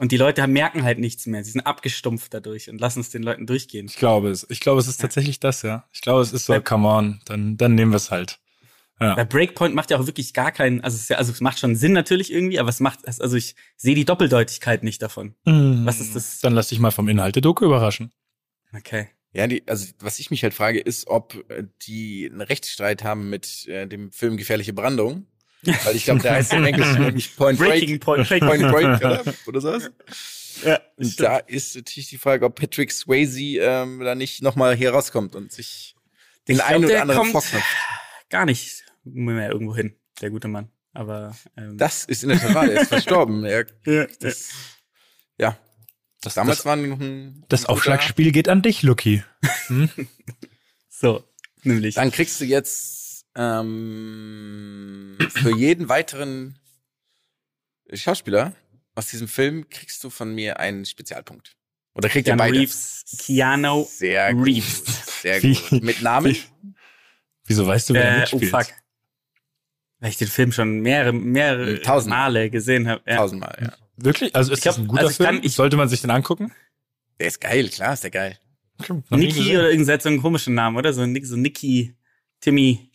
und 0.01 0.11
die 0.13 0.17
Leute 0.17 0.43
haben- 0.43 0.53
merken 0.53 0.83
halt 0.83 0.99
nichts 0.99 1.27
mehr. 1.27 1.45
Sie 1.45 1.53
sind 1.53 1.61
abgestumpft 1.61 2.35
dadurch 2.35 2.69
und 2.69 2.81
lassen 2.81 3.01
es 3.01 3.11
den 3.11 3.23
Leuten 3.23 3.47
durchgehen. 3.47 3.87
Ich 3.87 3.97
glaube 3.97 4.31
es. 4.31 4.47
Ich 4.51 4.61
glaube, 4.61 4.81
es 4.81 4.89
ist 4.89 5.01
tatsächlich 5.01 5.39
das, 5.41 5.63
ja. 5.63 5.89
Ich 5.93 6.01
glaube, 6.01 6.23
es 6.23 6.33
ist 6.33 6.47
so, 6.47 6.55
Bei- 6.55 6.61
come 6.61 6.89
on, 6.89 7.21
dann, 7.27 7.57
dann 7.57 7.75
nehmen 7.75 7.93
wir 7.93 7.97
es 7.97 8.11
halt. 8.11 8.41
Ja. 8.99 9.15
Bei 9.15 9.25
Breakpoint 9.25 9.75
macht 9.75 9.91
ja 9.91 9.99
auch 9.99 10.07
wirklich 10.07 10.35
gar 10.35 10.53
keinen, 10.53 10.83
also 10.83 10.95
es, 10.97 11.03
ist 11.05 11.09
ja, 11.09 11.17
also 11.17 11.33
es 11.33 11.41
macht 11.41 11.59
schon 11.59 11.75
Sinn 11.75 11.93
natürlich 11.93 12.31
irgendwie, 12.33 12.59
aber 12.59 12.69
es 12.69 12.81
macht, 12.81 13.07
also 13.07 13.35
ich 13.37 13.55
sehe 13.77 13.95
die 13.95 14.05
Doppeldeutigkeit 14.05 14.83
nicht 14.83 15.01
davon. 15.01 15.35
Was 15.45 16.01
ist 16.01 16.15
das? 16.17 16.41
Dann 16.41 16.53
lass 16.53 16.69
dich 16.69 16.81
mal 16.81 16.91
vom 16.91 17.09
Inhalt 17.09 17.35
der 17.35 17.41
Doku 17.43 17.65
überraschen. 17.65 18.13
Okay. 18.77 19.09
Ja, 19.33 19.47
die, 19.47 19.63
also 19.69 19.87
was 20.01 20.19
ich 20.19 20.31
mich 20.31 20.43
halt 20.43 20.53
frage, 20.55 20.81
ist, 20.81 21.07
ob 21.07 21.35
äh, 21.51 21.65
die 21.87 22.29
einen 22.31 22.41
Rechtsstreit 22.43 23.03
haben 23.05 23.31
mit 23.31 23.67
äh, 23.69 23.87
dem 23.87 24.13
Film 24.13 24.37
Gefährliche 24.37 24.73
Brandung. 24.73 25.27
Weil 25.63 25.97
ich 25.97 26.05
glaube, 26.05 26.21
der 26.21 26.33
heißt 26.35 26.53
im 26.55 26.65
Englischen 26.65 27.01
nämlich 27.05 27.37
Point 27.37 27.59
Breaking 27.59 27.99
Break. 28.01 28.27
Point. 28.29 28.29
Point 28.41 28.63
Break 28.73 28.97
oder, 28.99 29.25
oder 29.47 29.61
sowas. 29.61 29.91
Ja, 30.65 30.81
Und 30.97 31.19
da 31.21 31.39
ist 31.39 31.75
natürlich 31.77 32.09
die 32.09 32.19
Frage, 32.19 32.45
ob 32.45 32.55
Patrick 32.59 32.93
Swayze 32.93 33.41
ähm, 33.61 34.01
da 34.01 34.15
nicht 34.15 34.43
nochmal 34.43 34.75
hier 34.77 34.91
rauskommt 34.93 35.35
und 35.35 35.53
sich 35.53 35.95
den 36.49 36.57
Ich 36.57 36.59
glaub, 36.59 36.71
einen 36.71 36.85
oder 36.85 36.93
der 36.95 37.03
anderen 37.03 37.21
kommt- 37.21 37.33
vorknöpft. 37.33 37.67
gar 38.29 38.45
nicht 38.47 38.85
mehr 39.05 39.51
irgendwo 39.51 39.75
hin, 39.77 39.95
der 40.21 40.31
gute 40.31 40.49
Mann. 40.49 40.69
Aber 40.93 41.37
ähm, 41.57 41.79
Das 41.79 42.05
ist 42.05 42.23
in 42.25 42.31
der 42.31 42.41
Tat 42.41 42.69
er 42.69 42.81
ist 42.83 42.89
verstorben. 42.89 43.45
Er, 43.45 43.65
ja, 43.87 44.07
das, 44.21 44.49
ja, 45.39 45.57
Das, 46.21 46.35
damals 46.35 46.59
das, 46.59 46.67
war 46.67 46.77
ein 46.77 47.45
das 47.49 47.65
Aufschlagspiel 47.67 48.33
geht 48.33 48.49
an 48.49 48.61
dich, 48.63 48.83
Lucky. 48.83 49.23
so, 50.89 51.25
nämlich. 51.63 51.95
Dann 51.95 52.11
kriegst 52.11 52.41
du 52.41 52.45
jetzt 52.45 53.10
ähm, 53.37 55.17
für 55.31 55.57
jeden 55.57 55.89
weiteren 55.89 56.59
Schauspieler 57.93 58.55
aus 58.95 59.09
diesem 59.09 59.29
Film 59.29 59.69
kriegst 59.69 60.03
du 60.05 60.11
von 60.11 60.35
mir 60.35 60.59
einen 60.61 60.85
Spezialpunkt. 60.85 61.57
Oder 61.95 62.09
kriegt 62.09 62.27
ihr 62.29 62.37
Keanu 62.37 62.39
beide? 62.45 62.59
Reeves, 62.61 63.05
Keanu 63.25 63.85
Sehr 63.89 64.35
gut. 64.35 64.47
Reeves. 64.47 65.21
Sehr 65.23 65.43
Wie- 65.43 65.55
gut. 65.55 65.83
Mit 65.83 66.03
Namen? 66.03 66.37
Wieso 67.47 67.67
weißt 67.67 67.91
du, 67.91 67.95
wer 67.95 68.05
Äh, 68.05 68.17
oh 68.17 68.37
mitspielt? 68.37 68.51
fuck. 68.51 68.67
Weil 69.99 70.11
ich 70.11 70.17
den 70.17 70.29
Film 70.29 70.53
schon 70.53 70.81
mehrere, 70.81 71.13
mehrere 71.13 71.81
Tausend. 71.83 72.11
Male 72.11 72.49
gesehen 72.51 72.89
habe. 72.89 73.03
Ja. 73.07 73.17
Tausendmal, 73.17 73.59
ja. 73.61 73.73
Wirklich? 73.97 74.35
Also 74.35 74.53
ist 74.53 74.59
Ich 74.59 74.63
glaub, 74.63 74.77
das 74.77 74.83
ein 74.85 74.87
guter 74.89 75.01
also 75.03 75.11
ich 75.11 75.17
Film? 75.17 75.27
kann- 75.29 75.45
ich- 75.45 75.55
Sollte 75.55 75.77
man 75.77 75.89
sich 75.89 76.01
den 76.01 76.11
angucken? 76.11 76.53
Der 77.19 77.27
ist 77.27 77.41
geil, 77.41 77.69
klar 77.69 77.93
ist 77.95 78.03
der 78.05 78.11
geil. 78.11 78.39
Niki 79.11 79.57
oder 79.59 79.71
irgendein 79.71 80.01
so 80.01 80.09
einen 80.09 80.23
komischen 80.23 80.55
Namen, 80.55 80.77
oder? 80.79 80.93
So, 80.95 81.05
so 81.23 81.37
Nicky, 81.37 81.95
Timmy, 82.41 82.90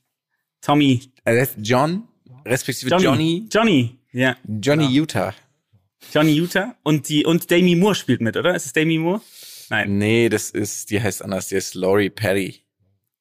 Tommy, 0.65 1.01
heißt 1.25 1.57
John, 1.61 2.03
respektive 2.45 2.89
Johnny. 2.91 3.03
Johnny, 3.05 3.47
Johnny, 3.51 3.99
ja. 4.11 4.35
Johnny 4.61 4.87
Utah. 4.87 5.33
Johnny 6.13 6.33
Utah. 6.33 6.75
Und 6.83 7.09
die, 7.09 7.25
und 7.25 7.49
Demi 7.49 7.75
Moore 7.75 7.95
spielt 7.95 8.21
mit, 8.21 8.35
oder? 8.37 8.55
Ist 8.55 8.65
es 8.67 8.73
Demi 8.73 8.97
Moore? 8.97 9.21
Nein. 9.69 9.97
Nee, 9.97 10.29
das 10.29 10.49
ist, 10.51 10.89
die 10.91 11.01
heißt 11.01 11.23
anders, 11.23 11.47
die 11.47 11.55
heißt 11.55 11.75
Laurie 11.75 12.09
Perry. 12.09 12.61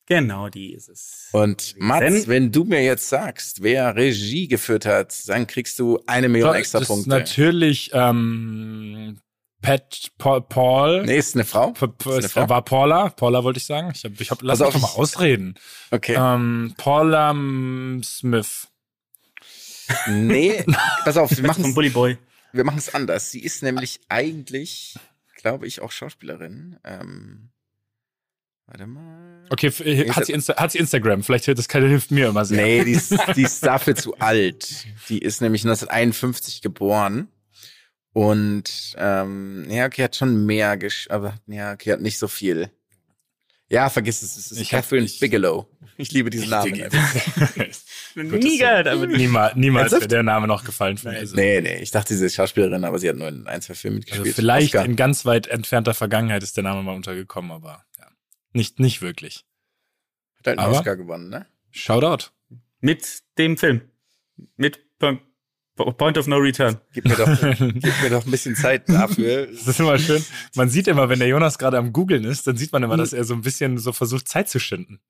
Genau, 0.07 0.51
die 0.51 0.75
ist 0.75 0.91
es. 0.91 1.29
Und 1.33 1.75
Mats, 1.79 2.03
Wenn- 2.03 2.27
wenn 2.27 2.53
du 2.53 2.65
mir 2.65 2.83
jetzt 2.85 3.09
sagst, 3.09 3.63
wer 3.63 3.97
Regie 3.97 4.49
geführt 4.49 4.85
hat, 4.85 5.17
dann 5.29 5.47
kriegst 5.47 5.79
du 5.79 5.99
eine 6.07 6.29
Million 6.29 6.55
extra 6.55 6.81
das 6.81 6.89
ist 6.91 6.95
Punkte. 6.95 7.09
natürlich 7.09 7.91
ähm, 7.95 9.19
Pat 9.65 10.13
Paul, 10.19 10.43
Paul 10.43 11.03
Nee, 11.07 11.17
ist 11.17 11.35
eine 11.35 11.45
Frau. 11.45 11.71
P- 11.73 11.89
P- 11.89 12.11
Ist 12.11 12.17
eine 12.19 12.29
Frau? 12.29 12.49
war 12.49 12.63
Paula, 12.65 13.09
Paula 13.11 13.43
wollte 13.45 13.59
ich 13.59 13.65
sagen. 13.67 13.91
Ich 13.95 14.05
habe, 14.05 14.15
ich 14.19 14.31
hab, 14.31 14.43
lass 14.43 14.59
Pass 14.59 14.69
mich 14.69 14.69
auf, 14.69 14.75
doch 14.75 14.81
mal 14.83 14.93
ich- 14.93 14.99
ausreden. 14.99 15.55
Okay. 15.91 16.15
Ähm, 16.19 16.75
Paula 16.77 17.31
Smith. 18.05 18.69
Nee, 20.09 20.65
pass 21.05 21.17
auf, 21.17 21.37
wir 21.37 21.47
machen 21.47 21.75
Bully 21.75 21.91
Boy. 21.91 22.17
wir 22.53 22.65
machen 22.65 22.79
es 22.79 22.95
anders. 22.95 23.31
Sie 23.31 23.41
ist 23.41 23.63
nämlich 23.63 24.01
eigentlich, 24.09 24.95
glaube 25.37 25.67
ich, 25.67 25.83
auch 25.83 25.93
Schauspielerin. 25.93 26.79
Ähm, 26.85 27.51
warte 28.67 28.87
mal. 28.87 29.45
Okay, 29.51 29.71
hat 30.11 30.25
sie, 30.27 30.33
Insta 30.33 30.57
hat 30.57 30.73
sie 30.73 30.79
Instagram? 30.79 31.23
Vielleicht 31.23 31.45
hilft 31.45 31.59
das 31.59 31.69
keine 31.69 31.89
hilft 31.89 32.11
mir 32.11 32.29
immer 32.29 32.45
sehr. 32.47 32.63
Nee, 32.65 32.85
die 32.85 32.93
ist, 32.93 33.15
die 33.37 33.43
ist 33.43 33.65
dafür 33.65 33.95
zu 33.95 34.19
alt. 34.19 34.87
Die 35.11 35.19
ist 35.19 35.41
nämlich 35.43 35.65
1951 35.65 36.63
geboren. 36.63 37.29
Und 38.15 38.95
ähm, 38.97 39.67
ja, 39.69 39.85
okay, 39.87 40.05
hat 40.05 40.17
schon 40.17 40.47
mehr 40.47 40.77
gesch 40.79 41.09
aber 41.11 41.35
ja, 41.47 41.73
okay, 41.75 41.93
hat 41.93 42.01
nicht 42.01 42.19
so 42.19 42.29
viel. 42.29 42.71
Ja, 43.69 43.91
vergiss 43.91 44.23
es, 44.23 44.37
es 44.37 44.53
ist 44.53 44.61
Ich 44.61 44.73
hab- 44.73 44.83
Catherine 44.85 45.05
ich- 45.07 45.21
Bigelow. 45.21 45.69
Ich 45.97 46.11
liebe 46.11 46.29
diesen 46.29 46.51
Namen. 46.51 46.73
Nie 48.17 48.59
gehört, 48.59 48.89
aber 48.89 49.07
niemals 49.07 49.55
niemals 49.55 49.93
wäre 49.93 50.09
der 50.09 50.25
Name 50.25 50.49
noch 50.49 50.65
gefallen 50.65 50.97
für 50.99 51.09
mich. 51.11 51.19
Also, 51.19 51.37
Nee, 51.37 51.61
nee, 51.61 51.77
ich 51.83 51.93
dachte, 51.93 52.17
sie 52.17 52.27
ist 52.27 52.35
Schauspielerin, 52.35 52.85
aber 52.85 52.99
sie 52.99 53.09
hat 53.09 53.15
nur 53.17 53.29
in 53.29 53.47
ein, 53.47 53.63
zwei 53.63 53.75
Filmen 53.75 53.99
mitgespielt. 53.99 54.27
also 54.27 54.35
vielleicht 54.35 54.75
Oscar. 54.75 54.85
in 54.87 54.97
ganz 54.97 55.25
weit 55.25 55.47
entfernter 55.47 55.95
Vergangenheit 55.95 56.43
ist 56.43 56.57
der 56.57 56.65
Name 56.65 56.83
mal 56.83 56.97
untergekommen, 56.97 57.53
aber 57.53 57.85
ja. 57.99 58.09
Nicht, 58.53 58.81
nicht 58.81 59.03
wirklich. 59.03 59.45
hat 60.39 60.49
halt 60.49 60.59
einen 60.59 60.67
aber- 60.69 60.79
Oscar 60.79 60.97
gewonnen, 60.97 61.29
ne? 61.31 61.47
Shoutout. 61.71 62.31
mit 62.81 63.23
dem 63.39 63.57
Film. 63.57 63.83
Mit 64.57 64.99
Point, 64.99 65.21
Point 65.77 66.17
of 66.19 66.27
No 66.29 66.37
Return. 66.37 66.77
Gib 66.93 67.05
mir 67.05 67.17
doch, 67.17 67.27
gib 67.59 68.03
mir 68.03 68.11
doch 68.11 68.25
ein 68.25 68.31
bisschen 68.31 68.55
Zeit 68.55 68.89
dafür. 68.89 69.47
Das 69.47 69.67
ist 69.67 69.81
immer 69.81 69.99
schön. 69.99 70.25
Man 70.55 70.69
sieht 70.69 70.87
immer, 70.87 71.09
wenn 71.09 71.19
der 71.19 71.27
Jonas 71.27 71.59
gerade 71.59 71.79
am 71.79 71.93
googeln 71.93 72.25
ist, 72.25 72.47
dann 72.47 72.57
sieht 72.57 72.73
man 72.73 72.83
immer, 72.85 72.97
dass 72.97 73.13
er 73.13 73.25
so 73.25 73.35
ein 73.35 73.43
bisschen 73.43 73.79
so 73.79 73.93
versucht, 73.93 74.29
Zeit 74.29 74.49
zu 74.49 74.61
schinden. 74.61 75.01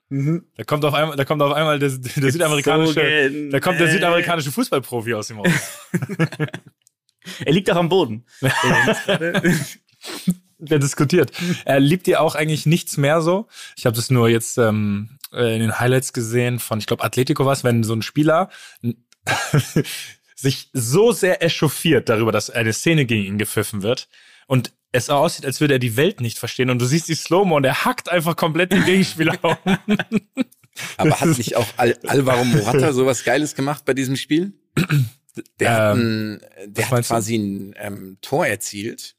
Da 0.56 0.64
kommt 0.64 0.84
auf 0.86 0.94
einmal, 0.94 1.16
da 1.16 1.24
kommt 1.26 1.42
auf 1.42 1.52
einmal 1.52 1.78
der, 1.78 1.90
der 1.90 2.32
südamerikanische, 2.32 2.94
gen- 2.94 3.50
da 3.50 3.60
kommt 3.60 3.78
der 3.78 3.88
äh. 3.88 3.92
südamerikanische 3.92 4.52
Fußballprofi 4.52 5.14
aus 5.14 5.28
dem 5.28 5.38
Haus. 5.38 5.50
Er 7.44 7.52
liegt 7.54 7.70
auch 7.70 7.76
am 7.76 7.88
Boden. 7.88 8.26
Wer 10.58 10.78
diskutiert. 10.78 11.32
Er 11.64 11.80
liebt 11.80 12.06
ihr 12.06 12.20
auch 12.20 12.34
eigentlich 12.34 12.66
nichts 12.66 12.98
mehr 12.98 13.22
so. 13.22 13.48
Ich 13.76 13.86
habe 13.86 13.96
das 13.96 14.10
nur 14.10 14.28
jetzt 14.28 14.58
ähm, 14.58 15.18
äh, 15.32 15.54
in 15.54 15.60
den 15.60 15.78
Highlights 15.80 16.12
gesehen 16.12 16.58
von, 16.58 16.78
ich 16.78 16.86
glaube, 16.86 17.02
Atletico 17.02 17.46
was, 17.46 17.64
wenn 17.64 17.82
so 17.82 17.94
ein 17.94 18.02
Spieler 18.02 18.50
sich 20.34 20.70
so 20.72 21.12
sehr 21.12 21.42
echauffiert 21.42 22.08
darüber, 22.08 22.32
dass 22.32 22.50
eine 22.50 22.72
Szene 22.72 23.06
gegen 23.06 23.24
ihn 23.24 23.38
gepfiffen 23.38 23.82
wird 23.82 24.08
und 24.46 24.72
es 24.92 25.10
aussieht, 25.10 25.44
als 25.44 25.60
würde 25.60 25.74
er 25.74 25.80
die 25.80 25.96
Welt 25.96 26.20
nicht 26.20 26.38
verstehen 26.38 26.70
und 26.70 26.78
du 26.78 26.86
siehst 26.86 27.08
die 27.08 27.14
Slow-Mo 27.14 27.56
und 27.56 27.64
er 27.64 27.84
hackt 27.84 28.08
einfach 28.08 28.36
komplett 28.36 28.72
den 28.72 28.84
Gegenspieler 28.84 29.38
um. 29.42 29.56
Aber 30.96 31.20
hat 31.20 31.38
nicht 31.38 31.56
auch 31.56 31.66
Al 31.76 31.96
Alvaro 32.06 32.44
Morata 32.44 32.92
sowas 32.92 33.24
Geiles 33.24 33.54
gemacht 33.54 33.84
bei 33.84 33.94
diesem 33.94 34.16
Spiel? 34.16 34.52
Der 35.58 35.72
hat, 35.72 35.96
ein, 35.96 36.40
der 36.66 36.90
hat 36.90 37.06
quasi 37.06 37.36
ein 37.36 37.74
ähm, 37.76 38.18
Tor 38.20 38.46
erzielt. 38.46 39.16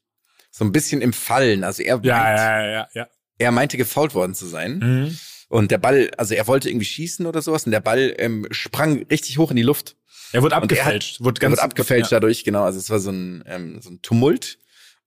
So 0.50 0.64
ein 0.64 0.72
bisschen 0.72 1.02
im 1.02 1.12
Fallen. 1.12 1.64
Also 1.64 1.82
er, 1.82 2.00
Ja, 2.02 2.22
meint, 2.22 2.38
ja, 2.38 2.66
ja, 2.66 2.88
ja. 2.94 3.08
er 3.38 3.50
meinte 3.50 3.76
gefault 3.76 4.14
worden 4.14 4.34
zu 4.34 4.46
sein. 4.46 4.78
Mhm. 4.78 5.18
Und 5.48 5.70
der 5.70 5.78
Ball, 5.78 6.10
also 6.16 6.34
er 6.34 6.46
wollte 6.46 6.70
irgendwie 6.70 6.86
schießen 6.86 7.26
oder 7.26 7.42
sowas 7.42 7.66
und 7.66 7.72
der 7.72 7.80
Ball 7.80 8.14
ähm, 8.18 8.46
sprang 8.50 9.04
richtig 9.10 9.38
hoch 9.38 9.50
in 9.50 9.56
die 9.56 9.62
Luft. 9.62 9.96
Er 10.36 10.42
wurde 10.42 10.54
Und 10.56 10.70
er 10.72 10.78
hat- 10.78 10.86
abgefälscht. 10.86 11.20
wurde 11.20 11.38
Er 11.40 11.42
ganz 11.42 11.52
wird 11.52 11.60
abgefälscht 11.64 12.12
Ja. 12.12 12.16
dadurch, 12.20 12.44
genau. 12.44 12.62
Also 12.64 12.78
es 12.78 12.90
war 12.90 12.98
so 12.98 13.10
ein, 13.10 13.42
ähm, 13.46 13.80
so 13.80 13.90
ein 13.90 14.00
Tumult. 14.02 14.58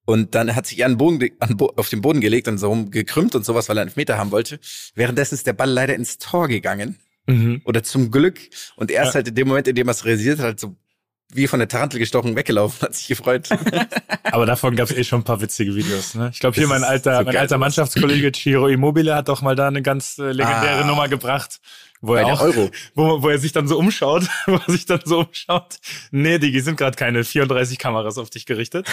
Und 0.06 0.34
dann 0.34 0.56
hat 0.56 0.66
sich 0.66 0.80
er 0.80 0.88
an 0.88 0.94
den 0.94 0.98
Boden, 0.98 1.30
an, 1.40 1.56
Bo- 1.56 1.72
auf 1.76 1.90
den 1.90 2.02
Boden 2.02 2.20
gelegt 2.20 2.48
und 2.48 2.58
so 2.58 2.86
gekrümmt 2.86 3.36
und 3.36 3.46
sowas, 3.46 3.70
weil 3.70 3.78
er 3.78 3.84
einen 3.84 3.92
Meter 3.96 4.18
haben 4.18 4.32
wollte. 4.32 4.60
Währenddessen 4.96 5.36
ist 5.36 5.46
der 5.46 5.54
Ball 5.54 5.70
leider 5.70 5.94
ins 5.94 6.18
Tor 6.18 6.48
gegangen. 6.48 6.98
Mhm. 7.28 7.62
Oder 7.66 7.84
zum 7.84 8.10
Glück. 8.10 8.40
Und 8.76 8.90
er 8.90 9.04
ist 9.04 9.10
Ja. 9.10 9.14
halt 9.16 9.28
in 9.28 9.36
dem 9.36 9.48
Moment, 9.48 9.68
in 9.68 9.76
dem 9.76 9.88
er 9.88 9.92
es 9.92 10.04
realisiert 10.06 10.40
hat, 10.40 10.46
halt 10.46 10.60
so 10.60 10.76
wie 11.32 11.46
von 11.46 11.60
der 11.60 11.68
Tarantel 11.68 12.00
gestochen 12.00 12.36
weggelaufen, 12.36 12.82
hat 12.82 12.96
sich 12.96 13.08
gefreut. 13.08 13.50
Aber 14.24 14.48
davon 14.48 14.76
gab 14.76 14.90
es 14.90 14.98
eh 14.98 15.04
schon 15.04 15.22
ein 15.22 15.24
paar 15.26 15.40
witzige 15.42 15.76
Videos. 15.76 16.16
Ne? 16.16 16.32
Ich 16.34 16.40
glaube, 16.40 16.56
hier 16.56 16.68
mein 16.68 16.84
alter, 16.84 17.20
so 17.20 17.24
mein 17.26 17.38
alter. 17.38 17.60
Mannschaftskollege 17.60 18.32
Ciro 18.32 18.68
Immobile 18.68 19.14
hat 19.14 19.28
doch 19.30 19.44
mal 19.44 19.56
da 19.56 19.68
eine 19.68 19.84
ganz 19.84 20.18
äh, 20.18 20.32
legendäre 20.32 20.84
Ah. 20.84 20.88
Nummer 20.88 21.08
gebracht, 21.08 21.60
wo 22.02 22.14
Bei 22.14 22.22
er 22.22 22.34
auch, 22.34 22.42
Euro. 22.42 22.72
wo, 22.96 23.22
wo 23.22 23.30
er 23.30 23.40
sich 23.40 23.52
dann 23.52 23.68
so 23.68 23.78
umschaut, 23.78 24.28
wo 24.46 24.56
er 24.56 24.72
sich 24.72 24.86
dann 24.86 25.02
so 25.06 25.20
umschaut. 25.22 25.80
Nee, 26.12 26.40
Digi, 26.40 26.62
sind 26.62 26.78
gerade 26.78 26.96
keine 26.96 27.24
34 27.24 27.78
Kameras 27.78 28.18
auf 28.18 28.30
dich 28.30 28.46
gerichtet. 28.46 28.88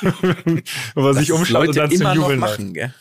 wo 0.94 1.06
er 1.08 1.14
sich 1.14 1.28
Das 1.28 1.38
umschaut 1.38 1.68
und 1.68 1.76
Leute 1.76 1.80
dann 1.80 1.90
zum 1.90 2.00
immer 2.00 2.14
noch 2.14 2.22
Jubeln 2.22 2.40
läuft. 2.40 2.58
machen, 2.58 2.74
gell? 2.74 2.94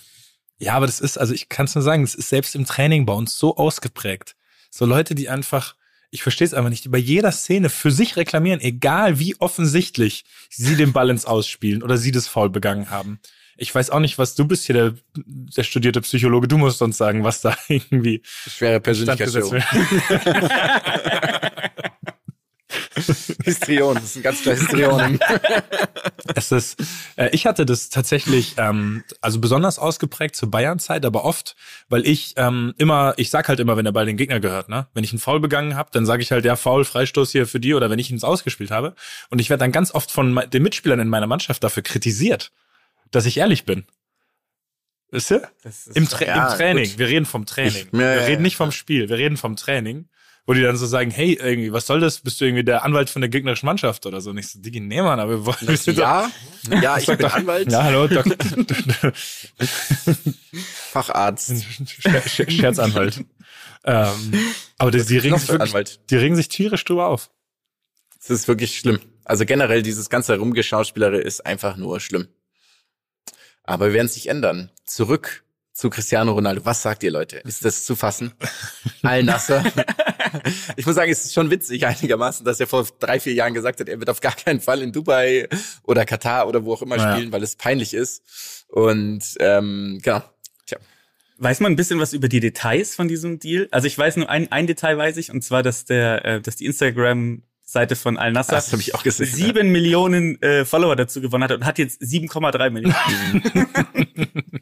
Ja, 0.60 0.74
aber 0.76 0.86
das 0.86 1.00
ist, 1.00 1.18
also 1.18 1.34
ich 1.34 1.50
kann 1.50 1.66
es 1.66 1.76
nur 1.76 1.84
sagen, 1.84 2.04
das 2.04 2.16
ist 2.16 2.30
selbst 2.30 2.56
im 2.56 2.66
Training 2.66 3.06
bei 3.06 3.14
uns 3.14 3.38
so 3.38 3.58
ausgeprägt. 3.58 4.36
So 4.70 4.86
Leute, 4.86 5.14
die 5.14 5.30
einfach, 5.30 5.76
ich 6.10 6.24
verstehe 6.24 6.46
es 6.48 6.54
einfach 6.54 6.70
nicht, 6.70 6.86
die 6.86 6.90
bei 6.90 6.98
jeder 6.98 7.32
Szene 7.32 7.70
für 7.70 7.92
sich 7.92 8.16
reklamieren, 8.16 8.62
egal 8.62 9.20
wie 9.20 9.36
offensichtlich 9.40 10.26
sie 10.50 10.76
den 10.76 10.94
ins 10.94 11.26
Ausspielen 11.26 11.84
oder 11.84 11.98
sie 11.98 12.12
das 12.12 12.28
Foul 12.28 12.50
begangen 12.50 12.90
haben. 12.90 13.20
Ich 13.58 13.74
weiß 13.74 13.90
auch 13.90 14.00
nicht, 14.00 14.18
was 14.18 14.36
du 14.36 14.46
bist 14.46 14.66
hier, 14.66 14.76
der, 14.76 14.94
der 15.16 15.64
studierte 15.64 16.02
Psychologe. 16.02 16.48
Du 16.48 16.58
musst 16.58 16.82
uns 16.82 16.98
sagen, 16.98 17.24
was 17.24 17.42
da 17.42 17.56
irgendwie 17.68 18.22
Schwere 18.26 18.80
Persönlichkeitsstörung. 18.80 19.54
wird. 19.54 19.64
Histrion, 23.44 23.96
das 23.96 24.06
ist 24.06 24.16
ein 24.18 24.24
ganz 24.24 24.42
klar 24.42 24.56
Histrion. 24.56 25.20
Es 26.36 26.52
ist, 26.52 26.82
äh, 27.18 27.30
ich 27.32 27.46
hatte 27.46 27.66
das 27.66 27.90
tatsächlich, 27.90 28.56
ähm, 28.58 29.04
also 29.22 29.40
besonders 29.40 29.78
ausgeprägt 29.78 30.36
zur 30.36 30.50
Bayern-Zeit, 30.50 31.06
aber 31.06 31.26
oft, 31.26 31.56
weil 31.90 32.08
ich 32.08 32.34
ähm, 32.38 32.74
immer, 32.78 33.14
ich 33.18 33.30
sag 33.30 33.50
halt 33.50 33.60
immer, 33.60 33.76
wenn 33.76 33.86
der 33.86 33.92
Ball 33.92 34.06
den 34.06 34.16
Gegner 34.16 34.40
gehört, 34.40 34.70
ne? 34.70 34.88
Wenn 34.94 35.04
ich 35.04 35.12
einen 35.12 35.20
Foul 35.20 35.42
begangen 35.42 35.76
habe, 35.76 35.90
dann 35.92 36.06
sage 36.06 36.24
ich 36.24 36.32
halt, 36.32 36.46
ja, 36.46 36.56
Foul, 36.56 36.86
Freistoß 36.86 37.32
hier 37.32 37.46
für 37.46 37.60
die 37.60 37.74
oder 37.74 37.90
wenn 37.90 38.00
ich 38.00 38.10
ihn 38.10 38.16
ins 38.16 38.24
Ausgespielt 38.24 38.72
habe. 38.72 38.96
Und 39.30 39.40
ich 39.40 39.50
werde 39.50 39.60
dann 39.60 39.74
ganz 39.74 39.94
oft 39.94 40.12
von 40.12 40.42
den 40.52 40.64
Mitspielern 40.64 41.00
in 41.00 41.10
meiner 41.10 41.28
Mannschaft 41.28 41.64
dafür 41.64 41.84
kritisiert, 41.84 42.52
dass 43.16 43.26
ich 43.26 43.38
ehrlich 43.38 43.66
bin. 43.66 43.86
Wisst 45.12 45.32
ihr? 45.32 45.48
Das 45.64 45.88
ist 45.88 45.96
Im, 45.96 46.08
Tra 46.10 46.26
ja, 46.26 46.52
Im 46.52 46.58
Training. 46.58 46.90
gut. 46.90 46.98
Wir 47.00 47.08
reden 47.08 47.26
vom 47.26 47.46
Training. 47.46 47.88
Ich- 47.92 48.00
ja, 48.00 48.02
ja, 48.02 48.16
wir 48.16 48.22
reden 48.24 48.34
ja. 48.34 48.40
nicht 48.42 48.56
vom 48.58 48.72
Spiel, 48.72 49.10
wir 49.10 49.18
reden 49.18 49.38
vom 49.38 49.56
Training. 49.56 50.10
Wo 50.46 50.52
die 50.54 50.62
dann 50.62 50.76
so 50.76 50.86
sagen, 50.86 51.10
hey, 51.10 51.36
irgendwie, 51.42 51.72
was 51.72 51.86
soll 51.88 52.02
das? 52.02 52.20
Bist 52.20 52.42
du 52.42 52.46
irgendwie 52.46 52.66
der 52.66 52.84
Anwalt 52.84 53.10
von 53.10 53.22
der 53.22 53.30
gegnerischen 53.30 53.66
Mannschaft 53.66 54.06
oder 54.06 54.20
so? 54.20 54.32
Und 54.32 54.40
ich 54.40 54.50
so, 54.50 54.60
Digi, 54.60 54.82
nee, 54.82 55.02
Mann, 55.02 55.18
aber 55.22 55.32
wir 55.32 55.46
wollen, 55.46 55.56
wir 55.62 55.78
sind 55.78 55.98
doch- 55.98 56.04
ja, 56.04 56.30
ja, 56.82 56.98
ich 56.98 57.06
bin 57.06 57.18
doch- 57.20 57.34
Anwalt, 57.34 57.72
Ja, 57.72 57.84
hallo, 57.84 58.10
Facharzt. 60.92 61.52
Scher- 61.52 62.22
Scher- 62.28 62.52
Scherzanwalt. 62.52 63.24
ähm, 63.86 64.34
aber 64.78 64.92
die, 64.92 65.04
die, 65.06 65.18
regen 65.18 65.38
sich 65.38 65.50
wirklich, 65.50 65.70
Anwalt. 65.70 66.00
die 66.10 66.16
regen 66.18 66.36
sich 66.36 66.48
tierisch 66.50 66.84
drüber 66.84 67.08
auf. 67.08 67.30
Das 68.20 68.30
ist 68.30 68.48
wirklich 68.48 68.78
schlimm. 68.78 69.00
Also 69.26 69.46
generell 69.46 69.82
dieses 69.82 70.10
ganze 70.10 70.38
Rumgeschauspielere 70.38 71.20
ist 71.20 71.46
einfach 71.46 71.78
nur 71.78 72.00
schlimm. 72.00 72.28
Aber 73.64 73.88
wir 73.88 73.94
werden 73.94 74.08
es 74.08 74.16
nicht 74.16 74.28
ändern. 74.28 74.70
Zurück 74.86 75.44
zu 75.72 75.90
Cristiano 75.90 76.34
Ronaldo. 76.34 76.66
Was 76.66 76.82
sagt 76.82 77.02
ihr, 77.04 77.12
Leute? 77.12 77.38
Ist 77.38 77.66
das 77.66 77.86
zu 77.86 77.96
fassen? 77.96 78.34
Al-Nasser. 79.04 79.64
Ich 80.78 80.88
muss 80.88 80.96
sagen, 80.96 81.12
es 81.12 81.26
ist 81.26 81.34
schon 81.34 81.52
witzig 81.52 81.86
einigermaßen, 81.86 82.44
dass 82.44 82.60
er 82.60 82.66
vor 82.66 82.88
drei, 83.00 83.20
vier 83.20 83.34
Jahren 83.34 83.54
gesagt 83.54 83.80
hat, 83.80 83.88
er 83.88 84.00
wird 84.00 84.10
auf 84.10 84.20
gar 84.20 84.36
keinen 84.36 84.62
Fall 84.62 84.82
in 84.82 84.92
Dubai 84.92 85.48
oder 85.84 86.06
Katar 86.06 86.48
oder 86.48 86.66
wo 86.66 86.74
auch 86.74 86.82
immer 86.82 86.98
Ja. 86.98 87.14
spielen, 87.14 87.32
weil 87.32 87.44
es 87.44 87.56
peinlich 87.56 87.94
ist. 87.94 88.66
Und 88.68 89.22
ähm, 89.40 90.00
genau. 90.02 90.24
Tja. 90.66 90.80
Weiß 91.38 91.60
man 91.60 91.74
ein 91.74 91.76
bisschen 91.76 92.00
was 92.00 92.14
über 92.14 92.30
die 92.30 92.40
Details 92.40 92.96
von 92.96 93.08
diesem 93.08 93.38
Deal? 93.38 93.68
Also 93.70 93.86
ich 93.86 93.96
weiß 93.96 94.16
nur 94.16 94.28
ein, 94.28 94.52
ein 94.52 94.66
Detail 94.66 94.98
weiß 94.98 95.18
ich, 95.18 95.30
und 95.30 95.44
zwar, 95.44 95.62
dass 95.62 95.86
der, 95.86 96.26
äh, 96.26 96.42
dass 96.42 96.56
die 96.56 96.66
Instagram-Seite 97.74 97.96
von 97.96 98.18
Al 98.18 98.32
Nassr 98.32 98.56
Das 98.56 98.72
habe 98.72 98.82
ich 98.82 98.96
auch 98.96 99.04
gesehen. 99.04 99.26
sieben 99.26 99.72
Millionen 99.72 100.42
äh, 100.42 100.66
Follower 100.66 100.96
dazu 100.96 101.22
gewonnen 101.22 101.44
hat 101.44 101.52
und 101.52 101.66
hat 101.66 101.78
jetzt 101.80 102.02
7,3 102.02 102.70
Millionen. 102.70 103.44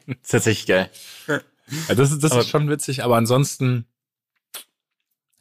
Das 0.06 0.16
ist 0.22 0.30
tatsächlich 0.30 0.66
geil. 0.66 0.90
Ja, 1.26 1.94
das 1.94 2.10
ist, 2.12 2.22
das 2.24 2.32
Aber- 2.32 2.40
ist 2.40 2.48
schon 2.48 2.68
witzig, 2.68 3.04
aber 3.04 3.16
ansonsten, 3.16 3.86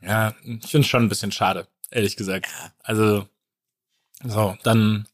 ja, 0.02 0.34
ich 0.44 0.70
finde 0.70 0.82
es 0.86 0.88
schon 0.88 1.04
ein 1.04 1.10
bisschen 1.10 1.32
schade, 1.32 1.68
ehrlich 1.90 2.16
gesagt. 2.16 2.48
Also, 2.84 3.28
so, 4.24 4.56
dann, 4.64 5.08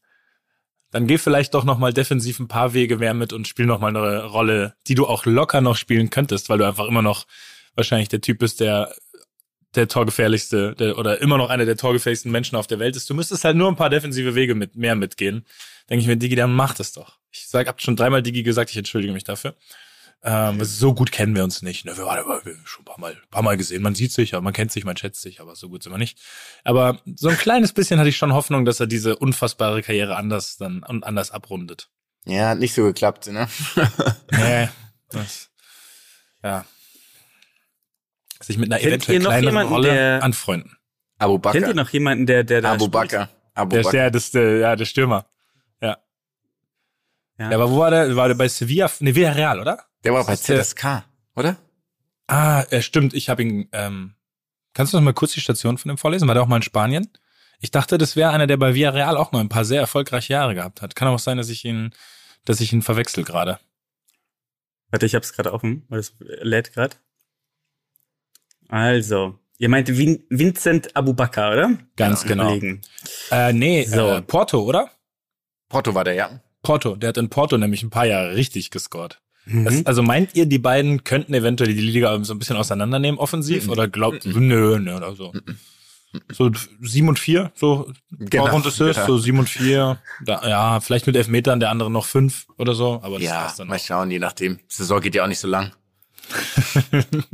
dann 0.90 1.06
geh 1.06 1.18
vielleicht 1.18 1.54
doch 1.54 1.64
noch 1.64 1.78
mal 1.78 1.92
defensiv 1.92 2.38
ein 2.40 2.48
paar 2.48 2.74
Wege 2.74 2.98
mehr 2.98 3.14
mit 3.14 3.32
und 3.32 3.48
spiel 3.48 3.66
noch 3.66 3.80
mal 3.80 3.88
eine 3.96 4.24
Rolle, 4.24 4.74
die 4.86 4.94
du 4.94 5.06
auch 5.06 5.24
locker 5.26 5.60
noch 5.60 5.76
spielen 5.76 6.10
könntest, 6.10 6.48
weil 6.48 6.58
du 6.58 6.66
einfach 6.66 6.86
immer 6.86 7.02
noch 7.02 7.26
wahrscheinlich 7.74 8.08
der 8.08 8.20
Typ 8.20 8.38
bist, 8.38 8.60
der 8.60 8.94
der 9.74 9.88
torgefährlichste 9.88 10.74
der, 10.74 10.98
oder 10.98 11.20
immer 11.20 11.38
noch 11.38 11.50
einer 11.50 11.66
der 11.66 11.76
torgefährlichsten 11.76 12.32
Menschen 12.32 12.56
auf 12.56 12.66
der 12.66 12.78
Welt 12.78 12.96
ist. 12.96 13.08
Du 13.10 13.14
müsstest 13.14 13.44
halt 13.44 13.56
nur 13.56 13.68
ein 13.68 13.76
paar 13.76 13.90
defensive 13.90 14.34
Wege 14.34 14.54
mit 14.54 14.76
mehr 14.76 14.94
mitgehen. 14.94 15.44
Denke 15.90 16.02
ich 16.02 16.08
mir, 16.08 16.16
Digi, 16.16 16.36
dann 16.36 16.52
mach 16.52 16.74
das 16.74 16.92
doch. 16.92 17.18
Ich 17.30 17.48
sag, 17.48 17.68
hab 17.68 17.80
schon 17.80 17.96
dreimal 17.96 18.22
Digi 18.22 18.42
gesagt, 18.42 18.70
ich 18.70 18.76
entschuldige 18.76 19.12
mich 19.12 19.24
dafür. 19.24 19.54
Ähm, 20.22 20.64
so 20.64 20.94
gut 20.94 21.12
kennen 21.12 21.36
wir 21.36 21.44
uns 21.44 21.62
nicht. 21.62 21.84
Ne? 21.84 21.96
Wir 21.96 22.04
waren 22.04 22.24
schon 22.64 22.82
ein 22.82 22.84
paar 22.84 22.98
Mal, 22.98 23.16
paar 23.30 23.42
Mal 23.42 23.56
gesehen. 23.56 23.82
Man 23.82 23.94
sieht 23.94 24.12
sich, 24.12 24.32
man 24.32 24.52
kennt 24.52 24.72
sich, 24.72 24.84
man 24.84 24.96
schätzt 24.96 25.20
sich, 25.22 25.40
aber 25.40 25.54
so 25.54 25.68
gut 25.68 25.82
sind 25.82 25.92
wir 25.92 25.98
nicht. 25.98 26.18
Aber 26.64 27.00
so 27.14 27.28
ein 27.28 27.38
kleines 27.38 27.72
bisschen 27.72 28.00
hatte 28.00 28.08
ich 28.08 28.16
schon 28.16 28.32
Hoffnung, 28.32 28.64
dass 28.64 28.80
er 28.80 28.86
diese 28.88 29.16
unfassbare 29.16 29.82
Karriere 29.82 30.16
anders 30.16 30.56
dann 30.56 30.82
und 30.82 31.04
anders 31.04 31.30
abrundet. 31.30 31.88
Ja, 32.24 32.48
hat 32.48 32.58
nicht 32.58 32.74
so 32.74 32.82
geklappt, 32.82 33.28
ne? 33.28 33.48
Nee, 34.32 34.68
das, 35.10 35.50
ja. 36.42 36.66
Sich 38.40 38.56
mit 38.58 38.70
einer 38.72 38.78
Kennt 38.80 38.88
eventuell 39.08 39.14
ihr 39.16 39.20
noch 39.22 39.30
kleineren 39.30 39.48
jemanden, 39.54 39.72
Rolle 39.72 39.88
der- 39.92 40.22
anfreunden. 40.22 40.76
Abu 41.18 41.38
Kennt 41.40 41.54
ihr 41.56 41.60
Bakr. 41.62 41.74
noch 41.74 41.90
jemanden, 41.90 42.26
der, 42.26 42.44
der 42.44 42.60
da 42.60 42.70
Abu 42.72 42.84
spielt? 42.84 42.92
Bakr. 42.92 43.28
Abu 43.54 43.70
Der 43.70 43.80
ist 43.80 43.84
Bakr. 43.86 43.96
der, 43.96 44.10
das 44.12 44.30
der, 44.30 44.58
ja, 44.58 44.76
der 44.76 44.84
Stürmer. 44.84 45.26
Ja. 45.80 45.98
Ja. 47.38 47.50
ja. 47.50 47.56
aber 47.56 47.70
wo 47.70 47.78
war 47.78 47.90
der? 47.90 48.14
War 48.14 48.28
der 48.28 48.34
bei 48.36 48.48
Sevilla? 48.48 48.88
Nee, 49.00 49.14
Villarreal, 49.14 49.60
oder? 49.60 49.82
Der 50.04 50.12
war 50.14 50.24
bei 50.24 50.36
ZSK, 50.36 51.04
oder? 51.34 51.56
Ah, 52.28 52.62
äh, 52.70 52.82
stimmt, 52.82 53.14
ich 53.14 53.28
habe 53.30 53.42
ihn, 53.42 53.68
ähm, 53.72 54.14
kannst 54.74 54.92
du 54.92 54.98
noch 54.98 55.02
mal 55.04 55.14
kurz 55.14 55.32
die 55.32 55.40
Station 55.40 55.78
von 55.78 55.88
dem 55.88 55.98
vorlesen? 55.98 56.28
War 56.28 56.34
der 56.34 56.42
auch 56.44 56.46
mal 56.48 56.56
in 56.56 56.62
Spanien? 56.62 57.08
Ich 57.60 57.72
dachte, 57.72 57.98
das 57.98 58.14
wäre 58.14 58.30
einer, 58.30 58.46
der 58.46 58.56
bei 58.58 58.74
Villarreal 58.74 59.16
auch 59.16 59.32
mal 59.32 59.40
ein 59.40 59.48
paar 59.48 59.64
sehr 59.64 59.80
erfolgreiche 59.80 60.34
Jahre 60.34 60.54
gehabt 60.54 60.82
hat. 60.82 60.94
Kann 60.94 61.08
auch 61.08 61.18
sein, 61.18 61.38
dass 61.38 61.48
ich 61.48 61.64
ihn, 61.64 61.90
dass 62.44 62.60
ich 62.60 62.72
ihn 62.72 62.82
verwechsel 62.82 63.24
gerade. 63.24 63.58
Warte, 64.90 65.06
ich 65.06 65.14
hab's 65.16 65.32
gerade 65.32 65.52
offen, 65.52 65.84
weil 65.88 65.98
es 65.98 66.14
lädt 66.20 66.72
gerade. 66.72 66.94
Also, 68.68 69.38
ihr 69.58 69.68
meint 69.68 69.88
Vin 69.96 70.22
Vincent 70.28 70.94
Abubakar, 70.96 71.52
oder? 71.52 71.70
Ganz 71.96 72.22
Ja, 72.22 72.28
genau. 72.28 72.46
Kollegen. 72.48 72.80
Äh, 73.30 73.52
nee, 73.52 73.84
So. 73.84 74.08
äh, 74.08 74.22
Porto, 74.22 74.60
oder? 74.62 74.90
Porto 75.68 75.94
war 75.94 76.04
der, 76.04 76.14
ja. 76.14 76.40
Porto, 76.62 76.96
der 76.96 77.10
hat 77.10 77.16
in 77.18 77.28
Porto 77.30 77.56
nämlich 77.58 77.82
ein 77.82 77.90
paar 77.90 78.06
Jahre 78.06 78.34
richtig 78.34 78.70
gescored. 78.70 79.20
Das, 79.46 79.74
Mhm. 79.76 79.82
also 79.86 80.02
meint 80.02 80.34
ihr, 80.34 80.44
die 80.44 80.58
beiden 80.58 81.04
könnten 81.04 81.32
eventuell 81.32 81.72
die 81.72 81.80
Liga 81.80 82.22
so 82.22 82.34
ein 82.34 82.38
bisschen 82.38 82.56
auseinandernehmen 82.56 83.18
offensiv? 83.18 83.64
Mhm. 83.64 83.70
Oder 83.72 83.88
glaubt, 83.88 84.26
nö, 84.26 84.78
nö, 84.78 84.94
oder 84.96 85.14
so. 85.14 85.32
So 86.32 86.50
sieben 86.82 87.08
und 87.08 87.18
vier, 87.18 87.52
so 87.54 87.90
Genau, 88.10 88.54
und 88.54 88.66
Assist, 88.66 88.94
genau. 88.96 89.06
so 89.06 89.18
sieben 89.18 89.38
und 89.38 89.48
vier. 89.48 90.00
Da, 90.24 90.46
ja, 90.48 90.80
vielleicht 90.80 91.06
mit 91.06 91.16
Elfmetern, 91.16 91.60
der 91.60 91.70
andere 91.70 91.90
noch 91.90 92.06
fünf 92.06 92.46
oder 92.58 92.74
so, 92.74 93.00
aber 93.02 93.16
das 93.18 93.24
Ja, 93.24 93.34
war's 93.42 93.56
dann 93.56 93.68
mal 93.68 93.76
auch. 93.76 93.80
schauen, 93.80 94.10
je 94.10 94.18
nachdem. 94.18 94.58
Saison 94.68 95.00
geht 95.00 95.14
ja 95.14 95.24
auch 95.24 95.28
nicht 95.28 95.38
so 95.40 95.48
lang. 95.48 95.72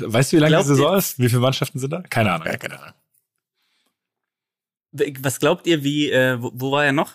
Weißt 0.00 0.32
du, 0.32 0.36
wie 0.36 0.40
lange 0.40 0.56
die 0.58 0.62
Saison 0.64 0.92
ihr- 0.94 0.98
ist? 0.98 1.18
Wie 1.18 1.28
viele 1.28 1.40
Mannschaften 1.40 1.78
sind 1.78 1.90
da? 1.90 2.02
Keine 2.02 2.32
Ahnung. 2.32 2.46
Ja, 2.46 2.56
keine 2.56 2.80
Ahnung. 2.80 2.94
Was 5.20 5.40
glaubt 5.40 5.66
ihr, 5.66 5.82
wie, 5.84 6.10
äh, 6.10 6.40
wo, 6.42 6.50
wo 6.54 6.72
war 6.72 6.84
er 6.84 6.92
noch? 6.92 7.14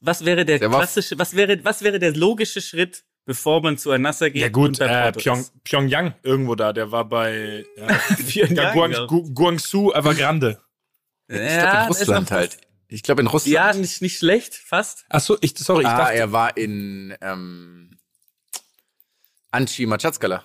Was 0.00 0.24
wäre 0.24 0.44
der, 0.44 0.58
Der 0.58 0.68
klassische, 0.68 1.18
was 1.18 1.34
wäre, 1.34 1.62
was 1.64 1.82
wäre 1.82 1.98
der 1.98 2.14
logische 2.16 2.62
Schritt, 2.62 3.04
bevor 3.26 3.60
man 3.62 3.76
zu 3.76 3.90
Al-Nassr 3.90 4.30
geht? 4.30 4.40
Ja 4.42 4.48
gut, 4.48 4.80
äh, 4.80 5.12
Pyong? 5.12 5.44
Pyongyang 5.64 6.14
irgendwo 6.22 6.54
da, 6.54 6.72
der 6.72 6.90
war 6.92 7.04
bei 7.06 7.66
ja, 7.76 8.46
ja, 8.46 8.72
Guang, 8.72 8.92
ja. 8.92 9.06
Gu- 9.06 9.30
Guangzhou 9.34 9.92
Evergrande. 9.92 10.62
Ich 11.28 11.36
glaube 11.36 11.46
Ja, 11.52 11.82
in 11.82 11.88
Russland 11.88 12.30
halt. 12.30 12.58
Ich 12.88 13.02
glaube 13.02 13.20
in 13.22 13.26
Russland. 13.26 13.52
Ja, 13.54 13.72
nicht, 13.74 14.00
nicht 14.00 14.18
schlecht, 14.18 14.54
fast. 14.54 15.04
Ach 15.10 15.20
so, 15.20 15.36
ich 15.40 15.56
sorry, 15.58 15.82
ich 15.82 15.88
ah, 15.88 15.98
dachte 15.98 16.14
er 16.14 16.32
war 16.32 16.56
in 16.56 17.14
ähm, 17.20 17.98
Anchi 19.50 19.86
Machatskala. 19.86 20.44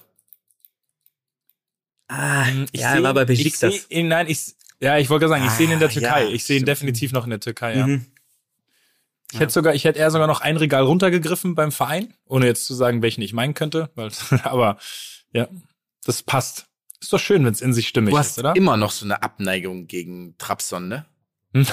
Ah, 2.08 2.46
Ich 2.72 2.82
ja, 2.82 2.94
seh- 2.96 3.04
war 3.04 3.14
bei 3.14 3.22
ich 3.24 3.28
Besiktas. 3.28 3.88
Nein, 3.92 4.28
ich 4.28 4.56
ja, 4.80 4.98
ich 4.98 5.10
wollte 5.10 5.28
gerade 5.28 5.40
sagen, 5.40 5.46
ich 5.52 5.58
sehe 5.58 5.66
ihn 5.68 5.72
in 5.74 5.80
der 5.80 5.90
Ah, 5.90 5.92
Türkei. 5.92 6.24
ja, 6.26 6.30
ich 6.30 6.44
sehe 6.44 6.58
ihn 6.58 6.60
stimmt. 6.60 6.68
definitiv 6.68 7.12
noch 7.14 7.24
in 7.24 7.30
der 7.32 7.40
Türkei, 7.40 7.78
ja. 7.78 7.88
Mhm. 7.88 8.06
Ich 9.32 9.40
hätte 9.40 9.52
sogar, 9.54 9.74
ich 9.74 9.84
hätte 9.86 9.98
eher 10.00 10.12
sogar 10.12 10.28
noch 10.28 10.42
ein 10.42 10.58
Regal 10.58 10.84
runtergegriffen 10.84 11.56
beim 11.56 11.72
Verein, 11.72 12.14
ohne 12.26 12.46
jetzt 12.46 12.66
zu 12.68 12.74
sagen, 12.76 13.02
welchen 13.02 13.22
ich 13.22 13.34
meinen 13.34 13.54
könnte, 13.54 13.90
weil, 13.96 14.12
aber 14.44 14.78
ja, 15.34 15.48
das 16.04 16.22
passt. 16.24 16.68
Ist 17.02 17.12
doch 17.12 17.20
schön, 17.20 17.44
wenn 17.46 17.54
es 17.54 17.62
in 17.62 17.74
sich 17.74 17.88
stimmig 17.88 18.14
Du 18.14 18.20
ist, 18.20 18.28
hast 18.28 18.40
oder? 18.40 18.56
immer 18.56 18.78
noch 18.78 18.92
so 18.92 19.06
eine 19.06 19.24
Abneigung 19.24 19.88
gegen 19.88 20.38
Trabzon, 20.38 20.88
ne? 20.88 21.06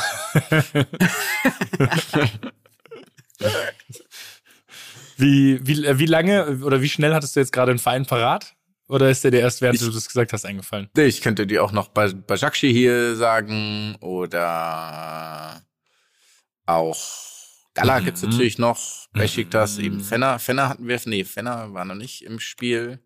wie, 5.17 5.61
wie, 5.67 5.85
äh, 5.87 5.99
wie 5.99 6.07
lange 6.07 6.59
oder 6.65 6.81
wie 6.83 6.89
schnell 6.89 7.15
hattest 7.15 7.37
du 7.37 7.41
jetzt 7.41 7.53
gerade 7.53 7.71
einen 7.71 7.79
Verein 7.79 8.07
parat? 8.07 8.55
Oder 8.89 9.09
ist 9.11 9.25
der 9.25 9.31
dir 9.31 9.41
erst, 9.41 9.63
während 9.63 9.81
Ich- 9.81 9.87
du 9.87 9.91
das 9.93 10.07
gesagt 10.07 10.33
hast, 10.33 10.45
eingefallen? 10.45 10.89
Ich 10.97 11.23
könnte 11.23 11.47
dir 11.47 11.65
auch 11.65 11.73
noch 11.73 11.89
Ba- 11.89 12.13
Bajakshi 12.13 12.73
hier 12.73 13.17
sagen 13.17 13.97
oder 14.01 15.63
auch 16.67 16.99
Gala 17.75 18.01
Mhm. 18.01 18.05
gibt's 18.05 18.23
natürlich 18.23 18.59
noch. 18.59 19.09
Besiktas, 19.13 19.79
Mhm. 19.79 19.85
eben 19.85 20.01
Fenner. 20.01 20.39
Fenner 20.39 20.69
hatten 20.69 20.87
wir, 20.89 21.01
nee, 21.07 21.25
Fenner 21.25 21.73
war 21.73 21.85
noch 21.87 21.95
nicht 21.95 22.23
im 22.25 22.39
Spiel. 22.39 23.01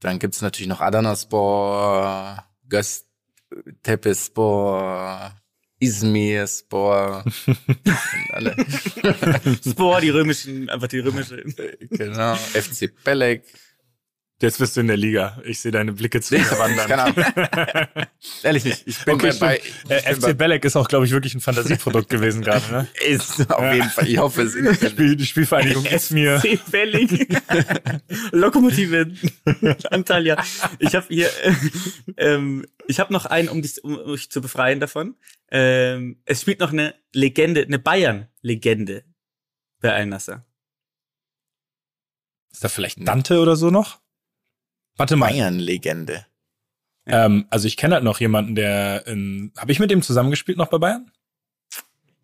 Dann 0.00 0.18
gibt's 0.18 0.40
natürlich 0.40 0.68
noch 0.68 0.80
Adanaspor, 0.80 2.42
Göz, 2.68 3.04
Tepespor, 3.82 5.34
Izmirspor. 5.82 7.24
Und 7.46 7.56
alle. 8.30 8.54
Spor, 9.68 10.00
die 10.00 10.10
römischen, 10.10 10.70
einfach 10.70 10.88
die 10.88 11.00
römische. 11.00 11.42
genau. 11.90 12.34
FC 12.36 12.90
Belek. 13.04 13.42
Jetzt 14.42 14.58
bist 14.58 14.76
du 14.76 14.80
in 14.80 14.88
der 14.88 14.96
Liga. 14.96 15.40
Ich 15.44 15.60
sehe 15.60 15.70
deine 15.70 15.92
Blicke 15.92 16.20
zu 16.20 16.34
wandern. 16.34 16.88
keine 16.88 17.02
Ahnung. 17.04 18.06
Ehrlich 18.42 18.64
nicht. 18.64 18.82
Ich 18.86 19.04
bin 19.04 19.14
Okay, 19.14 19.32
bei, 19.38 19.60
bei, 19.86 19.96
ich 19.96 20.06
Äh, 20.06 20.14
bin 20.14 20.20
FC 20.22 20.36
Belek 20.36 20.64
ist 20.64 20.74
auch, 20.74 20.88
glaube 20.88 21.06
ich, 21.06 21.12
wirklich 21.12 21.34
ein 21.34 21.40
Fantasieprodukt 21.40 22.08
gewesen 22.08 22.42
gerade, 22.42 22.64
ne? 22.72 22.88
bei, 22.98 23.06
ist 23.06 23.48
auf 23.50 23.72
jeden 23.72 23.88
Fall. 23.88 24.08
Ich 24.08 24.18
hoffe, 24.18 24.42
es 24.42 24.56
ist. 24.56 24.90
Spiel, 24.90 25.14
die 25.14 25.26
Spielvereinigung 25.26 25.86
ist 25.86 26.10
mir. 26.10 26.40
C. 26.40 26.58
Belling. 26.72 27.28
Lokomotive 28.32 29.12
Antalya. 29.90 30.42
Ich 30.80 30.96
habe 30.96 31.06
hier, 31.08 31.28
äh, 31.44 31.54
ähm, 32.16 32.66
ich 32.88 32.98
habe 32.98 33.12
noch 33.12 33.26
einen, 33.26 33.48
um 33.48 33.62
dich, 33.62 33.82
um 33.84 33.96
euch 33.96 34.28
zu 34.28 34.40
befreien 34.40 34.80
davon. 34.80 35.14
Ähm, 35.52 36.20
es 36.24 36.40
spielt 36.40 36.58
noch 36.58 36.72
eine 36.72 36.94
Legende, 37.12 37.62
eine 37.62 37.78
Bayern-Legende 37.78 39.04
bei 39.80 39.92
Al-Nassr. 39.94 40.44
Ist 42.50 42.64
da 42.64 42.68
vielleicht 42.68 43.06
Dante 43.06 43.38
oder 43.40 43.54
so 43.54 43.70
noch? 43.70 44.01
Warte 44.96 45.16
mal. 45.16 45.30
Bayern-Legende. 45.30 46.26
Ähm, 47.06 47.46
also 47.50 47.66
ich 47.66 47.76
kenne 47.76 47.94
halt 47.94 48.04
noch 48.04 48.20
jemanden, 48.20 48.54
der 48.54 49.06
in. 49.06 49.52
Habe 49.56 49.72
ich 49.72 49.80
mit 49.80 49.90
dem 49.90 50.02
zusammengespielt 50.02 50.58
noch 50.58 50.68
bei 50.68 50.78
Bayern? 50.78 51.10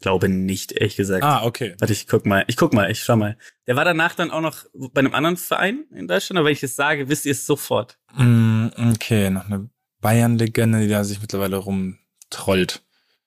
Glaube 0.00 0.28
nicht, 0.28 0.70
ehrlich 0.72 0.94
gesagt. 0.94 1.24
Ah, 1.24 1.44
okay. 1.44 1.74
Warte, 1.80 1.92
ich 1.92 2.06
guck 2.06 2.24
mal, 2.24 2.44
ich 2.46 2.56
guck 2.56 2.72
mal, 2.72 2.88
ich 2.88 3.02
schau 3.02 3.16
mal. 3.16 3.36
Der 3.66 3.74
war 3.74 3.84
danach 3.84 4.14
dann 4.14 4.30
auch 4.30 4.40
noch 4.40 4.64
bei 4.72 5.00
einem 5.00 5.12
anderen 5.12 5.36
Verein 5.36 5.86
in 5.92 6.06
Deutschland, 6.06 6.38
aber 6.38 6.46
wenn 6.46 6.52
ich 6.52 6.60
das 6.60 6.76
sage, 6.76 7.08
wisst 7.08 7.26
ihr 7.26 7.32
es 7.32 7.44
sofort. 7.44 7.98
Mm, 8.14 8.68
okay, 8.94 9.30
noch 9.30 9.46
eine 9.46 9.68
Bayern-Legende, 10.00 10.80
die 10.80 10.88
da 10.88 11.02
sich 11.02 11.20
mittlerweile 11.20 11.56
rumtrollt. 11.56 12.82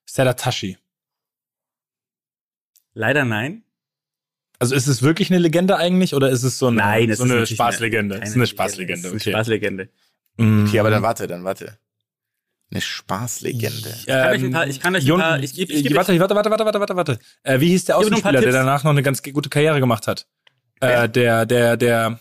Ist 0.06 0.18
der? 0.18 0.26
Leider 2.94 3.26
nein. 3.26 3.64
Also 4.62 4.76
ist 4.76 4.88
es 4.88 5.02
wirklich 5.02 5.32
eine 5.32 5.40
Legende 5.40 5.76
eigentlich 5.78 6.14
oder 6.14 6.30
ist 6.30 6.44
es 6.44 6.58
so 6.60 6.68
eine, 6.68 6.78
Nein, 6.78 7.10
es 7.10 7.18
so 7.18 7.26
ist 7.26 7.32
eine 7.32 7.46
Spaßlegende? 7.48 8.16
keine 8.16 8.24
Es 8.26 8.30
ist 8.30 8.36
eine 8.36 8.44
Legende, 8.44 8.48
Spaßlegende, 8.48 9.08
es 9.08 9.14
ist 9.16 9.22
okay. 9.22 9.34
Eine 9.34 9.44
Spaßlegende. 9.44 9.90
Mm. 10.38 10.66
Okay, 10.68 10.80
aber 10.80 10.90
dann 10.92 11.02
warte, 11.04 11.28
dann 11.28 11.44
warte. 11.44 11.78
Eine 12.72 12.82
Spaßlegende. 12.82 13.90
kann 14.08 14.30
euch 14.32 14.44
ein 14.44 14.52
paar- 14.52 14.68
ich 14.68 14.80
kann 14.80 14.96
euch 14.96 15.12
ein 15.12 15.20
paar- 15.20 15.40
ich 15.40 15.60
ich 15.60 15.68
geb 15.68 15.92
Ähm, 15.92 15.96
warte, 15.96 16.18
warte, 16.20 16.36
warte, 16.36 16.50
warte, 16.52 16.64
warte, 16.66 16.80
warte, 16.80 16.96
warte. 16.96 17.20
Äh, 17.44 17.60
wie 17.60 17.70
hieß 17.70 17.86
der 17.86 17.98
Außenspieler, 17.98 18.40
der 18.40 18.52
danach 18.52 18.84
noch 18.84 18.92
eine 18.92 19.04
ganz 19.04 19.22
gute 19.24 19.50
Karriere 19.50 19.80
gemacht 19.80 20.08
hat? 20.08 20.28
Äh, 20.80 21.10
der, 21.10 21.46
der, 21.46 21.76
der, 21.78 22.20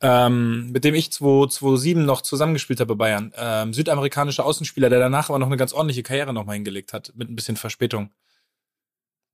ähm, 0.00 0.70
mit 0.72 0.84
dem 0.84 0.94
ich 0.94 1.12
2007 1.12 2.04
noch 2.04 2.22
zusammengespielt 2.22 2.80
habe 2.80 2.94
bei 2.96 3.06
Bayern. 3.06 3.32
Ähm, 3.36 3.72
südamerikanischer 3.74 4.44
Außenspieler, 4.44 4.88
der 4.88 4.98
danach 5.00 5.28
aber 5.30 5.38
noch 5.38 5.46
eine 5.46 5.56
ganz 5.56 5.72
ordentliche 5.72 6.02
Karriere 6.02 6.32
noch 6.32 6.44
mal 6.46 6.54
hingelegt 6.54 6.92
hat, 6.92 7.12
mit 7.16 7.28
ein 7.28 7.36
bisschen 7.36 7.56
Verspätung. 7.56 8.10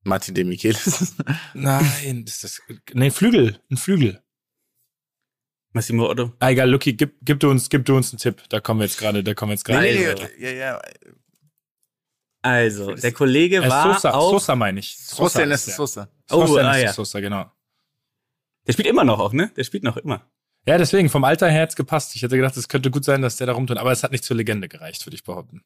Martin 0.03 0.35
de 0.35 0.43
Michelis. 0.43 1.15
Nein, 1.53 2.25
das 2.25 2.35
ist 2.35 2.43
das, 2.43 2.61
nee, 2.93 3.09
Flügel, 3.11 3.59
ein 3.71 3.77
Flügel. 3.77 4.21
Massimo 5.71 6.07
Otto. 6.09 6.33
Ah, 6.39 6.51
egal, 6.51 6.69
Lucky, 6.69 6.93
gib, 6.93 7.15
gib 7.21 7.39
du 7.39 7.49
uns, 7.49 7.67
gib 7.69 7.85
du 7.85 7.95
uns 7.95 8.11
einen 8.11 8.19
Tipp. 8.19 8.43
Da 8.49 8.59
kommen 8.59 8.79
wir 8.81 8.85
jetzt 8.85 8.99
gerade, 8.99 9.23
da 9.23 9.33
kommen 9.33 9.49
wir 9.49 9.53
jetzt 9.55 9.65
gerade. 9.65 9.81
nee, 9.81 10.07
Also. 10.07 10.23
nee, 10.37 10.43
ja, 10.45 10.51
ja. 10.51 10.81
Also, 12.43 12.93
der 12.93 13.11
Kollege 13.13 13.57
Äh, 13.57 13.69
war 13.69 13.93
Sosa, 13.93 14.11
auch, 14.11 14.31
Sosa 14.31 14.55
meine 14.55 14.79
ich. 14.81 14.97
Sosa 14.97 15.41
ist 15.43 15.67
ist. 15.67 15.75
Sosa. 15.77 16.09
Oh, 16.29 16.45
Sosa 16.45 16.69
ah, 16.69 16.77
ja. 16.77 16.91
Sosa, 16.93 17.19
genau. 17.21 17.49
der 18.67 18.73
spielt 18.73 18.87
immer 18.87 19.05
noch 19.05 19.19
auch, 19.19 19.31
ne? 19.33 19.51
Der 19.55 19.63
spielt 19.63 19.83
noch 19.83 19.95
immer. 19.97 20.29
Ja, 20.67 20.77
deswegen, 20.77 21.09
vom 21.09 21.23
Alter 21.23 21.49
her 21.49 21.63
hat's 21.63 21.75
gepasst. 21.75 22.15
Ich 22.15 22.21
hätte 22.21 22.35
gedacht, 22.35 22.55
es 22.57 22.67
könnte 22.67 22.91
gut 22.91 23.05
sein, 23.05 23.21
dass 23.21 23.37
der 23.37 23.47
da 23.47 23.53
rumtut, 23.53 23.77
aber 23.77 23.91
es 23.91 24.03
hat 24.03 24.11
nicht 24.11 24.23
zur 24.25 24.35
Legende 24.37 24.67
gereicht, 24.69 25.05
würde 25.05 25.15
ich 25.15 25.23
behaupten. 25.23 25.63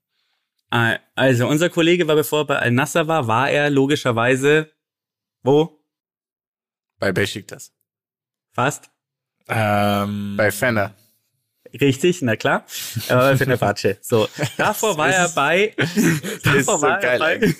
Ah, 0.69 0.97
Also, 1.15 1.47
unser 1.47 1.69
Kollege 1.69 2.07
war, 2.07 2.15
bevor 2.15 2.39
er 2.41 2.45
bei 2.45 2.59
Al-Nassr 2.59 3.07
war, 3.07 3.27
war 3.27 3.49
er 3.49 3.69
logischerweise, 3.69 4.71
wo? 5.43 5.79
Bei 6.99 7.11
Besiktas. 7.11 7.71
Fast? 8.53 8.89
Ähm, 9.47 10.35
Bei 10.35 10.51
Fenner. 10.51 10.93
Richtig, 11.79 12.21
na 12.21 12.35
klar. 12.35 12.65
Er 13.07 13.17
war 13.17 13.31
bei 13.31 13.37
Fenerbahce. 13.37 13.97
So, 14.01 14.27
davor 14.57 14.97
war 14.97 15.09
er 15.09 15.29
bei, 15.29 15.73
davor 16.43 16.63
so 16.63 16.81
war 16.81 17.01
er 17.01 17.17
geil 17.17 17.19
bei, 17.19 17.55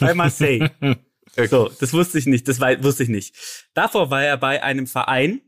bei 0.00 0.14
Marseille. 0.14 0.70
So, 1.48 1.68
das 1.68 1.92
wusste 1.92 2.18
ich 2.18 2.26
nicht, 2.26 2.46
das 2.48 2.60
war, 2.60 2.82
wusste 2.82 3.04
ich 3.04 3.08
nicht. 3.08 3.34
Davor 3.74 4.10
war 4.10 4.22
er 4.24 4.36
bei 4.36 4.62
einem 4.62 4.86
Verein 4.86 5.40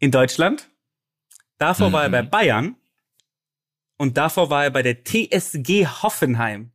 in 0.00 0.10
Deutschland. 0.10 0.68
Davor 1.58 1.92
war 1.92 2.02
er 2.04 2.10
bei 2.10 2.22
Mhm. 2.22 2.30
Bayern. 2.30 2.76
Und 3.96 4.16
davor 4.16 4.50
war 4.50 4.64
er 4.64 4.70
bei 4.70 4.82
der 4.82 5.04
TSG 5.04 5.86
Hoffenheim. 5.86 6.72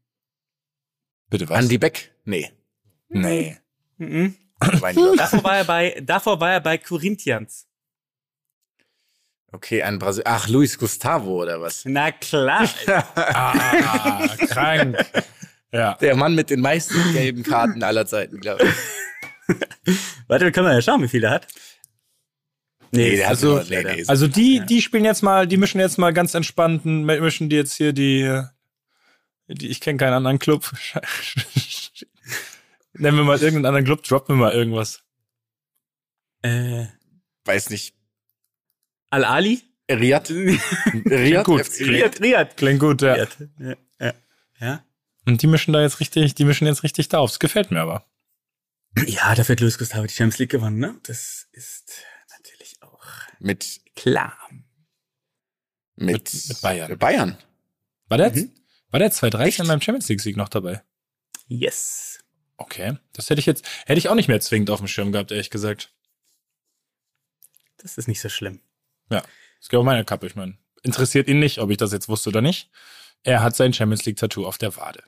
Bitte 1.30 1.50
was? 1.50 1.60
Andy 1.60 1.78
Beck? 1.78 2.12
Nee. 2.26 2.52
nee. 3.10 3.58
Mhm. 3.98 4.36
Davor 4.60 5.44
war 5.44 5.58
er 5.58 5.64
bei, 5.64 6.02
davor 6.02 6.40
war 6.40 6.52
er 6.54 6.60
bei 6.60 6.78
Corinthians. 6.78 7.68
Okay, 9.52 9.82
ein 9.82 9.98
Brasil. 9.98 10.24
Ach, 10.26 10.48
Luis 10.48 10.78
Gustavo 10.78 11.42
oder 11.42 11.62
was? 11.62 11.84
Na 11.86 12.12
klar. 12.12 12.70
Ah, 13.16 14.28
krank. 14.48 14.98
Ja. 15.72 15.96
Der 15.96 16.16
Mann 16.16 16.36
mit 16.36 16.50
den 16.50 16.62
meisten 16.62 17.14
gelben 17.14 17.44
Karten 17.44 17.84
aller 17.84 18.06
Zeiten, 18.06 18.40
glaube 18.40 18.66
ich. 18.66 19.56
Warte, 20.28 20.46
wir 20.46 20.52
können 20.52 20.68
mal 20.68 20.76
ja 20.76 20.82
schauen, 20.82 21.02
wie 21.02 21.08
viel 21.08 21.24
er 21.24 21.32
hat. 21.32 21.48
Nee, 22.92 23.18
der 23.18 23.26
hat 23.26 23.32
also- 23.32 23.62
nee, 23.70 23.84
nee, 23.84 24.04
Also 24.08 24.28
die, 24.28 24.66
die 24.66 24.82
spielen 24.82 25.06
jetzt 25.06 25.22
mal, 25.22 25.48
die 25.48 25.58
mischen 25.58 25.80
jetzt 25.80 25.98
mal 25.98 26.12
ganz 26.14 26.34
entspannten, 26.34 27.06
mischen 27.06 27.50
die 27.50 27.56
jetzt 27.56 27.74
hier 27.74 27.94
die, 27.94 28.44
die 29.48 29.68
ich 29.68 29.80
kenne 29.80 29.98
keinen 29.98 30.14
anderen 30.14 30.40
Club. 30.40 30.72
Nennen 32.94 33.18
wir 33.18 33.24
mal 33.24 33.38
irgendeinen 33.38 33.66
anderen 33.66 33.86
Club, 33.86 34.04
droppen 34.04 34.36
wir 34.36 34.46
mal 34.46 34.54
irgendwas. 34.54 35.04
Äh, 36.42 36.88
weiß 37.46 37.70
nicht. 37.70 37.94
Al-Ali? 39.12 39.62
Riyad? 39.90 40.30
Riyad? 41.06 41.46
gut. 41.46 41.70
Riyad, 41.80 42.22
Riyad. 42.22 42.58
Klingt 42.58 42.80
gut, 42.80 43.02
ja. 43.02 43.14
Riyad. 43.14 43.38
Ja, 43.60 43.76
ja. 44.00 44.14
ja. 44.60 44.86
Und 45.26 45.42
die 45.42 45.48
mischen 45.48 45.74
da 45.74 45.82
jetzt 45.82 46.00
richtig, 46.00 46.36
die 46.36 46.46
mischen 46.46 46.68
jetzt 46.68 46.84
richtig 46.84 47.10
da 47.10 47.20
auf. 47.20 47.32
Das 47.32 47.40
gefällt 47.40 47.72
mir 47.72 47.82
aber. 47.82 48.06
Ja, 49.06 49.36
dafür 49.36 49.54
hat 49.54 49.62
Luis 49.62 49.78
Gustavo 49.78 50.06
die 50.08 50.14
Champions 50.14 50.40
League 50.40 50.52
gewonnen, 50.52 50.80
ne? 50.80 50.96
Das 51.04 51.48
ist 51.52 52.04
Mit, 53.40 53.82
klar. 53.96 54.38
mit, 55.96 56.34
Mit- 56.34 56.48
mit 56.50 56.62
Bayern. 56.62 56.90
Mit 56.92 57.00
Bayern. 57.00 57.38
War 58.08 58.18
der, 58.18 58.32
Mhm. 58.32 58.52
war 58.90 59.00
der 59.00 59.12
2013 59.12 59.68
beim 59.68 59.82
Champions 59.82 60.08
League 60.10 60.22
Sieg 60.22 60.38
noch 60.38 60.50
dabei? 60.50 60.84
Yes. 61.48 62.20
Okay. 62.58 62.98
Das 63.14 63.30
hätte 63.30 63.40
ich 63.40 63.46
jetzt, 63.46 63.66
hätte 63.86 63.98
ich 64.00 64.10
auch 64.10 64.16
nicht 64.16 64.28
mehr 64.28 64.40
zwingend 64.42 64.70
auf 64.70 64.80
dem 64.80 64.88
Schirm 64.88 65.12
gehabt, 65.12 65.32
ehrlich 65.32 65.50
gesagt. 65.50 65.94
Das 67.78 67.98
ist 67.98 68.08
nicht 68.08 68.20
so 68.22 68.30
schlimm. 68.30 68.62
Ja. 69.10 69.24
Das 69.60 69.70
geht 69.70 69.78
auf 69.80 69.86
meine 69.86 70.06
Kappe, 70.06 70.28
ich 70.28 70.36
meine. 70.36 70.58
Interessiert 70.84 71.28
ihn 71.28 71.40
nicht, 71.40 71.60
ob 71.60 71.70
ich 71.70 71.78
das 71.78 71.92
jetzt 71.92 72.08
wusste 72.10 72.30
oder 72.30 72.42
nicht. 72.42 72.70
Er 73.24 73.42
hat 73.44 73.56
sein 73.56 73.74
Champions 73.74 74.06
League 74.06 74.18
Tattoo 74.18 74.46
auf 74.46 74.58
der 74.58 74.76
Wade. 74.78 75.04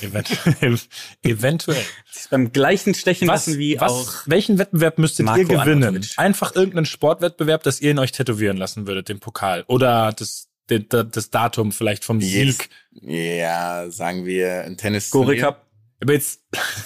Event 0.00 0.28
eventuell. 1.22 1.82
Sich 2.10 2.28
beim 2.30 2.52
gleichen 2.52 2.94
stechen 2.94 3.28
Was, 3.28 3.46
lassen 3.46 3.58
wie 3.58 3.80
was, 3.80 3.92
auch. 3.92 4.12
welchen 4.26 4.58
Wettbewerb 4.58 4.98
müsstet 4.98 5.26
Marco 5.26 5.40
ihr 5.40 5.46
gewinnen? 5.46 5.84
Arnautovic. 5.84 6.12
Einfach 6.18 6.54
irgendeinen 6.54 6.86
Sportwettbewerb, 6.86 7.62
das 7.62 7.80
ihr 7.80 7.92
in 7.92 7.98
euch 7.98 8.12
tätowieren 8.12 8.56
lassen 8.56 8.86
würdet, 8.86 9.08
den 9.08 9.20
Pokal. 9.20 9.64
Oder 9.68 10.12
das, 10.12 10.48
den- 10.70 10.86
das 10.88 11.30
Datum 11.30 11.72
vielleicht 11.72 12.04
vom 12.04 12.20
Jetzt, 12.20 12.62
Sieg. 12.62 12.68
ja, 13.02 13.90
sagen 13.90 14.26
wir 14.26 14.62
ein 14.64 14.76
Tennis. 14.76 15.10
Gore 15.10 15.36
Cup. 15.36 15.66
Aber 16.00 16.12
jetzt, 16.14 16.40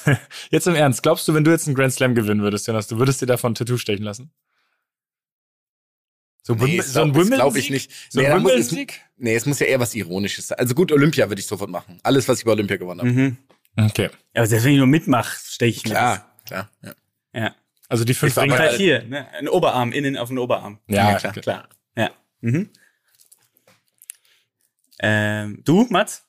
jetzt 0.51 0.67
im 0.67 0.75
Ernst, 0.75 1.03
glaubst 1.03 1.27
du, 1.27 1.35
wenn 1.35 1.43
du 1.43 1.51
jetzt 1.51 1.67
einen 1.67 1.75
Grand 1.75 1.93
Slam 1.93 2.15
gewinnen 2.15 2.43
würdest, 2.43 2.67
Jonas, 2.67 2.87
du 2.87 2.99
würdest 2.99 3.21
dir 3.23 3.27
davon 3.27 3.53
ein 3.53 3.55
Tattoo 3.55 3.79
stechen 3.79 4.05
lassen? 4.05 4.31
So, 6.47 6.55
Nee, 6.55 6.81
so 6.81 7.01
ein 7.03 7.11
glaub- 7.11 7.17
das 7.25 7.29
glaub 7.29 7.55
Wimbledon-Sieg? 7.55 7.65
ich 7.65 7.71
nicht. 7.71 7.93
So 8.09 8.21
Nee, 8.21 8.33
muss 8.39 8.53
es-? 8.53 8.73
Nee, 9.17 9.35
es 9.35 9.47
muss 9.47 9.59
ja 9.59 9.67
eher 9.67 9.81
was 9.81 9.97
Ironisches 9.97 10.47
sein. 10.47 10.59
Also 10.61 10.77
gut, 10.77 10.93
Olympia 10.93 11.29
würde 11.29 11.41
ich 11.41 11.47
sofort 11.49 11.71
machen. 11.71 11.99
Alles, 12.05 12.29
was 12.29 12.39
ich 12.39 12.45
bei 12.45 12.53
Olympia 12.53 12.77
gewonnen 12.77 13.01
habe. 13.01 13.11
Mhm. 13.11 13.37
Okay. 13.77 14.11
Aber 14.33 14.47
selbst 14.47 14.65
wenn 14.65 14.73
ich 14.75 14.79
nur 14.79 14.87
mitmache, 14.87 15.37
steche 15.45 15.79
ich 15.79 15.85
mir 15.87 15.91
Klar, 15.91 16.33
klar. 16.47 16.71
Ja. 16.83 16.95
Ja. 17.35 17.57
Also 17.89 18.05
die 18.05 18.15
fünf 18.15 18.37
Ringe. 18.39 18.57
Halt 18.57 18.77
hier, 18.77 19.03
ne? 19.03 19.27
Ein 19.35 19.49
Oberarm, 19.49 19.91
innen 19.91 20.17
auf 20.17 20.29
den 20.29 20.39
Oberarm. 20.39 20.79
Ja, 20.87 21.11
Ja, 21.11 21.19
klar. 21.19 21.33
klar. 21.33 21.43
Klar. 21.43 21.69
Ja. 21.97 22.11
Mhm. 22.43 22.71
Ähm, 25.01 25.63
du, 25.65 25.87
Mats? 25.91 26.25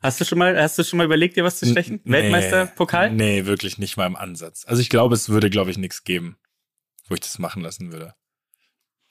Hast 0.00 0.20
du 0.20 0.26
schon 0.26 0.36
mal, 0.38 0.60
hast 0.60 0.78
du 0.78 0.84
schon 0.84 0.98
mal 0.98 1.06
überlegt, 1.06 1.36
dir 1.38 1.44
was 1.44 1.58
zu 1.58 1.66
stechen? 1.66 2.00
Nee, 2.04 2.12
Weltmeisterpokal? 2.12 3.10
Nee, 3.10 3.46
wirklich 3.46 3.78
nicht 3.78 3.96
mal 3.96 4.06
im 4.06 4.16
Ansatz. 4.16 4.64
Also 4.66 4.82
ich 4.82 4.90
glaube, 4.90 5.14
es 5.14 5.30
würde, 5.30 5.48
glaube 5.48 5.70
ich, 5.70 5.78
nichts 5.78 6.04
geben, 6.04 6.36
wo 7.08 7.14
ich 7.14 7.20
das 7.20 7.38
machen 7.38 7.62
lassen 7.62 7.90
würde. 7.90 8.14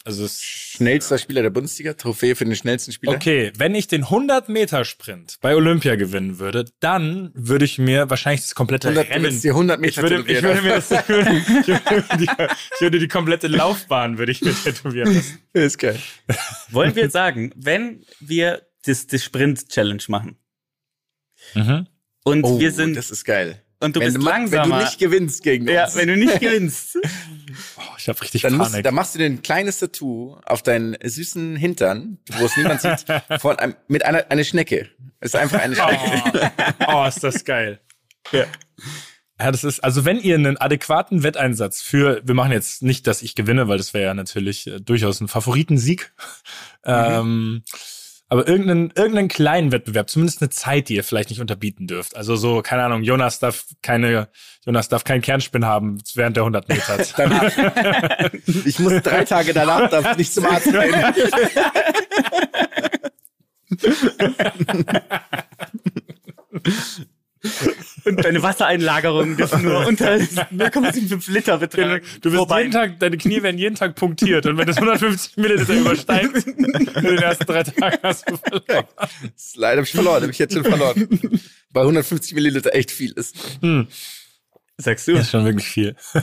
Also 0.07 0.23
es, 0.23 0.41
Schnellster 0.41 1.17
Spieler 1.17 1.41
der 1.41 1.49
Bundesliga, 1.49 1.93
Trophäe 1.93 2.33
für 2.33 2.45
den 2.45 2.55
schnellsten 2.55 2.93
Spieler. 2.93 3.11
okay, 3.11 3.51
wenn 3.57 3.75
ich 3.75 3.87
den 3.87 4.05
100-Meter-Sprint 4.05 5.39
bei 5.41 5.53
Olympia 5.53 5.95
gewinnen 5.95 6.39
würde, 6.39 6.63
dann 6.79 7.31
würde 7.33 7.65
ich 7.65 7.77
mir 7.77 8.09
wahrscheinlich 8.09 8.39
das 8.41 8.55
komplette 8.55 8.87
100, 8.87 9.09
Rennen... 9.09 9.41
Dir 9.41 9.51
100 9.51 9.81
Meter 9.81 9.89
Ich 10.05 10.09
würde, 10.09 10.31
ich 10.31 10.41
würde 10.41 10.61
mir 10.61 10.75
das, 10.75 10.91
ich 10.91 11.09
würde, 11.09 11.31
ich 11.35 11.67
würde, 11.67 12.05
die, 12.19 12.23
ich 12.75 12.81
würde 12.81 12.99
die 12.99 13.07
komplette 13.09 13.47
Laufbahn 13.47 14.17
würde 14.17 14.31
ich 14.31 14.41
mir 14.41 14.53
tätowieren 14.53 15.13
lassen. 15.13 15.39
ist 15.53 15.77
geil. 15.77 15.99
Wollen 16.69 16.95
wir 16.95 17.03
jetzt 17.03 17.13
sagen, 17.13 17.51
wenn 17.57 18.05
wir 18.21 18.61
das, 18.85 19.07
das 19.07 19.23
Sprint-Challenge 19.25 20.03
machen 20.07 20.37
Mhm. 21.53 21.85
und 22.23 22.43
Oh, 22.45 22.59
wir 22.59 22.71
sind, 22.71 22.95
das 22.95 23.11
ist 23.11 23.25
geil. 23.25 23.61
und 23.81 23.95
du 23.95 23.99
wenn, 23.99 24.07
bist 24.07 24.17
du, 24.17 24.21
wenn 24.21 24.25
langsamer. 24.25 24.79
du 24.79 24.83
nicht 24.85 24.99
gewinnst 24.99 25.43
gegen 25.43 25.67
ja, 25.67 25.83
uns, 25.85 25.95
wenn 25.97 26.07
du 26.07 26.15
nicht 26.17 26.39
gewinnst. 26.39 26.97
Ich 28.07 28.09
habe 28.09 28.21
richtig 28.21 28.41
dann, 28.43 28.53
musst, 28.53 28.71
Panik. 28.71 28.85
dann 28.85 28.95
machst 28.95 29.15
du 29.15 29.19
dir 29.19 29.25
ein 29.25 29.41
kleines 29.41 29.79
Tattoo 29.79 30.37
auf 30.45 30.63
deinen 30.63 30.95
süßen 31.03 31.57
Hintern, 31.57 32.19
wo 32.37 32.45
es 32.45 32.55
niemand 32.55 32.81
sieht, 32.81 33.05
von 33.41 33.59
einem, 33.59 33.75
mit 33.89 34.05
einer 34.05 34.31
eine 34.31 34.45
Schnecke. 34.45 34.89
Es 35.19 35.33
ist 35.33 35.35
einfach 35.35 35.59
eine 35.59 35.75
Schnecke. 35.75 36.51
Oh, 36.87 36.93
oh, 36.93 37.05
ist 37.05 37.21
das 37.21 37.43
geil. 37.43 37.81
Ja. 38.31 38.45
Ja, 39.37 39.51
das 39.51 39.65
ist, 39.65 39.83
also 39.83 40.05
wenn 40.05 40.21
ihr 40.21 40.35
einen 40.35 40.55
adäquaten 40.55 41.21
Wetteinsatz 41.21 41.81
für, 41.81 42.21
wir 42.23 42.33
machen 42.33 42.53
jetzt 42.53 42.81
nicht, 42.81 43.07
dass 43.07 43.21
ich 43.21 43.35
gewinne, 43.35 43.67
weil 43.67 43.77
das 43.77 43.93
wäre 43.93 44.05
ja 44.05 44.13
natürlich 44.13 44.67
äh, 44.67 44.79
durchaus 44.79 45.19
ein 45.19 45.27
Favoritensieg, 45.27 46.13
ähm, 46.85 47.63
aber 48.29 48.47
irgendeinen, 48.47 48.91
irgendeinen 48.95 49.29
kleinen 49.29 49.71
Wettbewerb, 49.71 50.09
zumindest 50.09 50.41
eine 50.41 50.49
Zeit, 50.49 50.89
die 50.89 50.95
ihr 50.95 51.03
vielleicht 51.03 51.29
nicht 51.29 51.39
unterbieten 51.39 51.87
dürft. 51.87 52.15
Also 52.15 52.35
so, 52.35 52.61
keine 52.61 52.83
Ahnung, 52.83 53.03
Jonas 53.03 53.39
darf 53.39 53.65
keine, 53.81 54.27
Jonas 54.65 54.89
darf 54.89 55.03
keinen 55.05 55.21
Kernspin 55.21 55.65
haben 55.65 56.01
während 56.13 56.35
der 56.35 56.43
100 56.43 56.67
Meter. 56.67 56.97
Ich 58.65 58.79
muss 58.79 59.01
drei 59.01 59.23
Tage 59.23 59.53
danach 59.53 59.89
darf 59.89 60.17
nicht 60.17 60.33
zum 60.33 60.45
Arzt 60.45 60.65
gehen. 60.65 60.95
Und 68.05 68.23
deine 68.23 68.41
Wassereinlagerungen 68.41 69.35
dürfen 69.37 69.63
nur 69.63 69.85
unter 69.85 70.15
0,75 70.15 71.31
Liter 71.31 71.57
betragen. 71.57 72.05
Du 72.21 72.31
Wobei- 72.33 72.61
jeden 72.61 72.71
Tag, 72.71 72.99
deine 72.99 73.17
Knie 73.17 73.43
werden 73.43 73.57
jeden 73.57 73.75
Tag 73.75 73.95
punktiert 73.95 74.45
und 74.45 74.57
wenn 74.57 74.67
das 74.67 74.77
150 74.77 75.35
Milliliter 75.37 75.73
übersteigt, 75.79 76.47
in 76.47 76.63
den 76.63 77.17
ersten 77.17 77.45
drei 77.45 77.63
Tagen 77.63 77.97
hast 78.03 78.29
du 78.29 78.37
verloren. 78.37 78.87
Das 78.97 79.11
ist 79.35 79.55
Leider 79.57 79.77
habe 79.77 79.85
ich 79.87 79.91
verloren, 79.91 80.21
habe 80.21 80.31
ich 80.31 80.39
jetzt 80.39 80.53
schon 80.53 80.63
verloren. 80.63 81.41
Bei 81.71 81.81
150 81.81 82.33
Milliliter 82.33 82.73
echt 82.73 82.91
viel 82.91 83.11
ist. 83.11 83.35
Sagst 84.77 85.07
du? 85.07 85.13
Das 85.13 85.23
ist 85.23 85.31
schon 85.31 85.43
wirklich 85.45 85.67
viel. 85.67 85.95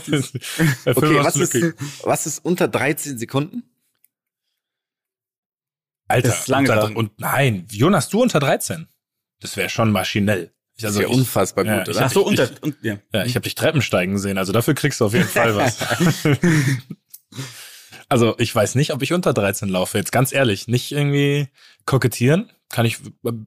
Okay, 0.87 1.19
was 1.25 1.37
ist, 1.37 1.75
was 2.05 2.27
ist 2.27 2.45
unter 2.45 2.69
13 2.69 3.19
Sekunden? 3.19 3.65
Alter, 6.07 6.29
Das 6.29 6.41
ist 6.41 6.49
langsam. 6.49 6.79
unter, 6.79 6.97
und 6.97 7.19
nein, 7.21 7.67
Jonas, 7.71 8.09
du 8.09 8.23
unter 8.23 8.39
13. 8.41 8.87
Das 9.41 9.57
wäre 9.57 9.69
schon 9.69 9.91
maschinell. 9.91 10.54
Ich, 10.77 10.83
Das 10.83 10.89
also 10.97 11.01
ist 11.01 11.07
ja 11.07 11.13
ich, 11.13 11.19
unfassbar 11.19 11.65
ja, 11.65 11.79
gut, 11.79 11.89
ich 11.89 11.97
oder? 11.97 12.07
Ach 12.07 12.11
so, 12.11 12.21
Ich- 12.23 12.27
unter, 12.41 12.51
und, 12.63 12.77
ja. 12.83 12.97
ja, 13.13 13.25
ich 13.25 13.35
habe 13.37 13.45
dich 13.45 13.55
Treppen 13.55 13.81
steigen 13.83 14.19
sehen, 14.19 14.39
also 14.39 14.53
dafür 14.53 14.75
kriegst 14.75 15.01
du 15.01 15.05
auf 15.07 15.13
jeden 15.15 15.29
Fall 15.29 15.55
was. 15.57 15.79
also 18.09 18.35
ich 18.39 18.55
weiß 18.55 18.75
nicht, 18.75 18.93
ob 18.93 19.03
ich 19.03 19.13
unter 19.13 19.33
13 19.33 19.69
laufe. 19.69 19.99
Jetzt 19.99 20.13
ganz 20.13 20.33
ehrlich, 20.33 20.69
nicht 20.69 20.93
irgendwie 20.93 21.49
kokettieren. 21.87 22.51
Kann 22.71 22.87
ich, 22.87 22.99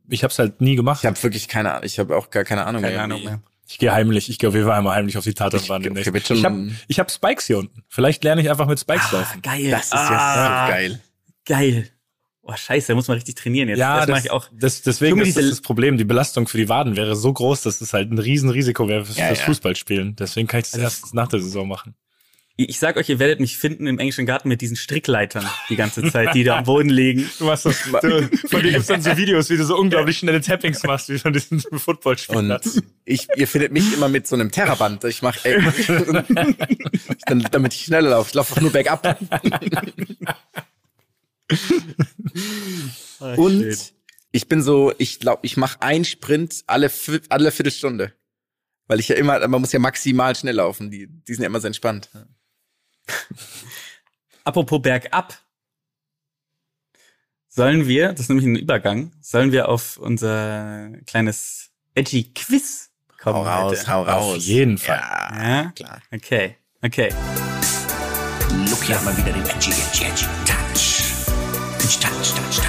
ich 0.10 0.24
habe 0.24 0.32
es 0.32 0.40
halt 0.40 0.62
nie 0.62 0.76
gemacht. 0.76 1.02
Ich 1.02 1.06
habe 1.06 1.22
wirklich 1.22 1.48
keine 1.48 1.72
Ahnung. 1.72 1.84
Ich 1.86 2.00
habe 2.00 2.16
auch 2.16 2.30
gar 2.30 2.44
keine 2.46 2.66
Ahnung 2.66 2.82
Keine 2.82 2.96
mehr. 2.96 3.04
Ahnung 3.04 3.24
mehr. 3.24 3.42
Ich 3.70 3.78
gehe 3.80 3.92
heimlich, 3.92 4.30
ich 4.30 4.40
gehe 4.40 4.48
auf 4.48 4.56
jeden 4.56 4.66
Fall 4.68 4.78
einmal 4.78 4.96
heimlich 4.96 5.18
auf 5.18 5.26
die 5.26 5.34
Tatanbahn 5.34 5.82
Ich- 5.82 5.88
demnächst. 5.88 6.08
ich 6.08 6.14
hab 6.14 6.16
jetzt 6.16 6.32
Ich 6.32 6.46
habe 6.46 6.72
ich 6.88 7.00
hab 7.00 7.12
Spikes 7.12 7.48
hier 7.48 7.58
unten. 7.58 7.84
Vielleicht 7.90 8.24
lerne 8.24 8.42
ich 8.42 8.50
einfach 8.50 8.68
mit 8.68 8.80
Spikes 8.80 9.12
laufen. 9.12 9.42
geil. 9.42 9.70
Das 9.72 9.86
ist 9.88 9.94
ja 9.94 10.08
ah, 10.10 10.68
so 10.68 10.72
geil. 10.72 11.02
Geil. 11.46 11.90
Oh, 12.50 12.56
scheiße, 12.56 12.88
da 12.88 12.96
muss 12.96 13.10
man 13.10 13.16
richtig 13.16 13.36
trainieren 13.36 13.68
jetzt. 13.68 13.78
Ja, 13.78 13.98
das, 13.98 14.06
das, 14.06 14.16
mache 14.16 14.26
ich 14.26 14.32
auch. 14.32 14.50
Das, 14.54 14.82
deswegen 14.82 15.20
ist 15.20 15.36
das 15.36 15.50
das 15.50 15.62
Problem. 15.62 15.98
Die 15.98 16.06
Belastung 16.06 16.48
für 16.48 16.58
die 16.58 16.70
Waden 16.70 16.96
wäre 16.96 17.18
so 17.18 17.34
groß, 17.34 17.62
dass 17.64 17.82
es 17.82 17.92
halt 17.92 18.10
ein 18.10 18.18
Riesenrisiko 18.18 18.88
wäre 18.88 19.04
fürs, 19.04 19.18
Ja, 19.18 19.28
fürs 19.28 19.40
ja. 19.40 19.46
Fußballspielen. 19.46 20.16
Deswegen 20.16 20.48
kann 20.48 20.62
ich 20.62 20.68
das 20.68 20.76
Also- 20.76 20.84
erst 20.86 21.14
nach 21.14 21.28
der 21.28 21.42
Saison 21.42 21.68
machen. 21.68 21.94
Ich 22.60 22.80
sag 22.80 22.98
euch, 22.98 23.08
ihr 23.08 23.20
werdet 23.20 23.40
mich 23.40 23.56
finden 23.56 23.86
im 23.86 24.00
englischen 24.00 24.26
Garten 24.26 24.50
mit 24.50 24.62
diesen 24.62 24.76
Strickleitern 24.76 25.46
die 25.70 25.76
ganze 25.76 26.10
Zeit, 26.10 26.34
die 26.34 26.44
da 26.44 26.58
am 26.58 26.64
Boden 26.64 26.90
liegen. 26.90 27.30
Du 27.38 27.46
machst 27.46 27.68
das. 27.68 27.84
Du, 28.02 28.28
von 28.48 28.64
dir 28.64 28.72
gibt's 28.72 28.88
dann 28.88 29.02
so 29.04 29.16
Videos, 29.16 29.52
wie 29.52 29.58
du 29.58 29.64
so 29.64 29.78
unglaublich 29.78 30.18
schnelle 30.18 30.42
Tappings 30.42 30.82
machst, 30.82 31.10
wie 31.10 31.20
von 31.20 31.34
diesen 31.34 31.60
Footballspielern. 31.74 32.54
Und 32.54 32.84
ich, 33.06 33.28
ihr 33.36 33.48
findet 33.48 33.74
mich 33.74 33.94
immer 33.94 34.10
mit 34.10 34.26
so 34.26 34.36
einem 34.36 34.50
Terraband. 34.52 35.04
Ich 35.04 35.22
mache, 35.22 35.38
dann, 37.28 37.48
damit 37.52 37.76
ich 37.76 37.82
schneller 37.84 38.10
laufe. 38.10 38.30
Ich 38.30 38.34
laufe 38.34 38.56
auch 38.56 38.62
nur 38.62 38.72
bergab. 38.72 39.20
Und 43.20 43.94
ich 44.32 44.48
bin 44.48 44.62
so, 44.62 44.94
ich 44.98 45.20
glaube, 45.20 45.46
ich 45.46 45.58
mache 45.58 45.82
einen 45.82 46.06
Sprint 46.06 46.64
alle, 46.68 46.92
alle 47.30 47.52
Viertelstunde. 47.52 48.14
Weil 48.88 49.00
ich 49.00 49.08
ja 49.10 49.16
immer, 49.16 49.46
man 49.48 49.62
muss 49.62 49.72
ja 49.74 49.80
maximal 49.80 50.36
schnell 50.36 50.56
laufen. 50.56 50.92
Die, 50.92 51.08
die 51.08 51.34
sind 51.34 51.44
ja 51.44 51.48
immer 51.48 51.60
so 51.60 51.68
entspannt. 51.68 52.10
Apropos 54.44 54.82
bergab. 54.82 55.38
Sollen 57.50 57.88
wir, 57.88 58.12
das 58.12 58.22
ist 58.22 58.30
nämlich 58.30 58.46
ein 58.46 58.56
Übergang, 58.56 59.14
sollen 59.20 59.52
wir 59.52 59.68
auf 59.68 59.98
unser 59.98 60.92
kleines 61.08 61.72
edgy 61.96 62.32
Quiz 62.34 62.92
kommen? 63.20 63.38
Hau 63.38 63.44
raus, 63.44 63.80
heute? 63.80 63.92
hau 63.92 64.04
raus. 64.04 64.36
Auf 64.38 64.44
jeden 64.44 64.78
Fall. 64.78 64.98
Ja, 65.00 65.44
Ja? 65.64 65.72
klar. 65.76 66.02
Okay, 66.14 66.56
okay. 66.84 67.10
Luki 68.70 68.94
hat 68.94 69.04
mal 69.04 69.18
wieder 69.18 69.34
den 69.34 69.44
edgy, 69.46 69.72
edgy, 69.72 70.06
edgy 70.06 70.26
Touch. 70.46 70.97
Edgy 71.88 72.00
Touch, 72.02 72.36
Touch. 72.36 72.60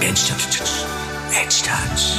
Edgy 0.00 0.24
Touch. 0.24 2.18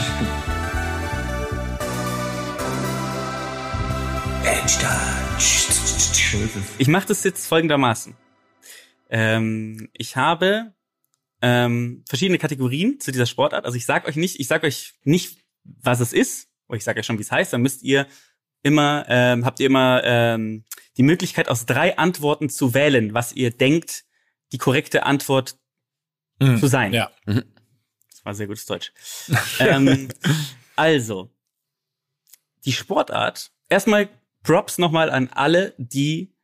Edgy 4.43 4.77
Touch. 4.79 6.65
Ich 6.77 6.87
mache 6.87 7.07
das 7.07 7.23
jetzt 7.23 7.47
folgendermaßen. 7.47 8.15
Ähm, 9.09 9.89
ich 9.93 10.15
habe 10.15 10.75
ähm, 11.41 12.03
verschiedene 12.07 12.37
Kategorien 12.37 12.99
zu 12.99 13.11
dieser 13.11 13.25
Sportart. 13.25 13.65
Also 13.65 13.75
ich 13.75 13.87
sag 13.87 14.07
euch 14.07 14.17
nicht, 14.17 14.39
ich 14.39 14.45
sag 14.45 14.63
euch 14.63 14.93
nicht, 15.03 15.39
was 15.63 15.99
es 15.99 16.13
ist, 16.13 16.47
aber 16.67 16.77
ich 16.77 16.83
sage 16.83 16.99
euch 16.99 17.07
schon, 17.07 17.17
wie 17.17 17.23
es 17.23 17.31
heißt. 17.31 17.53
Dann 17.53 17.63
müsst 17.63 17.81
ihr 17.81 18.05
immer, 18.65 19.05
ähm, 19.07 19.45
habt 19.45 19.59
ihr 19.59 19.67
immer 19.67 20.01
ähm, 20.03 20.65
die 20.97 21.03
Möglichkeit, 21.03 21.47
aus 21.49 21.65
drei 21.65 21.97
Antworten 21.97 22.49
zu 22.49 22.73
wählen, 22.73 23.13
was 23.13 23.31
ihr 23.33 23.51
denkt, 23.51 24.03
die 24.51 24.57
korrekte 24.57 25.05
Antwort 25.05 25.57
Mhm. 26.41 26.59
zu 26.59 26.67
sein. 26.67 26.91
Ja. 26.91 27.11
Das 27.25 28.25
war 28.25 28.35
sehr 28.35 28.47
gutes 28.47 28.65
Deutsch. 28.65 28.91
ähm, 29.59 30.09
also, 30.75 31.31
die 32.65 32.73
Sportart. 32.73 33.51
Erstmal 33.69 34.09
Props 34.43 34.77
nochmal 34.77 35.09
an 35.09 35.29
alle, 35.33 35.73
die 35.77 36.35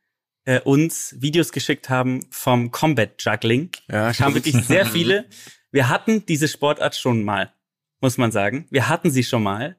äh, 0.46 0.60
uns 0.60 1.14
Videos 1.20 1.52
geschickt 1.52 1.90
haben 1.90 2.24
vom 2.30 2.70
Combat 2.70 3.10
Juggling. 3.22 3.70
Ja, 3.88 4.08
Es 4.10 4.16
kamen 4.16 4.30
stimmt. 4.40 4.46
wirklich 4.54 4.64
sehr 4.66 4.86
viele. 4.86 5.28
Wir 5.70 5.88
hatten 5.90 6.24
diese 6.24 6.48
Sportart 6.48 6.96
schon 6.96 7.22
mal, 7.22 7.52
muss 8.00 8.16
man 8.16 8.32
sagen. 8.32 8.66
Wir 8.70 8.88
hatten 8.88 9.10
sie 9.10 9.24
schon 9.24 9.42
mal. 9.42 9.76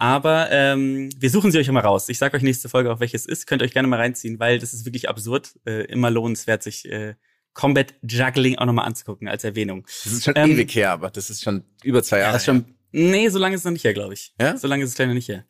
Aber 0.00 0.50
ähm, 0.50 1.10
wir 1.18 1.28
suchen 1.28 1.52
sie 1.52 1.58
euch 1.58 1.68
immer 1.68 1.82
raus. 1.82 2.08
Ich 2.08 2.16
sage 2.18 2.34
euch 2.36 2.42
nächste 2.42 2.70
Folge 2.70 2.90
auch, 2.90 3.00
welches 3.00 3.26
ist. 3.26 3.46
Könnt 3.46 3.60
ihr 3.60 3.66
euch 3.66 3.72
gerne 3.74 3.86
mal 3.86 3.98
reinziehen, 3.98 4.38
weil 4.40 4.58
das 4.58 4.72
ist 4.72 4.86
wirklich 4.86 5.10
absurd. 5.10 5.52
Äh, 5.66 5.84
immer 5.92 6.10
lohnenswert, 6.10 6.62
sich 6.62 6.90
äh, 6.90 7.16
Combat 7.52 7.92
Juggling 8.02 8.56
auch 8.56 8.64
nochmal 8.64 8.86
anzugucken 8.86 9.28
als 9.28 9.44
Erwähnung. 9.44 9.84
Das 10.04 10.12
ist 10.12 10.24
schon 10.24 10.34
Ähm, 10.36 10.52
ewig 10.52 10.74
her, 10.74 10.92
aber 10.92 11.10
das 11.10 11.28
ist 11.28 11.42
schon 11.42 11.64
über 11.84 12.02
zwei 12.02 12.20
Jahre. 12.20 12.32
Ja, 12.34 12.40
schon, 12.40 12.64
nee, 12.92 13.28
so 13.28 13.38
lange 13.38 13.54
ist 13.56 13.60
es 13.60 13.64
noch 13.66 13.72
nicht 13.72 13.84
her, 13.84 13.92
glaube 13.92 14.14
ich. 14.14 14.32
Ja? 14.40 14.56
So 14.56 14.68
lange 14.68 14.84
ist 14.84 14.90
es 14.90 14.96
gleich 14.96 15.08
noch 15.08 15.14
nicht 15.14 15.28
her. 15.28 15.44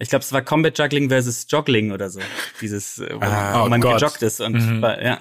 Ich 0.00 0.08
glaube, 0.08 0.24
es 0.24 0.32
war 0.32 0.42
Combat 0.42 0.76
Juggling 0.76 1.08
versus 1.08 1.46
Joggling 1.48 1.92
oder 1.92 2.10
so. 2.10 2.18
Dieses, 2.60 2.98
äh, 2.98 3.08
wo, 3.14 3.20
Ah, 3.20 3.64
wo 3.64 3.68
man 3.68 3.80
oh 3.84 3.88
Gott. 3.88 4.00
gejoggt 4.00 4.22
ist 4.22 4.40
und 4.40 4.54
Mhm. 4.54 4.82
ja. 4.82 5.20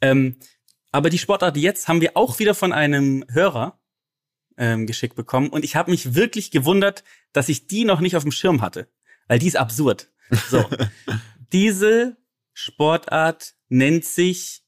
Ähm, 0.00 0.36
aber 0.92 1.10
die 1.10 1.18
Sportart 1.18 1.58
jetzt 1.58 1.88
haben 1.88 2.00
wir 2.00 2.12
auch 2.16 2.38
wieder 2.38 2.54
von 2.54 2.72
einem 2.72 3.24
Hörer 3.30 3.78
ähm, 4.56 4.86
geschickt 4.86 5.16
bekommen 5.16 5.48
und 5.48 5.64
ich 5.64 5.76
habe 5.76 5.90
mich 5.90 6.14
wirklich 6.14 6.50
gewundert, 6.50 7.04
dass 7.32 7.48
ich 7.48 7.66
die 7.66 7.84
noch 7.84 8.00
nicht 8.00 8.16
auf 8.16 8.22
dem 8.22 8.32
Schirm 8.32 8.62
hatte, 8.62 8.88
weil 9.28 9.38
die 9.38 9.48
ist 9.48 9.56
absurd. 9.56 10.10
So, 10.48 10.64
diese 11.52 12.16
Sportart 12.52 13.54
nennt 13.68 14.04
sich 14.04 14.62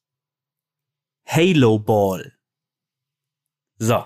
Halo 1.24 1.78
Ball. 1.78 2.32
So, 3.78 4.05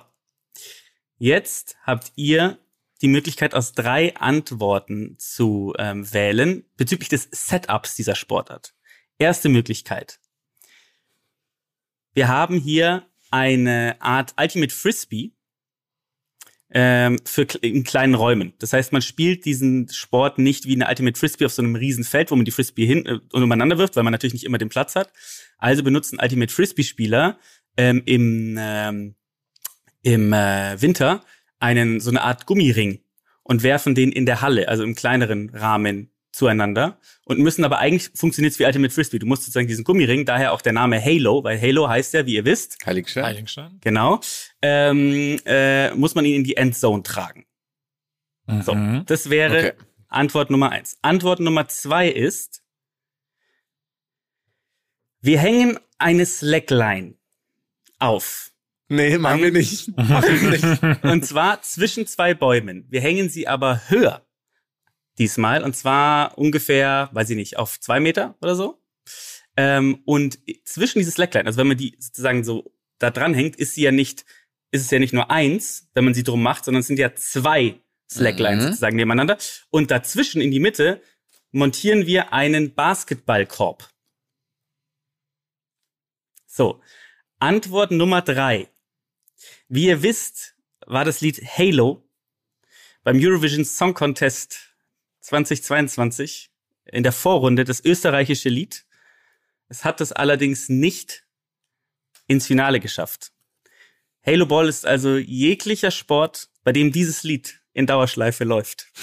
Jetzt 1.23 1.77
habt 1.83 2.13
ihr 2.17 2.59
die 3.03 3.09
Möglichkeit, 3.09 3.55
aus 3.55 3.73
drei 3.73 4.17
Antworten 4.17 5.17
zu 5.19 5.75
ähm, 5.79 6.11
wählen 6.15 6.65
bezüglich 6.79 7.11
des 7.11 7.29
Setups 7.31 7.95
dieser 7.95 8.15
Sportart. 8.15 8.75
Erste 9.19 9.51
Möglichkeit. 9.51 10.19
Wir 12.15 12.29
haben 12.29 12.59
hier 12.59 13.07
eine 13.31 13.99
Art 14.01 14.33
Ultimate 14.41 14.75
Frisbee 14.75 15.35
ähm, 16.73 17.19
für 17.25 17.43
in 17.61 17.85
kleinen 17.85 18.15
Räumen. 18.15 18.53
Das 18.59 18.73
heißt, 18.73 18.93
man 18.93 19.03
spielt 19.03 19.45
diesen 19.45 19.89
Sport 19.89 20.39
nicht 20.39 20.67
wie 20.67 20.75
eine 20.75 20.89
Ultimate 20.89 21.19
Frisbee 21.19 21.47
auf 21.47 21.53
so 21.53 21.63
einem 21.63 21.75
riesen 21.75 22.05
Feld, 22.05 22.31
wo 22.31 22.37
man 22.37 22.45
die 22.45 22.51
Frisbee 22.51 22.87
hin 22.87 23.07
äh, 23.07 23.19
umeinander 23.33 23.79
wirft, 23.79 23.97
weil 23.97 24.05
man 24.05 24.13
natürlich 24.13 24.35
nicht 24.35 24.45
immer 24.45 24.59
den 24.59 24.69
Platz 24.69 24.95
hat. 24.95 25.13
Also 25.59 25.83
benutzen 25.83 26.19
Ultimate 26.21 26.53
Frisbee-Spieler 26.53 27.39
ähm, 27.77 28.03
im 28.07 28.57
ähm, 28.59 29.15
im 30.03 30.33
äh, 30.33 30.81
Winter 30.81 31.25
einen 31.59 32.01
so 32.01 32.11
eine 32.11 32.23
Art 32.23 32.47
Gummiring 32.47 33.01
und 33.43 33.63
werfen 33.63 33.95
den 33.95 34.13
in 34.13 34.27
der 34.27 34.41
Halle, 34.41 34.69
also 34.69 34.83
im 34.83 34.95
kleineren 34.95 35.51
Rahmen 35.51 36.10
zueinander 36.33 36.99
und 37.25 37.39
müssen 37.41 37.65
aber 37.65 37.79
eigentlich 37.79 38.11
funktioniert 38.15 38.53
es 38.53 38.59
wie 38.59 38.65
Ultimate 38.65 38.93
Frisbee. 38.95 39.19
Du 39.19 39.27
musst 39.27 39.43
sozusagen 39.43 39.67
diesen 39.67 39.85
Gummiring, 39.85 40.25
daher 40.25 40.53
auch 40.53 40.63
der 40.63 40.73
Name 40.73 41.03
Halo, 41.05 41.43
weil 41.45 41.61
Halo 41.61 41.89
heißt 41.89 42.15
ja, 42.15 42.25
wie 42.27 42.35
ihr 42.35 42.45
wisst, 42.45 42.79
Heiligstein. 42.87 43.25
Heiligenstein. 43.25 43.79
genau, 43.81 44.21
ähm, 44.63 45.39
äh, 45.45 45.93
muss 45.95 46.15
man 46.15 46.25
ihn 46.25 46.37
in 46.37 46.45
die 46.45 46.57
Endzone 46.57 47.03
tragen. 47.03 47.47
So, 48.63 48.75
Mhm. 48.75 49.05
das 49.07 49.31
wäre 49.31 49.59
Okay. 49.59 49.73
Antwort 50.09 50.51
Nummer 50.51 50.71
eins. 50.71 50.99
Antwort 51.03 51.39
Nummer 51.41 51.69
zwei 51.69 52.09
ist, 52.09 52.63
wir 55.21 55.39
hängen 55.39 55.79
eine 55.99 56.27
Slackline 56.27 57.15
auf. 57.99 58.53
Nee, 58.89 59.19
machen 59.19 59.43
wir 59.43 59.53
nicht. 59.53 59.89
Machen 59.97 60.41
wir 60.41 60.51
nicht. 60.51 61.05
Und 61.05 61.25
zwar 61.25 61.63
zwischen 61.63 62.07
zwei 62.09 62.35
Bäumen. 62.35 62.87
Wir 62.89 63.01
hängen 63.01 63.29
sie 63.29 63.47
aber 63.47 63.83
höher 63.89 64.27
diesmal. 65.21 65.63
Und 65.63 65.77
zwar 65.77 66.37
ungefähr, 66.37 67.11
weiß 67.13 67.31
ich 67.31 67.37
nicht, 67.37 67.57
auf 67.59 67.79
zwei 67.79 68.01
Meter 68.01 68.37
oder 68.41 68.57
so. 68.57 68.83
Ähm, 69.57 70.03
und 70.05 70.39
zwischen 70.65 70.99
dieses 70.99 71.15
Slackline, 71.15 71.47
also 71.47 71.59
wenn 71.59 71.69
man 71.69 71.77
die 71.77 71.97
sozusagen 72.01 72.43
so 72.43 72.73
da 72.99 73.11
dran 73.11 73.35
hängt, 73.35 73.57
ist 73.57 73.75
sie 73.75 73.83
ja 73.83 73.93
nicht, 73.93 74.25
ist 74.73 74.83
es 74.83 74.91
ja 74.91 74.99
nicht 74.99 75.13
nur 75.13 75.31
eins, 75.31 75.89
wenn 75.95 76.05
man 76.05 76.15
sie 76.15 76.23
drum 76.23 76.43
macht, 76.43 76.65
sondern 76.65 76.81
es 76.81 76.87
sind 76.87 76.99
ja 76.99 77.15
zwei 77.15 77.81
Slacklines 78.11 78.65
Mhm. 78.65 78.69
sozusagen 78.69 78.97
nebeneinander. 78.97 79.39
Und 79.71 79.91
dazwischen 79.91 80.41
in 80.41 80.51
die 80.51 80.61
Mitte 80.61 81.03
montieren 81.53 82.07
wir 82.07 82.33
einen 82.33 82.75
Basketballkorb. 82.75 83.89
So. 86.47 86.81
Antwort 87.39 87.91
Nummer 87.91 88.23
drei. 88.23 88.69
Wie 89.69 89.87
ihr 89.87 90.03
wisst, 90.03 90.57
war 90.87 91.05
das 91.05 91.21
Lied 91.21 91.41
Halo 91.43 92.07
beim 93.03 93.19
Eurovision 93.19 93.65
Song 93.65 93.95
Contest 93.95 94.70
2022 95.31 96.51
in 96.87 97.03
der 97.03 97.13
Vorrunde 97.13 97.65
das 97.65 97.85
österreichische 97.85 98.49
Lied. 98.49 98.85
Es 99.69 99.85
hat 99.85 100.01
es 100.01 100.13
allerdings 100.13 100.69
nicht 100.69 101.25
ins 102.27 102.47
Finale 102.47 102.81
geschafft. 102.81 103.33
Halo 104.27 104.47
Ball 104.47 104.69
ist 104.69 104.87
also 104.87 105.17
jeglicher 105.17 105.93
Sport, 105.93 106.49
bei 106.65 106.73
dem 106.73 106.91
dieses 106.93 107.23
Lied 107.23 107.61
in 107.73 107.87
Dauerschleife 107.87 108.45
läuft. 108.45 108.89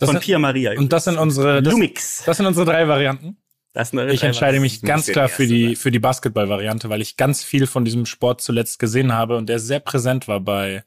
Das 0.00 0.08
Von 0.08 0.16
sind, 0.16 0.24
Pia 0.24 0.40
Maria. 0.40 0.76
und 0.76 0.92
das 0.92 1.04
sind 1.04 1.18
unsere, 1.18 1.62
das, 1.62 1.72
Lumix. 1.72 2.24
das 2.26 2.36
sind 2.36 2.46
unsere 2.46 2.66
drei 2.66 2.88
Varianten. 2.88 3.36
Das 3.72 3.90
sind 3.90 4.00
eure 4.00 4.12
Ich 4.12 4.24
entscheide 4.24 4.58
mich 4.58 4.82
ganz 4.82 5.06
klar 5.06 5.28
für 5.28 5.46
die, 5.46 5.76
für 5.76 5.92
die 5.92 6.00
Basketball-Variante, 6.00 6.90
weil 6.90 7.00
ich 7.00 7.16
ganz 7.16 7.44
viel 7.44 7.68
von 7.68 7.84
diesem 7.84 8.04
Sport 8.04 8.40
zuletzt 8.40 8.80
gesehen 8.80 9.12
habe 9.12 9.36
und 9.36 9.48
der 9.48 9.60
sehr 9.60 9.78
präsent 9.78 10.26
war 10.26 10.40
bei, 10.40 10.84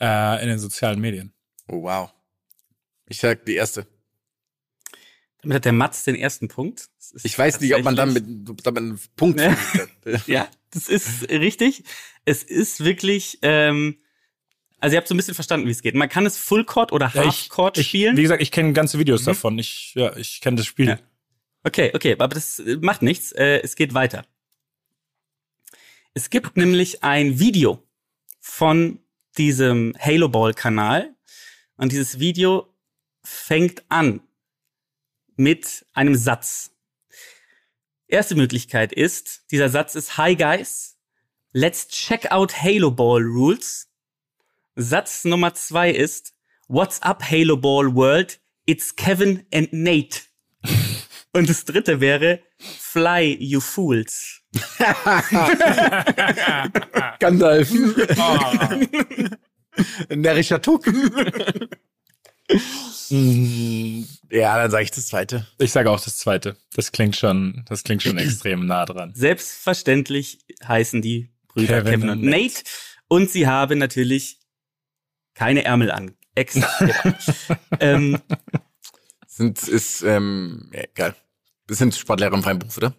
äh, 0.00 0.42
in 0.42 0.48
den 0.48 0.58
sozialen 0.58 1.00
Medien. 1.00 1.32
Oh, 1.70 1.82
wow. 1.82 2.10
Ich 3.06 3.18
sag 3.18 3.44
die 3.44 3.54
erste. 3.54 3.86
Damit 5.42 5.54
hat 5.56 5.64
der 5.64 5.72
Matz 5.72 6.04
den 6.04 6.16
ersten 6.16 6.48
Punkt. 6.48 6.88
Ich 7.22 7.38
weiß 7.38 7.60
nicht, 7.60 7.74
ob 7.74 7.82
man 7.82 7.96
dann 7.96 8.14
tatsächlich- 8.14 8.36
mit, 8.38 8.50
ob 8.66 8.74
man 8.74 8.76
einen 8.84 9.00
Punkt 9.16 9.40
Ja. 9.40 9.54
kriegt. 9.54 9.90
Ja, 10.28 10.48
das 10.70 10.88
ist 10.88 11.28
richtig. 11.30 11.84
Es 12.24 12.42
ist 12.42 12.84
wirklich, 12.84 13.38
ähm, 13.42 13.98
also 14.80 14.94
ihr 14.94 14.98
habt 14.98 15.08
so 15.08 15.14
ein 15.14 15.16
bisschen 15.16 15.34
verstanden, 15.34 15.66
wie 15.66 15.70
es 15.70 15.82
geht. 15.82 15.94
Man 15.94 16.08
kann 16.08 16.26
es 16.26 16.36
Full 16.36 16.64
Court 16.64 16.92
oder 16.92 17.06
Ja, 17.14 17.24
Half 17.24 17.48
Court 17.48 17.78
ich, 17.78 17.88
spielen. 17.88 18.16
Wie 18.16 18.22
gesagt, 18.22 18.42
ich 18.42 18.50
kenne 18.50 18.72
ganze 18.72 18.98
Videos 18.98 19.22
Mhm. 19.22 19.26
davon. 19.26 19.58
Ich, 19.58 19.94
ja, 19.94 20.14
ich 20.16 20.40
kenne 20.40 20.56
das 20.56 20.66
Spiel. 20.66 20.88
Ja. 20.88 20.98
Okay, 21.64 21.90
okay, 21.94 22.12
aber 22.14 22.28
das 22.28 22.58
äh, 22.58 22.76
macht 22.80 23.02
nichts. 23.02 23.32
Äh, 23.32 23.60
es 23.62 23.76
geht 23.76 23.94
weiter. 23.94 24.26
Es 26.14 26.30
gibt 26.30 26.56
nämlich 26.56 27.02
ein 27.02 27.38
Video 27.38 27.82
von 28.40 28.98
diesem 29.38 29.94
Halo 29.98 30.28
Ball 30.28 30.54
Kanal 30.54 31.14
und 31.80 31.92
dieses 31.92 32.18
Video 32.18 32.72
fängt 33.24 33.82
an 33.88 34.20
mit 35.36 35.86
einem 35.94 36.14
Satz. 36.14 36.72
Erste 38.06 38.34
Möglichkeit 38.34 38.92
ist, 38.92 39.50
dieser 39.50 39.70
Satz 39.70 39.94
ist 39.94 40.18
Hi 40.18 40.36
guys, 40.36 40.98
let's 41.52 41.88
check 41.88 42.30
out 42.30 42.62
Halo 42.62 42.90
Ball 42.90 43.22
Rules. 43.22 43.88
Satz 44.76 45.24
Nummer 45.24 45.54
zwei 45.54 45.90
ist 45.90 46.34
What's 46.68 47.00
up 47.00 47.22
Halo 47.22 47.56
Ball 47.56 47.94
World? 47.94 48.40
It's 48.66 48.94
Kevin 48.94 49.46
and 49.52 49.72
Nate. 49.72 50.20
Und 51.32 51.48
das 51.48 51.64
dritte 51.64 52.00
wäre 52.00 52.42
Fly, 52.58 53.38
you 53.40 53.60
fools. 53.60 54.42
Gandalf. 57.20 57.70
Ein 57.70 59.38
närrischer 60.08 60.60
Tuck. 60.60 60.86
Mm, 63.10 64.04
ja, 64.30 64.56
dann 64.56 64.70
sage 64.70 64.84
ich 64.84 64.90
das 64.90 65.08
zweite. 65.08 65.46
Ich 65.58 65.72
sage 65.72 65.90
auch 65.90 66.00
das 66.00 66.16
zweite. 66.18 66.56
Das 66.74 66.92
klingt 66.92 67.16
schon, 67.16 67.64
das 67.68 67.82
klingt 67.82 68.02
schon 68.02 68.18
extrem 68.18 68.66
nah 68.66 68.86
dran. 68.86 69.12
Selbstverständlich 69.14 70.38
heißen 70.66 71.02
die 71.02 71.30
Brüder 71.48 71.82
Kevin 71.82 72.00
Kevin, 72.00 72.10
und 72.10 72.22
Nate. 72.22 72.42
Nate. 72.42 72.62
Und 73.08 73.30
sie 73.30 73.46
haben 73.46 73.78
natürlich 73.78 74.38
keine 75.34 75.64
Ärmel 75.64 75.90
an. 75.90 76.16
Exakt. 76.34 76.78
genau. 76.78 77.16
ähm, 77.80 78.18
Sind, 79.26 79.66
ist, 79.66 80.02
ähm, 80.02 80.70
ja, 80.72 80.82
egal. 80.82 81.16
Das 81.66 81.78
sind 81.78 81.94
Sportlehrer 81.94 82.34
im 82.34 82.42
freien 82.42 82.58
Beruf, 82.58 82.76
oder? 82.76 82.94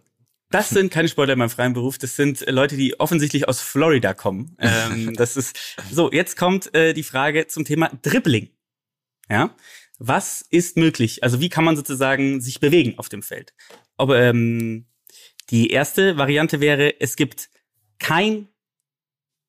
Das 0.52 0.70
sind 0.70 0.92
keine 0.92 1.08
Sportler 1.08 1.34
in 1.34 1.40
meinem 1.40 1.50
freien 1.50 1.74
Beruf, 1.74 1.98
das 1.98 2.16
sind 2.16 2.46
äh, 2.48 2.52
Leute, 2.52 2.76
die 2.76 3.00
offensichtlich 3.00 3.48
aus 3.48 3.62
Florida 3.62 4.14
kommen. 4.14 4.56
Ähm, 4.62 5.14
das 5.16 5.38
ist 5.38 5.78
so. 5.92 6.12
Jetzt 6.12 6.38
kommt 6.38 6.74
äh, 6.76 6.94
die 6.94 7.04
Frage 7.04 7.48
zum 7.48 7.66
Thema 7.66 7.90
Dribbling. 8.02 8.50
Ja, 9.30 9.56
was 9.98 10.42
ist 10.50 10.78
möglich? 10.78 11.24
Also 11.24 11.40
wie 11.40 11.50
kann 11.50 11.64
man 11.64 11.76
sozusagen 11.76 12.42
sich 12.42 12.60
bewegen 12.60 12.98
auf 12.98 13.10
dem 13.10 13.24
Feld? 13.24 13.54
Ob 13.98 14.12
ähm, 14.12 14.86
die 15.50 15.72
erste 15.72 16.18
Variante 16.18 16.60
wäre, 16.60 17.00
es 17.00 17.16
gibt 17.16 17.50
kein 18.00 18.50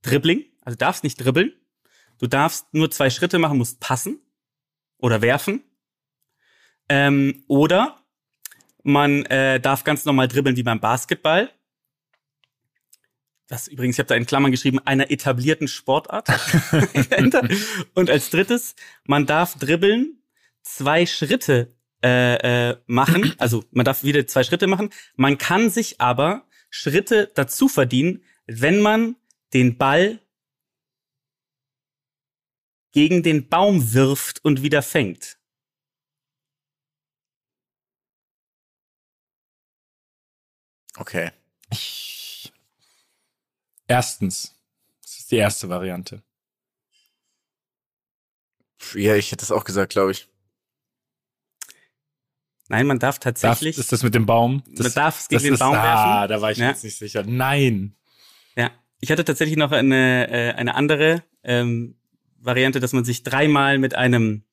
Dribbling, 0.03 0.44
also 0.62 0.76
du 0.76 0.84
darfst 0.84 1.05
nicht 1.05 1.16
dribbeln. 1.16 1.53
Du 2.18 2.26
darfst 2.26 2.72
nur 2.72 2.90
zwei 2.90 3.11
Schritte 3.11 3.38
machen, 3.38 3.59
musst 3.59 3.80
passen 3.80 4.20
oder 4.98 5.22
werfen. 5.22 5.64
Ähm, 6.88 7.44
oder 7.48 8.01
man 8.83 9.24
äh, 9.26 9.61
darf 9.61 9.85
ganz 9.85 10.05
normal 10.05 10.28
dribbeln 10.28 10.57
wie 10.57 10.62
beim 10.62 10.80
Basketball. 10.80 11.51
Das 13.49 13.68
übrigens, 13.68 13.97
ich 13.97 13.99
habe 13.99 14.09
da 14.09 14.14
in 14.14 14.26
Klammern 14.26 14.51
geschrieben, 14.51 14.78
einer 14.78 15.11
etablierten 15.11 15.68
Sportart. 15.68 16.28
Und 17.95 18.09
als 18.09 18.30
drittes, 18.30 18.74
man 19.05 19.26
darf 19.26 19.59
dribbeln, 19.59 20.22
zwei 20.62 21.07
Schritte 21.07 21.74
äh, 22.03 22.70
äh, 22.70 22.76
machen, 22.87 23.35
also 23.39 23.64
man 23.70 23.85
darf 23.85 24.05
wieder 24.05 24.26
zwei 24.26 24.43
Schritte 24.43 24.66
machen. 24.66 24.91
Man 25.16 25.39
kann 25.39 25.70
sich 25.70 26.01
aber 26.01 26.47
Schritte 26.70 27.30
dazu 27.35 27.68
verdienen, 27.68 28.22
wenn 28.47 28.80
man 28.80 29.16
den 29.53 29.76
Ball 29.76 30.18
gegen 32.93 33.22
den 33.22 33.49
Baum 33.49 33.93
wirft 33.93 34.45
und 34.45 34.62
wieder 34.62 34.83
fängt. 34.83 35.39
Okay. 40.97 41.30
Ich, 41.70 42.53
erstens, 43.86 44.55
das 45.03 45.18
ist 45.20 45.30
die 45.30 45.36
erste 45.36 45.68
Variante. 45.68 46.22
Ja, 48.95 49.14
ich 49.14 49.28
hätte 49.32 49.40
das 49.43 49.53
auch 49.53 49.64
gesagt, 49.64 49.93
glaube 49.93 50.11
ich. 50.12 50.28
Nein, 52.68 52.86
man 52.86 52.99
darf 52.99 53.18
Darf, 53.18 53.34
tatsächlich. 53.40 53.78
ist 53.78 53.93
das 53.93 54.03
mit 54.03 54.14
dem 54.14 54.26
Baum? 54.26 54.62
Das, 54.66 54.84
man 54.86 54.95
darf 54.95 55.20
es 55.20 55.28
gegen 55.28 55.36
das 55.38 55.43
den 55.45 55.55
ist, 55.55 55.59
Baum 55.61 55.74
ah, 55.74 55.82
werfen. 56.22 56.28
da 56.30 56.40
war 56.40 56.51
ich 56.53 56.59
Ja. 56.59 56.68
jetzt 56.68 56.84
nicht 56.84 56.97
sicher. 56.97 57.22
Nein. 57.22 57.95
Ja, 58.57 58.70
ich 59.01 59.11
hatte 59.11 59.24
tatsächlich 59.24 59.57
noch 59.57 59.72
eine, 59.72 60.28
äh, 60.30 60.53
eine 60.55 60.74
andere 60.74 61.22
ähm, 61.43 61.97
Variante, 62.38 62.80
dass 62.80 62.93
man 62.93 63.05
sich 63.05 63.22
dreimal 63.22 63.78
mit 63.78 63.95
einem 63.95 64.45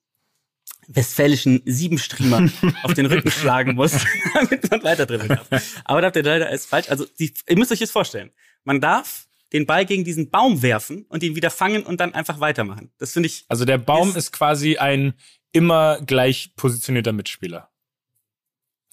westfälischen 0.92 1.62
Siebenstriemer 1.66 2.50
auf 2.84 2.94
den 2.96 3.06
Rücken 3.06 3.30
schlagen 3.32 3.76
muss, 3.76 3.94
damit 4.34 4.70
man 4.72 4.84
weiter 4.84 5.06
dribbeln 5.06 5.30
darf. 5.30 5.82
Aber 5.86 6.02
da 6.02 6.08
habt 6.08 6.16
ihr 6.16 6.24
leider 6.24 6.50
ist 6.52 6.66
falsch. 6.66 6.90
Also 6.90 7.06
die, 7.20 7.34
ihr 7.48 7.58
müsst 7.58 7.72
euch 7.72 7.80
das 7.80 7.92
vorstellen. 7.92 8.32
Man 8.64 8.82
darf 8.82 9.28
den 9.54 9.66
Ball 9.66 9.86
gegen 9.86 10.04
diesen 10.04 10.30
Baum 10.30 10.62
werfen 10.62 11.06
und 11.10 11.24
ihn 11.24 11.36
wieder 11.36 11.50
fangen 11.52 11.84
und 11.84 12.00
dann 12.00 12.14
einfach 12.14 12.40
weitermachen. 12.40 12.92
Das 12.98 13.14
finde 13.14 13.28
ich. 13.28 13.46
Also 13.48 13.66
der 13.66 13.78
Baum 13.78 14.10
Ist- 14.10 14.16
ist, 14.18 14.32
quasi 14.32 14.78
ein 14.78 15.14
immer 15.52 16.02
gleich 16.02 16.52
positionierter 16.56 17.14
Mitspieler. 17.14 17.70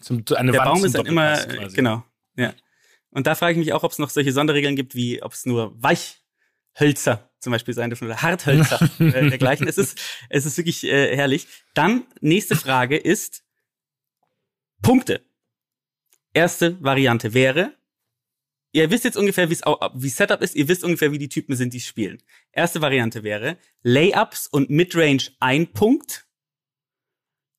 Zum, 0.01 0.23
eine 0.37 0.53
Der 0.53 0.61
Wand 0.61 0.75
Baum 0.75 0.85
ist 0.85 0.95
dann 0.95 1.07
immer 1.07 1.37
quasi. 1.37 1.77
genau. 1.77 2.05
Ja. 2.37 2.53
Und 3.11 3.27
da 3.27 3.35
frage 3.35 3.53
ich 3.53 3.59
mich 3.59 3.73
auch, 3.73 3.83
ob 3.83 3.93
es 3.93 3.99
noch 3.99 4.11
solche 4.11 4.33
Sonderregeln 4.33 4.77
gibt, 4.77 4.95
wie 4.95 5.23
ob 5.23 5.33
es 5.33 5.47
nur 5.47 5.75
Weichhölzer 5.83 7.31
zum 7.47 7.53
Beispiel 7.53 7.75
sein 7.75 7.91
dürfen 7.91 8.07
oder 8.07 8.23
Harthölzer 8.23 8.91
äh, 8.99 9.31
dergleichen. 9.31 9.69
Es 9.69 9.79
ist, 9.79 10.01
es 10.29 10.47
ist 10.47 10.57
wirklich 10.57 10.83
äh, 10.83 11.17
herrlich. 11.17 11.47
Dann 11.75 12.05
nächste 12.21 12.57
Frage 12.57 12.97
ist 12.97 13.45
Punkte. 14.83 15.25
Erste 16.35 16.83
Variante 16.83 17.35
wäre, 17.35 17.73
ihr 18.73 18.91
wisst 18.91 19.05
jetzt 19.05 19.17
ungefähr, 19.17 19.49
wie 19.49 20.09
Setup 20.09 20.43
ist, 20.43 20.57
ihr 20.57 20.67
wisst 20.67 20.83
ungefähr, 20.83 21.13
wie 21.13 21.19
die 21.19 21.29
Typen 21.29 21.55
sind, 21.55 21.73
die 21.73 21.79
spielen. 21.81 22.21
Erste 22.51 22.81
Variante 22.83 23.23
wäre 23.23 23.59
Layups 23.85 24.49
und 24.49 24.69
Midrange 24.69 25.31
ein 25.39 25.73
Punkt, 25.73 26.27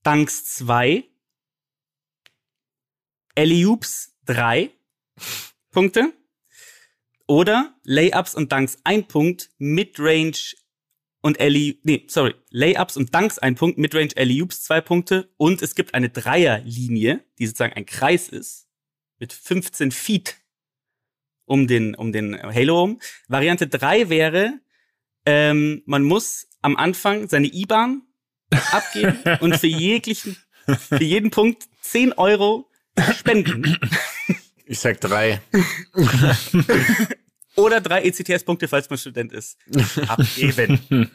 Dunks 0.04 0.44
zwei, 0.44 1.06
Alley-Oops 3.38 4.18
drei 4.26 4.70
Punkte. 5.72 6.12
Oder 7.28 7.76
Layups 7.84 8.36
und 8.36 8.52
Dunks 8.52 8.78
ein 8.84 9.08
Punkt, 9.08 9.50
Midrange 9.58 10.56
und 11.22 11.40
Alley, 11.42 11.80
nee, 11.84 12.06
sorry, 12.08 12.36
Layups 12.52 12.96
und 12.96 13.14
Dunks 13.14 13.38
ein 13.38 13.56
Punkt, 13.56 13.78
Midrange 13.78 14.14
Alley-Oops 14.16 14.64
zwei 14.64 14.80
Punkte 14.80 15.30
und 15.36 15.62
es 15.62 15.76
gibt 15.76 15.94
eine 15.94 16.10
Dreierlinie, 16.10 17.24
die 17.38 17.48
sozusagen 17.48 17.74
ein 17.74 17.86
Kreis 17.86 18.30
ist, 18.30 18.68
mit 19.20 19.34
15 19.34 19.92
Feet 19.92 20.38
um 21.46 21.68
den, 21.68 21.96
um 21.96 22.12
den 22.12 22.42
Halo 22.42 22.80
rum. 22.80 23.00
Variante 23.28 23.68
drei 23.68 24.10
wäre, 24.10 24.54
ähm, 25.26 25.82
man 25.86 26.04
muss 26.04 26.48
am 26.62 26.78
Anfang 26.78 27.28
seine 27.28 27.48
IBAN 27.48 28.04
abgeben 28.72 29.20
und 29.42 29.58
für 29.58 29.68
jeglichen, 29.68 30.38
für 30.66 31.04
jeden 31.04 31.32
Punkt 31.32 31.64
10 31.82 32.14
Euro 32.14 32.70
spenden. 33.14 33.78
Ich 34.68 34.80
sag 34.80 35.00
drei. 35.02 35.42
Oder 37.56 37.82
drei 37.82 38.04
ECTS-Punkte, 38.04 38.68
falls 38.68 38.88
man 38.90 39.00
Student 39.00 39.34
ist. 39.34 39.58
Abgeben. 40.08 41.10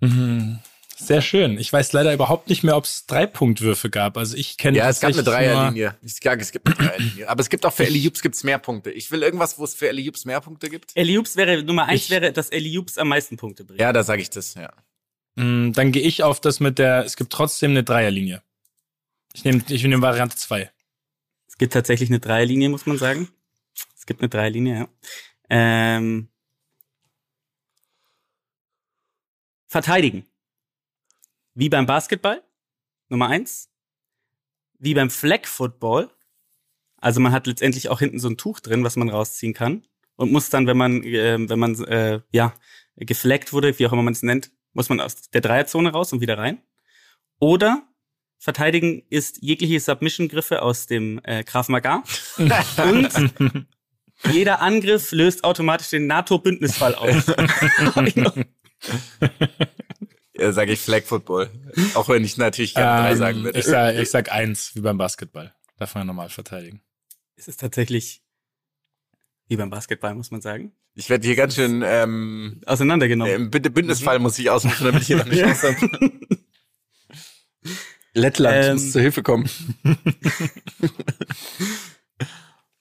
Sehr 0.96 1.20
schön. 1.20 1.58
Ich 1.58 1.72
weiß 1.72 1.92
leider 1.92 2.12
überhaupt 2.14 2.48
nicht 2.48 2.62
mehr, 2.62 2.76
ob 2.76 2.84
es 2.84 3.06
Drei-Punktwürfe 3.06 3.90
gab. 3.90 4.16
Also 4.16 4.36
ich 4.36 4.56
kenne 4.56 4.78
Ja, 4.78 4.88
es 4.88 5.00
gab 5.00 5.12
eine 5.12 5.22
Dreierlinie. 5.22 5.96
Ich 6.02 6.14
sag, 6.22 6.40
es 6.40 6.52
gibt 6.52 6.66
eine 6.66 6.76
Dreierlinie. 6.76 7.28
Aber 7.28 7.40
es 7.40 7.48
gibt 7.48 7.66
auch 7.66 7.72
für 7.72 7.86
Ellie 7.86 8.06
Hoops 8.06 8.22
gibt's 8.22 8.44
mehr 8.44 8.58
Punkte. 8.58 8.90
Ich 8.90 9.10
will 9.10 9.22
irgendwas, 9.22 9.58
wo 9.58 9.64
es 9.64 9.74
für 9.74 9.88
Ellie 9.88 10.06
Hoops 10.08 10.24
mehr 10.24 10.40
Punkte 10.40 10.68
gibt. 10.68 10.92
Eliups 10.96 11.36
wäre, 11.36 11.62
Nummer 11.62 11.86
eins 11.86 12.04
Ich- 12.04 12.10
wäre, 12.10 12.32
dass 12.32 12.50
Eliups 12.50 12.98
am 12.98 13.08
meisten 13.08 13.36
Punkte 13.36 13.64
bringt. 13.64 13.80
Ja, 13.80 13.92
da 13.92 14.04
sage 14.04 14.22
ich 14.22 14.30
das, 14.30 14.54
ja. 14.54 14.72
Mm, 15.36 15.72
Dann 15.72 15.92
gehe 15.92 16.02
ich 16.02 16.22
auf 16.22 16.40
das 16.40 16.60
mit 16.60 16.78
der, 16.78 17.04
es 17.04 17.16
gibt 17.16 17.32
trotzdem 17.32 17.72
eine 17.72 17.82
Dreierlinie. 17.84 18.42
Ich 19.34 19.44
nehme 19.44 19.62
ich 19.66 19.82
nehme 19.82 20.02
Variante 20.02 20.36
2. 20.36 20.70
Es 21.48 21.58
gibt 21.58 21.72
tatsächlich 21.72 22.10
eine 22.10 22.20
Dreierlinie, 22.20 22.68
muss 22.68 22.86
man 22.86 22.98
sagen. 22.98 23.28
Es 23.96 24.06
gibt 24.06 24.20
eine 24.20 24.28
Dreierlinie, 24.28 24.78
ja. 24.78 24.88
Ähm, 25.48 26.28
verteidigen. 29.68 30.26
Wie 31.54 31.68
beim 31.68 31.86
Basketball, 31.86 32.42
Nummer 33.08 33.28
eins. 33.28 33.70
Wie 34.78 34.94
beim 34.94 35.10
Flag 35.10 35.46
Football. 35.46 36.10
Also 36.96 37.20
man 37.20 37.32
hat 37.32 37.46
letztendlich 37.46 37.88
auch 37.88 37.98
hinten 37.98 38.18
so 38.18 38.28
ein 38.28 38.36
Tuch 38.36 38.60
drin, 38.60 38.84
was 38.84 38.96
man 38.96 39.08
rausziehen 39.08 39.54
kann. 39.54 39.86
Und 40.16 40.30
muss 40.30 40.50
dann, 40.50 40.66
wenn 40.66 40.76
man, 40.76 41.02
äh, 41.02 41.36
wenn 41.48 41.58
man, 41.58 41.82
äh, 41.84 42.20
ja, 42.32 42.54
geflaggt 42.96 43.52
wurde, 43.52 43.78
wie 43.78 43.86
auch 43.86 43.92
immer 43.92 44.02
man 44.02 44.12
es 44.12 44.22
nennt, 44.22 44.50
muss 44.72 44.88
man 44.88 45.00
aus 45.00 45.30
der 45.30 45.40
Dreierzone 45.40 45.90
raus 45.90 46.12
und 46.12 46.20
wieder 46.20 46.38
rein. 46.38 46.62
Oder 47.38 47.86
verteidigen 48.42 49.02
ist 49.08 49.38
jegliche 49.40 49.78
Submission-Griffe 49.78 50.62
aus 50.62 50.86
dem 50.86 51.20
äh, 51.22 51.44
Krav 51.44 51.68
Maga. 51.68 52.02
Und 52.36 53.34
jeder 54.32 54.60
Angriff 54.60 55.12
löst 55.12 55.44
automatisch 55.44 55.90
den 55.90 56.06
NATO-Bündnisfall 56.08 56.94
aus. 56.96 57.26
ja 60.36 60.52
sage 60.52 60.72
ich 60.72 60.80
Flag 60.80 61.02
Football. 61.04 61.50
Auch 61.94 62.08
wenn 62.08 62.24
ich 62.24 62.36
natürlich 62.36 62.74
gerne 62.74 63.02
drei 63.02 63.14
sagen 63.16 63.38
Ähm, 63.38 63.44
würde. 63.44 63.58
ich, 63.60 63.64
sag, 63.66 63.94
ich 63.96 64.10
sag 64.10 64.32
eins, 64.32 64.74
wie 64.74 64.80
beim 64.80 64.98
Basketball. 64.98 65.54
Darf 65.78 65.94
man 65.94 66.06
normal 66.06 66.28
verteidigen. 66.28 66.82
es 67.36 67.46
ist 67.48 67.60
tatsächlich 67.60 68.22
wie 69.48 69.56
beim 69.56 69.70
Basketball, 69.70 70.14
muss 70.14 70.30
man 70.30 70.40
sagen. 70.40 70.72
Ich 70.94 71.08
werde 71.10 71.26
hier 71.26 71.36
ganz 71.36 71.54
schön 71.54 71.82
ähm, 71.84 72.60
Auseinandergenommen. 72.66 73.34
im 73.34 73.50
Bünd- 73.50 73.70
Bündnisfall 73.70 74.18
muss 74.18 74.38
ich 74.38 74.50
ausrufen, 74.50 74.84
damit 74.86 75.02
ich 75.02 75.06
hier 75.08 75.16
noch 75.16 75.26
eine 75.26 75.40
Chance 75.40 75.74
habe. 75.76 76.12
Lettland 78.14 78.64
Ähm, 78.64 78.74
muss 78.74 78.92
zur 78.92 79.00
Hilfe 79.00 79.22
kommen. 79.22 79.48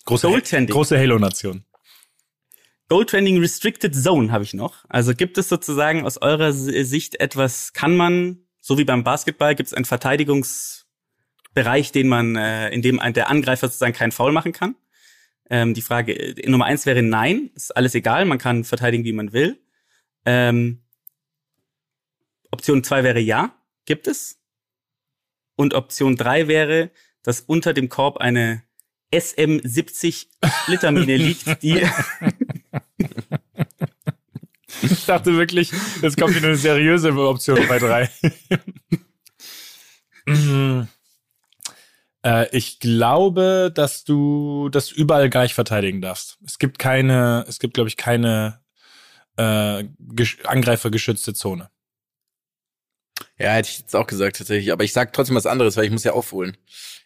Große, 0.06 0.28
große 0.68 0.98
Halo-Nation. 0.98 1.64
Goaltrending 2.90 3.40
Restricted 3.40 3.96
Zone 3.96 4.34
habe 4.34 4.44
ich 4.44 4.54
noch. 4.54 4.84
Also 4.90 5.14
gibt 5.14 5.38
es 5.38 5.48
sozusagen 5.48 6.06
aus 6.06 6.18
eurer 6.18 6.52
Sicht 6.52 7.22
etwas, 7.22 7.72
kann 7.72 7.96
man, 7.96 8.40
so 8.60 8.78
wie 8.78 8.84
beim 8.84 9.06
Basketball, 9.06 9.56
gibt 9.56 9.68
es 9.68 9.74
einen 9.74 9.86
Verteidigungsbereich, 9.86 11.94
den 11.94 12.10
man, 12.10 12.36
äh, 12.36 12.70
in 12.72 12.82
dem 12.82 13.00
ein, 13.00 13.14
der 13.14 13.30
Angreifer 13.30 13.68
sozusagen 13.68 13.94
keinen 13.94 14.12
Foul 14.12 14.34
machen 14.34 14.52
kann. 14.52 14.76
Ähm, 15.50 15.74
die 15.74 15.82
Frage 15.82 16.14
äh, 16.14 16.50
Nummer 16.50 16.66
eins 16.66 16.86
wäre 16.86 17.02
nein, 17.02 17.52
ist 17.56 17.74
alles 17.78 17.96
egal, 17.96 18.26
man 18.26 18.40
kann 18.40 18.66
verteidigen, 18.66 19.06
wie 19.06 19.14
man 19.14 19.32
will. 19.32 19.64
Ähm, 20.26 20.84
Option 22.52 22.84
zwei 22.84 23.06
wäre 23.06 23.22
ja, 23.22 23.56
gibt 23.86 24.08
es. 24.08 24.41
Und 25.62 25.76
Option 25.76 26.16
drei 26.16 26.48
wäre, 26.48 26.90
dass 27.22 27.42
unter 27.42 27.74
dem 27.74 27.88
Korb 27.88 28.18
eine 28.18 28.64
SM70 29.14 30.26
Splittermine 30.44 31.18
liegt, 31.18 31.62
die 31.62 31.86
Ich 34.82 35.06
dachte 35.06 35.38
wirklich, 35.38 35.72
jetzt 36.02 36.18
kommt 36.18 36.36
wieder 36.36 36.48
eine 36.48 36.58
seriöse 36.58 37.14
Option 37.16 37.60
bei 37.68 37.78
drei. 37.78 38.10
Mhm. 40.26 40.88
äh, 42.26 42.58
ich 42.58 42.80
glaube, 42.80 43.72
dass 43.72 44.04
du 44.04 44.70
das 44.70 44.92
überall 44.92 45.30
gleich 45.30 45.54
verteidigen 45.54 46.02
darfst. 46.02 46.40
Es 46.44 46.58
gibt 46.58 46.80
keine, 46.80 47.46
es 47.48 47.60
gibt, 47.60 47.76
glaube 47.76 47.90
ich, 47.90 47.98
keine 47.98 48.62
äh, 49.38 49.84
angreifergeschützte 50.44 51.36
Zone. 51.36 51.70
Ja, 53.42 53.54
hätte 53.54 53.70
ich 53.70 53.80
jetzt 53.80 53.96
auch 53.96 54.08
gesagt 54.08 54.38
tatsächlich. 54.38 54.72
Aber 54.72 54.84
ich 54.84 54.94
sag 54.94 55.14
trotzdem 55.14 55.36
was 55.36 55.46
anderes, 55.46 55.78
weil 55.78 55.86
ich 55.86 55.92
muss 55.92 56.04
ja 56.04 56.14
aufholen. 56.14 56.58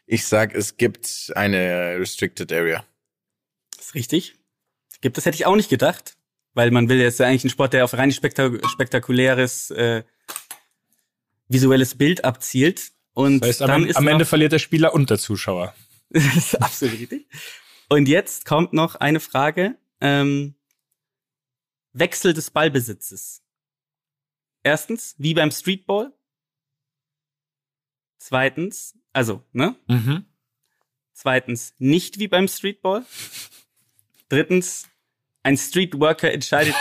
Ich 0.05 0.25
sag, 0.25 0.53
es 0.53 0.77
gibt 0.77 1.31
eine 1.35 1.97
Restricted 1.99 2.51
Area. 2.51 2.85
Das 3.75 3.87
ist 3.87 3.95
richtig. 3.95 4.35
Gibt 5.01 5.17
das 5.17 5.25
hätte 5.25 5.35
ich 5.35 5.45
auch 5.45 5.55
nicht 5.55 5.69
gedacht, 5.69 6.17
weil 6.53 6.71
man 6.71 6.89
will 6.89 6.99
jetzt 6.99 7.19
ja 7.19 7.27
eigentlich 7.27 7.43
einen 7.43 7.51
Sport, 7.51 7.73
der 7.73 7.83
auf 7.83 7.93
rein 7.93 8.11
spektak 8.11 8.65
spektakuläres 8.69 9.71
äh, 9.71 10.03
visuelles 11.47 11.95
Bild 11.95 12.23
abzielt. 12.23 12.91
Und 13.13 13.41
das 13.41 13.49
heißt, 13.49 13.61
dann 13.61 13.71
am, 13.71 13.85
ist 13.85 13.95
am 13.95 14.07
Ende 14.07 14.25
verliert 14.25 14.51
der 14.51 14.59
Spieler 14.59 14.93
und 14.93 15.09
der 15.09 15.17
Zuschauer. 15.17 15.75
das 16.09 16.35
ist 16.35 16.61
absolut 16.61 16.99
richtig. 16.99 17.27
Und 17.89 18.07
jetzt 18.07 18.45
kommt 18.45 18.73
noch 18.73 18.95
eine 18.95 19.19
Frage. 19.19 19.75
Ähm, 20.01 20.55
Wechsel 21.93 22.33
des 22.33 22.51
Ballbesitzes. 22.51 23.41
Erstens, 24.63 25.15
wie 25.17 25.33
beim 25.33 25.51
Streetball. 25.51 26.11
Zweitens, 28.17 28.97
also, 29.13 29.43
ne? 29.51 29.75
Mhm. 29.87 30.25
Zweitens, 31.13 31.73
nicht 31.77 32.19
wie 32.19 32.27
beim 32.27 32.47
Streetball. 32.47 33.05
Drittens, 34.29 34.87
ein 35.43 35.57
Streetworker 35.57 36.31
entscheidet. 36.31 36.75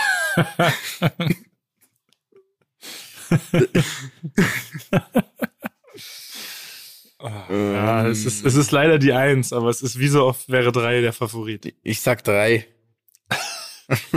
oh, 7.18 7.28
ja, 7.50 8.06
es 8.08 8.24
ist, 8.24 8.44
es 8.44 8.54
ist 8.54 8.70
leider 8.72 8.98
die 8.98 9.12
Eins, 9.12 9.52
aber 9.52 9.68
es 9.68 9.82
ist 9.82 9.98
wie 9.98 10.08
so 10.08 10.24
oft 10.24 10.48
wäre 10.48 10.72
drei 10.72 11.00
der 11.00 11.12
Favorit. 11.12 11.74
Ich 11.82 12.00
sag 12.00 12.24
drei. 12.24 12.66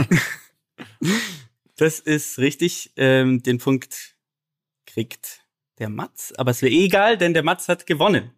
das 1.76 2.00
ist 2.00 2.38
richtig. 2.38 2.92
Ähm, 2.96 3.42
den 3.42 3.58
Punkt 3.58 4.16
kriegt 4.86 5.42
der 5.78 5.88
Matz, 5.88 6.32
aber 6.36 6.50
es 6.50 6.62
wäre 6.62 6.72
eh 6.72 6.86
egal, 6.86 7.16
denn 7.16 7.34
der 7.34 7.42
Matz 7.42 7.68
hat 7.68 7.86
gewonnen. 7.86 8.32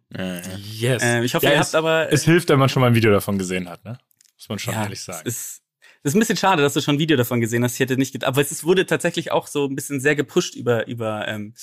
Yes. 0.71 1.01
Ähm, 1.03 1.23
ich 1.23 1.33
hoffe, 1.33 1.45
ja, 1.45 1.53
ihr 1.53 1.59
es, 1.59 1.67
habt 1.67 1.75
aber. 1.75 2.11
Es 2.11 2.23
hilft, 2.23 2.49
wenn 2.49 2.59
man 2.59 2.69
schon 2.69 2.81
mal 2.81 2.87
ein 2.87 2.95
Video 2.95 3.11
davon 3.11 3.37
gesehen 3.37 3.69
hat, 3.69 3.83
ne? 3.83 3.97
Muss 4.37 4.49
man 4.49 4.59
schon 4.59 4.73
ja, 4.73 4.83
ehrlich 4.83 5.01
sagen. 5.01 5.21
Es 5.25 5.35
ist, 5.35 5.61
es 6.03 6.11
ist 6.11 6.15
ein 6.15 6.19
bisschen 6.19 6.37
schade, 6.37 6.61
dass 6.61 6.73
du 6.73 6.81
schon 6.81 6.95
ein 6.95 6.99
Video 6.99 7.17
davon 7.17 7.41
gesehen 7.41 7.63
hast. 7.63 7.73
Ich 7.75 7.79
hätte 7.79 7.97
nicht 7.97 8.11
gedacht, 8.11 8.27
aber 8.27 8.41
es 8.41 8.51
ist, 8.51 8.63
wurde 8.63 8.85
tatsächlich 8.85 9.31
auch 9.31 9.47
so 9.47 9.65
ein 9.65 9.75
bisschen 9.75 9.99
sehr 9.99 10.15
gepusht 10.15 10.55
über, 10.55 10.87
über, 10.87 11.27
ähm, 11.27 11.53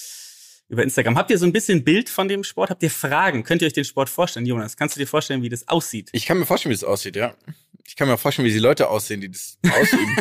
über 0.69 0.83
Instagram. 0.83 1.17
Habt 1.17 1.31
ihr 1.31 1.39
so 1.39 1.47
ein 1.47 1.53
bisschen 1.53 1.85
Bild 1.85 2.09
von 2.09 2.29
dem 2.29 2.45
Sport? 2.45 2.71
Habt 2.71 2.83
ihr 2.83 2.91
Fragen? 2.91 3.43
Könnt 3.43 3.63
ihr 3.63 3.67
euch 3.67 3.73
den 3.73 3.85
Sport 3.85 4.09
vorstellen, 4.09 4.47
Jonas? 4.47 4.77
Kannst 4.77 4.97
du 4.97 5.01
dir 5.01 5.07
vorstellen, 5.07 5.43
wie 5.43 5.49
das 5.49 5.67
aussieht? 5.67 6.11
Ich 6.13 6.27
kann 6.27 6.39
mir 6.39 6.47
vorstellen, 6.47 6.71
wie 6.71 6.77
das 6.77 6.85
aussieht, 6.85 7.17
ja. 7.17 7.35
Ich 7.87 7.97
kann 7.97 8.07
mir 8.07 8.19
vorstellen, 8.19 8.47
wie 8.47 8.53
die 8.53 8.59
Leute 8.59 8.89
aussehen, 8.89 9.21
die 9.21 9.31
das 9.31 9.59
ausüben. 9.73 10.17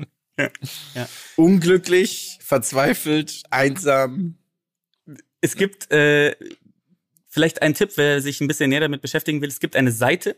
ja. 0.38 0.50
ja. 0.94 1.08
Unglücklich, 1.36 2.38
verzweifelt, 2.40 3.42
einsam. 3.50 4.38
Es 5.40 5.56
gibt 5.56 5.90
äh, 5.90 6.34
vielleicht 7.28 7.62
einen 7.62 7.74
Tipp, 7.74 7.92
wer 7.96 8.20
sich 8.20 8.40
ein 8.40 8.48
bisschen 8.48 8.70
näher 8.70 8.80
damit 8.80 9.02
beschäftigen 9.02 9.42
will. 9.42 9.48
Es 9.48 9.60
gibt 9.60 9.76
eine 9.76 9.92
Seite, 9.92 10.36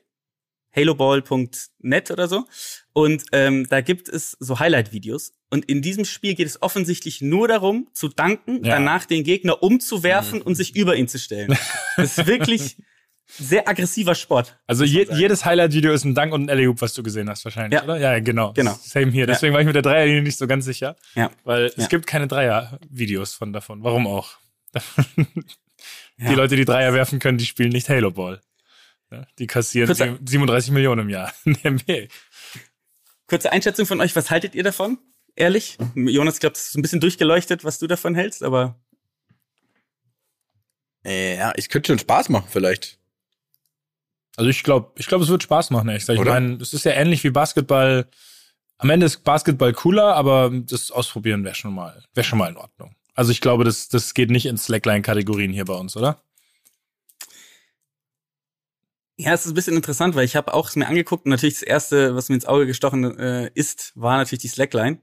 haloball.net 0.74 2.10
oder 2.10 2.28
so. 2.28 2.44
Und 2.92 3.24
ähm, 3.32 3.66
da 3.68 3.80
gibt 3.80 4.08
es 4.08 4.36
so 4.40 4.58
Highlight-Videos. 4.58 5.32
Und 5.50 5.64
in 5.66 5.80
diesem 5.80 6.04
Spiel 6.04 6.34
geht 6.34 6.46
es 6.46 6.60
offensichtlich 6.60 7.22
nur 7.22 7.48
darum, 7.48 7.88
zu 7.92 8.08
danken, 8.08 8.64
ja. 8.64 8.74
danach 8.74 9.06
den 9.06 9.24
Gegner 9.24 9.62
umzuwerfen 9.62 10.40
mhm. 10.40 10.44
und 10.46 10.54
sich 10.54 10.76
über 10.76 10.96
ihn 10.96 11.08
zu 11.08 11.18
stellen. 11.18 11.56
Das 11.96 12.18
ist 12.18 12.26
wirklich 12.26 12.76
sehr 13.26 13.68
aggressiver 13.68 14.14
Sport. 14.14 14.56
Also 14.66 14.84
je, 14.84 15.06
jedes 15.12 15.44
Highlight-Video 15.44 15.92
ist 15.92 16.04
ein 16.04 16.14
Dank 16.14 16.32
und 16.32 16.44
ein 16.44 16.50
alley 16.50 16.68
was 16.80 16.94
du 16.94 17.02
gesehen 17.02 17.28
hast 17.28 17.44
wahrscheinlich, 17.44 17.78
ja. 17.78 17.84
oder? 17.84 17.98
Ja, 17.98 18.18
genau. 18.20 18.52
genau. 18.52 18.78
Same 18.80 19.10
hier. 19.10 19.26
Deswegen 19.26 19.52
ja. 19.52 19.54
war 19.54 19.60
ich 19.60 19.66
mit 19.66 19.74
der 19.74 19.82
Dreierlinie 19.82 20.22
nicht 20.22 20.38
so 20.38 20.46
ganz 20.46 20.64
sicher. 20.64 20.96
Ja. 21.14 21.30
Weil 21.44 21.72
es 21.76 21.88
gibt 21.88 22.06
keine 22.06 22.28
Dreier-Videos 22.28 23.34
von 23.34 23.52
davon. 23.52 23.82
Warum 23.82 24.06
auch? 24.06 24.36
die 26.18 26.34
Leute, 26.34 26.56
die 26.56 26.64
Dreier 26.64 26.94
werfen 26.94 27.18
können, 27.18 27.38
die 27.38 27.46
spielen 27.46 27.70
nicht 27.70 27.88
Halo 27.88 28.10
Ball. 28.10 28.40
Die 29.38 29.46
kassieren 29.46 29.86
Kurze, 29.86 30.18
37 30.24 30.72
Millionen 30.72 31.02
im 31.02 31.08
Jahr 31.08 31.32
in 31.44 31.54
der 31.62 31.70
NBA. 31.72 32.08
Kurze 33.26 33.52
Einschätzung 33.52 33.86
von 33.86 34.00
euch, 34.00 34.14
was 34.16 34.30
haltet 34.30 34.54
ihr 34.54 34.62
davon? 34.62 34.98
Ehrlich? 35.34 35.78
Jonas, 35.94 36.34
ich 36.34 36.40
glaube, 36.40 36.54
es 36.54 36.68
ist 36.68 36.76
ein 36.76 36.82
bisschen 36.82 37.00
durchgeleuchtet, 37.00 37.64
was 37.64 37.78
du 37.78 37.86
davon 37.86 38.14
hältst, 38.14 38.42
aber. 38.42 38.80
Ja, 41.04 41.52
ich 41.56 41.68
könnte 41.68 41.88
schon 41.88 41.98
Spaß 42.00 42.30
machen, 42.30 42.48
vielleicht. 42.50 42.98
Also 44.36 44.50
ich 44.50 44.62
glaube, 44.62 44.92
ich 44.96 45.06
glaube, 45.06 45.24
es 45.24 45.30
wird 45.30 45.42
Spaß 45.42 45.70
machen, 45.70 45.88
ehrlich 45.88 46.02
gesagt. 46.02 46.18
Ich 46.18 46.24
meine, 46.26 46.58
es 46.60 46.74
ist 46.74 46.84
ja 46.84 46.92
ähnlich 46.92 47.24
wie 47.24 47.30
Basketball. 47.30 48.06
Am 48.78 48.90
Ende 48.90 49.06
ist 49.06 49.24
Basketball 49.24 49.72
cooler, 49.72 50.14
aber 50.14 50.50
das 50.52 50.90
Ausprobieren 50.90 51.42
wäre 51.44 51.54
schon 51.54 51.74
mal, 51.74 52.04
wäre 52.14 52.24
schon 52.24 52.38
mal 52.38 52.50
in 52.50 52.58
Ordnung. 52.58 52.94
Also 53.14 53.32
ich 53.32 53.40
glaube, 53.40 53.64
das, 53.64 53.88
das 53.88 54.12
geht 54.12 54.30
nicht 54.30 54.44
in 54.44 54.58
Slackline-Kategorien 54.58 55.52
hier 55.52 55.64
bei 55.64 55.72
uns, 55.72 55.96
oder? 55.96 56.20
Ja, 59.18 59.32
es 59.32 59.46
ist 59.46 59.52
ein 59.52 59.54
bisschen 59.54 59.76
interessant, 59.76 60.14
weil 60.14 60.26
ich 60.26 60.36
habe 60.36 60.52
auch 60.52 60.68
es 60.68 60.76
mir 60.76 60.86
angeguckt 60.86 61.24
und 61.24 61.30
natürlich 61.30 61.54
das 61.54 61.62
erste, 61.62 62.14
was 62.14 62.28
mir 62.28 62.34
ins 62.34 62.44
Auge 62.44 62.66
gestochen 62.66 63.18
äh, 63.18 63.50
ist, 63.54 63.92
war 63.94 64.18
natürlich 64.18 64.42
die 64.42 64.48
Slackline 64.48 65.00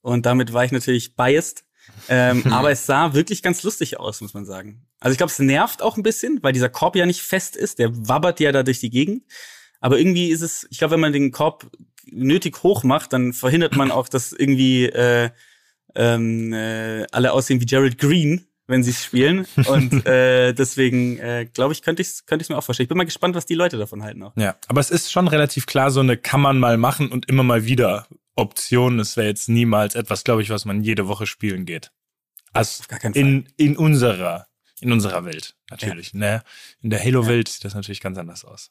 und 0.00 0.26
damit 0.26 0.52
war 0.52 0.64
ich 0.64 0.72
natürlich 0.72 1.14
biased. 1.14 1.64
Ähm, 2.08 2.44
aber 2.52 2.70
es 2.70 2.86
sah 2.86 3.14
wirklich 3.14 3.42
ganz 3.42 3.62
lustig 3.62 3.98
aus, 3.98 4.20
muss 4.20 4.34
man 4.34 4.44
sagen. 4.44 4.86
Also 5.00 5.12
ich 5.12 5.18
glaube, 5.18 5.32
es 5.32 5.38
nervt 5.38 5.82
auch 5.82 5.96
ein 5.96 6.02
bisschen, 6.02 6.42
weil 6.42 6.52
dieser 6.52 6.68
Korb 6.68 6.96
ja 6.96 7.06
nicht 7.06 7.22
fest 7.22 7.56
ist, 7.56 7.78
der 7.78 7.90
wabbert 8.08 8.40
ja 8.40 8.52
da 8.52 8.62
durch 8.62 8.80
die 8.80 8.90
Gegend. 8.90 9.24
Aber 9.80 9.98
irgendwie 9.98 10.28
ist 10.28 10.40
es, 10.40 10.66
ich 10.70 10.78
glaube, 10.78 10.92
wenn 10.92 11.00
man 11.00 11.12
den 11.12 11.30
Korb 11.30 11.70
nötig 12.06 12.62
hoch 12.62 12.84
macht, 12.84 13.12
dann 13.12 13.32
verhindert 13.32 13.76
man 13.76 13.90
auch, 13.90 14.08
dass 14.08 14.32
irgendwie 14.32 14.86
äh, 14.86 15.30
ähm, 15.94 16.52
äh, 16.52 17.06
alle 17.12 17.32
aussehen 17.32 17.60
wie 17.60 17.66
Jared 17.66 17.98
Green, 17.98 18.46
wenn 18.66 18.82
sie 18.82 18.92
spielen. 18.92 19.46
Und 19.66 20.06
äh, 20.06 20.52
deswegen 20.52 21.18
äh, 21.18 21.46
glaube 21.52 21.72
ich, 21.72 21.82
könnte 21.82 22.02
ich 22.02 22.08
es 22.08 22.26
könnte 22.26 22.42
ich's 22.42 22.48
mir 22.48 22.56
auch 22.56 22.64
vorstellen. 22.64 22.84
Ich 22.84 22.88
bin 22.88 22.98
mal 22.98 23.04
gespannt, 23.04 23.34
was 23.34 23.46
die 23.46 23.54
Leute 23.54 23.76
davon 23.76 24.02
halten 24.02 24.22
auch. 24.22 24.32
Ja, 24.36 24.56
aber 24.68 24.80
es 24.80 24.90
ist 24.90 25.12
schon 25.12 25.28
relativ 25.28 25.66
klar, 25.66 25.90
so 25.90 26.00
eine 26.00 26.16
kann 26.16 26.40
man 26.40 26.58
mal 26.58 26.76
machen 26.76 27.10
und 27.10 27.28
immer 27.28 27.42
mal 27.42 27.66
wieder 27.66 28.06
Option. 28.34 28.98
Es 29.00 29.16
wäre 29.16 29.28
jetzt 29.28 29.48
niemals 29.48 29.94
etwas, 29.94 30.24
glaube 30.24 30.42
ich, 30.42 30.50
was 30.50 30.64
man 30.64 30.82
jede 30.82 31.08
Woche 31.08 31.26
spielen 31.26 31.64
geht. 31.66 31.92
Also 32.52 32.80
Auf 32.80 32.88
gar 32.88 32.98
keinen 32.98 33.14
Fall. 33.14 33.22
in, 33.22 33.48
in 33.56 33.76
unserer 33.76 34.46
in 34.80 34.92
unserer 34.92 35.24
Welt 35.24 35.54
natürlich. 35.70 36.12
Ja. 36.12 36.18
Ne? 36.18 36.42
In 36.82 36.90
der 36.90 37.02
Halo-Welt 37.02 37.48
ja. 37.48 37.52
sieht 37.52 37.64
das 37.64 37.74
natürlich 37.74 38.00
ganz 38.00 38.18
anders 38.18 38.44
aus. 38.44 38.70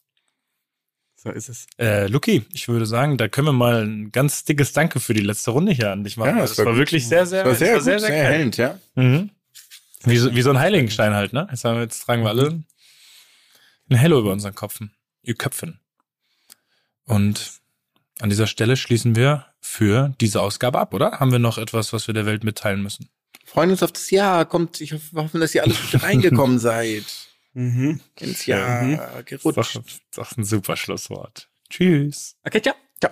So 1.16 1.32
ist 1.32 1.50
es. 1.50 1.68
Äh, 1.80 2.08
Luki, 2.08 2.46
ich 2.52 2.68
würde 2.68 2.86
sagen, 2.86 3.18
da 3.18 3.30
können 3.30 3.48
wir 3.48 3.54
mal 3.54 3.86
ein 3.86 4.12
ganz 4.12 4.44
dickes 4.44 4.74
Danke 4.74 5.00
für 5.00 5.14
die 5.14 5.22
letzte 5.22 5.52
Runde 5.52 5.72
hier 5.72 5.92
an 5.92 6.04
dich 6.04 6.18
machen. 6.18 6.36
Ja, 6.36 6.42
das, 6.42 6.56
das 6.56 6.66
war, 6.66 6.76
wirklich 6.76 7.08
sehr, 7.08 7.26
sehr, 7.26 7.46
das 7.46 7.52
war 7.52 7.58
sehr, 7.58 7.74
war 7.76 7.82
sehr, 7.82 7.94
gut, 7.94 8.02
sehr, 8.02 8.10
sehr, 8.10 8.16
sehr 8.16 8.26
erhellend, 8.26 8.58
ja. 8.58 8.80
Mhm. 8.96 9.30
Wie 10.04 10.18
so, 10.18 10.36
wie 10.36 10.42
so 10.42 10.50
ein 10.50 10.60
Heiligenstein 10.60 11.14
halt, 11.14 11.32
ne? 11.32 11.48
Jetzt, 11.50 11.64
haben 11.64 11.78
wir, 11.78 11.84
jetzt 11.84 12.02
tragen 12.02 12.24
wir 12.24 12.30
alle 12.30 12.62
ein 13.90 13.96
Hello 13.96 14.20
über 14.20 14.34
unseren 14.34 14.54
Köpfen, 14.54 14.94
ihr 15.22 15.36
Köpfen. 15.36 15.80
Und 17.06 17.62
an 18.22 18.30
dieser 18.30 18.48
Stelle 18.48 18.78
schließen 18.78 19.16
wir 19.16 19.46
für 19.60 20.14
diese 20.22 20.42
Ausgabe 20.42 20.80
ab, 20.80 20.94
oder? 20.94 21.20
Haben 21.20 21.32
wir 21.32 21.40
noch 21.40 21.58
etwas, 21.58 21.94
was 21.94 22.08
wir 22.08 22.14
der 22.14 22.26
Welt 22.26 22.44
mitteilen 22.44 22.84
müssen? 22.84 23.10
Freuen 23.46 23.72
uns 23.72 23.84
auf 23.84 23.92
das 23.92 24.10
Jahr. 24.12 24.46
Kommt, 24.46 24.82
ich 24.82 24.94
hoffe, 24.94 25.40
dass 25.40 25.56
ihr 25.56 25.64
alle 25.64 25.74
gut 25.74 26.04
reingekommen 26.04 26.60
seid. 26.60 27.06
Mhm. 27.54 28.00
Ins 28.20 28.46
Jahr 28.46 28.84
mhm. 28.84 29.00
gerutscht. 29.26 29.58
Das 29.58 29.76
ist, 29.76 30.02
doch, 30.16 30.38
ein 30.38 30.44
super 30.44 30.76
Schlusswort. 30.76 31.50
Tschüss. 31.70 32.36
Okay, 32.44 32.62
ciao. 32.62 32.76
Ciao. 33.00 33.12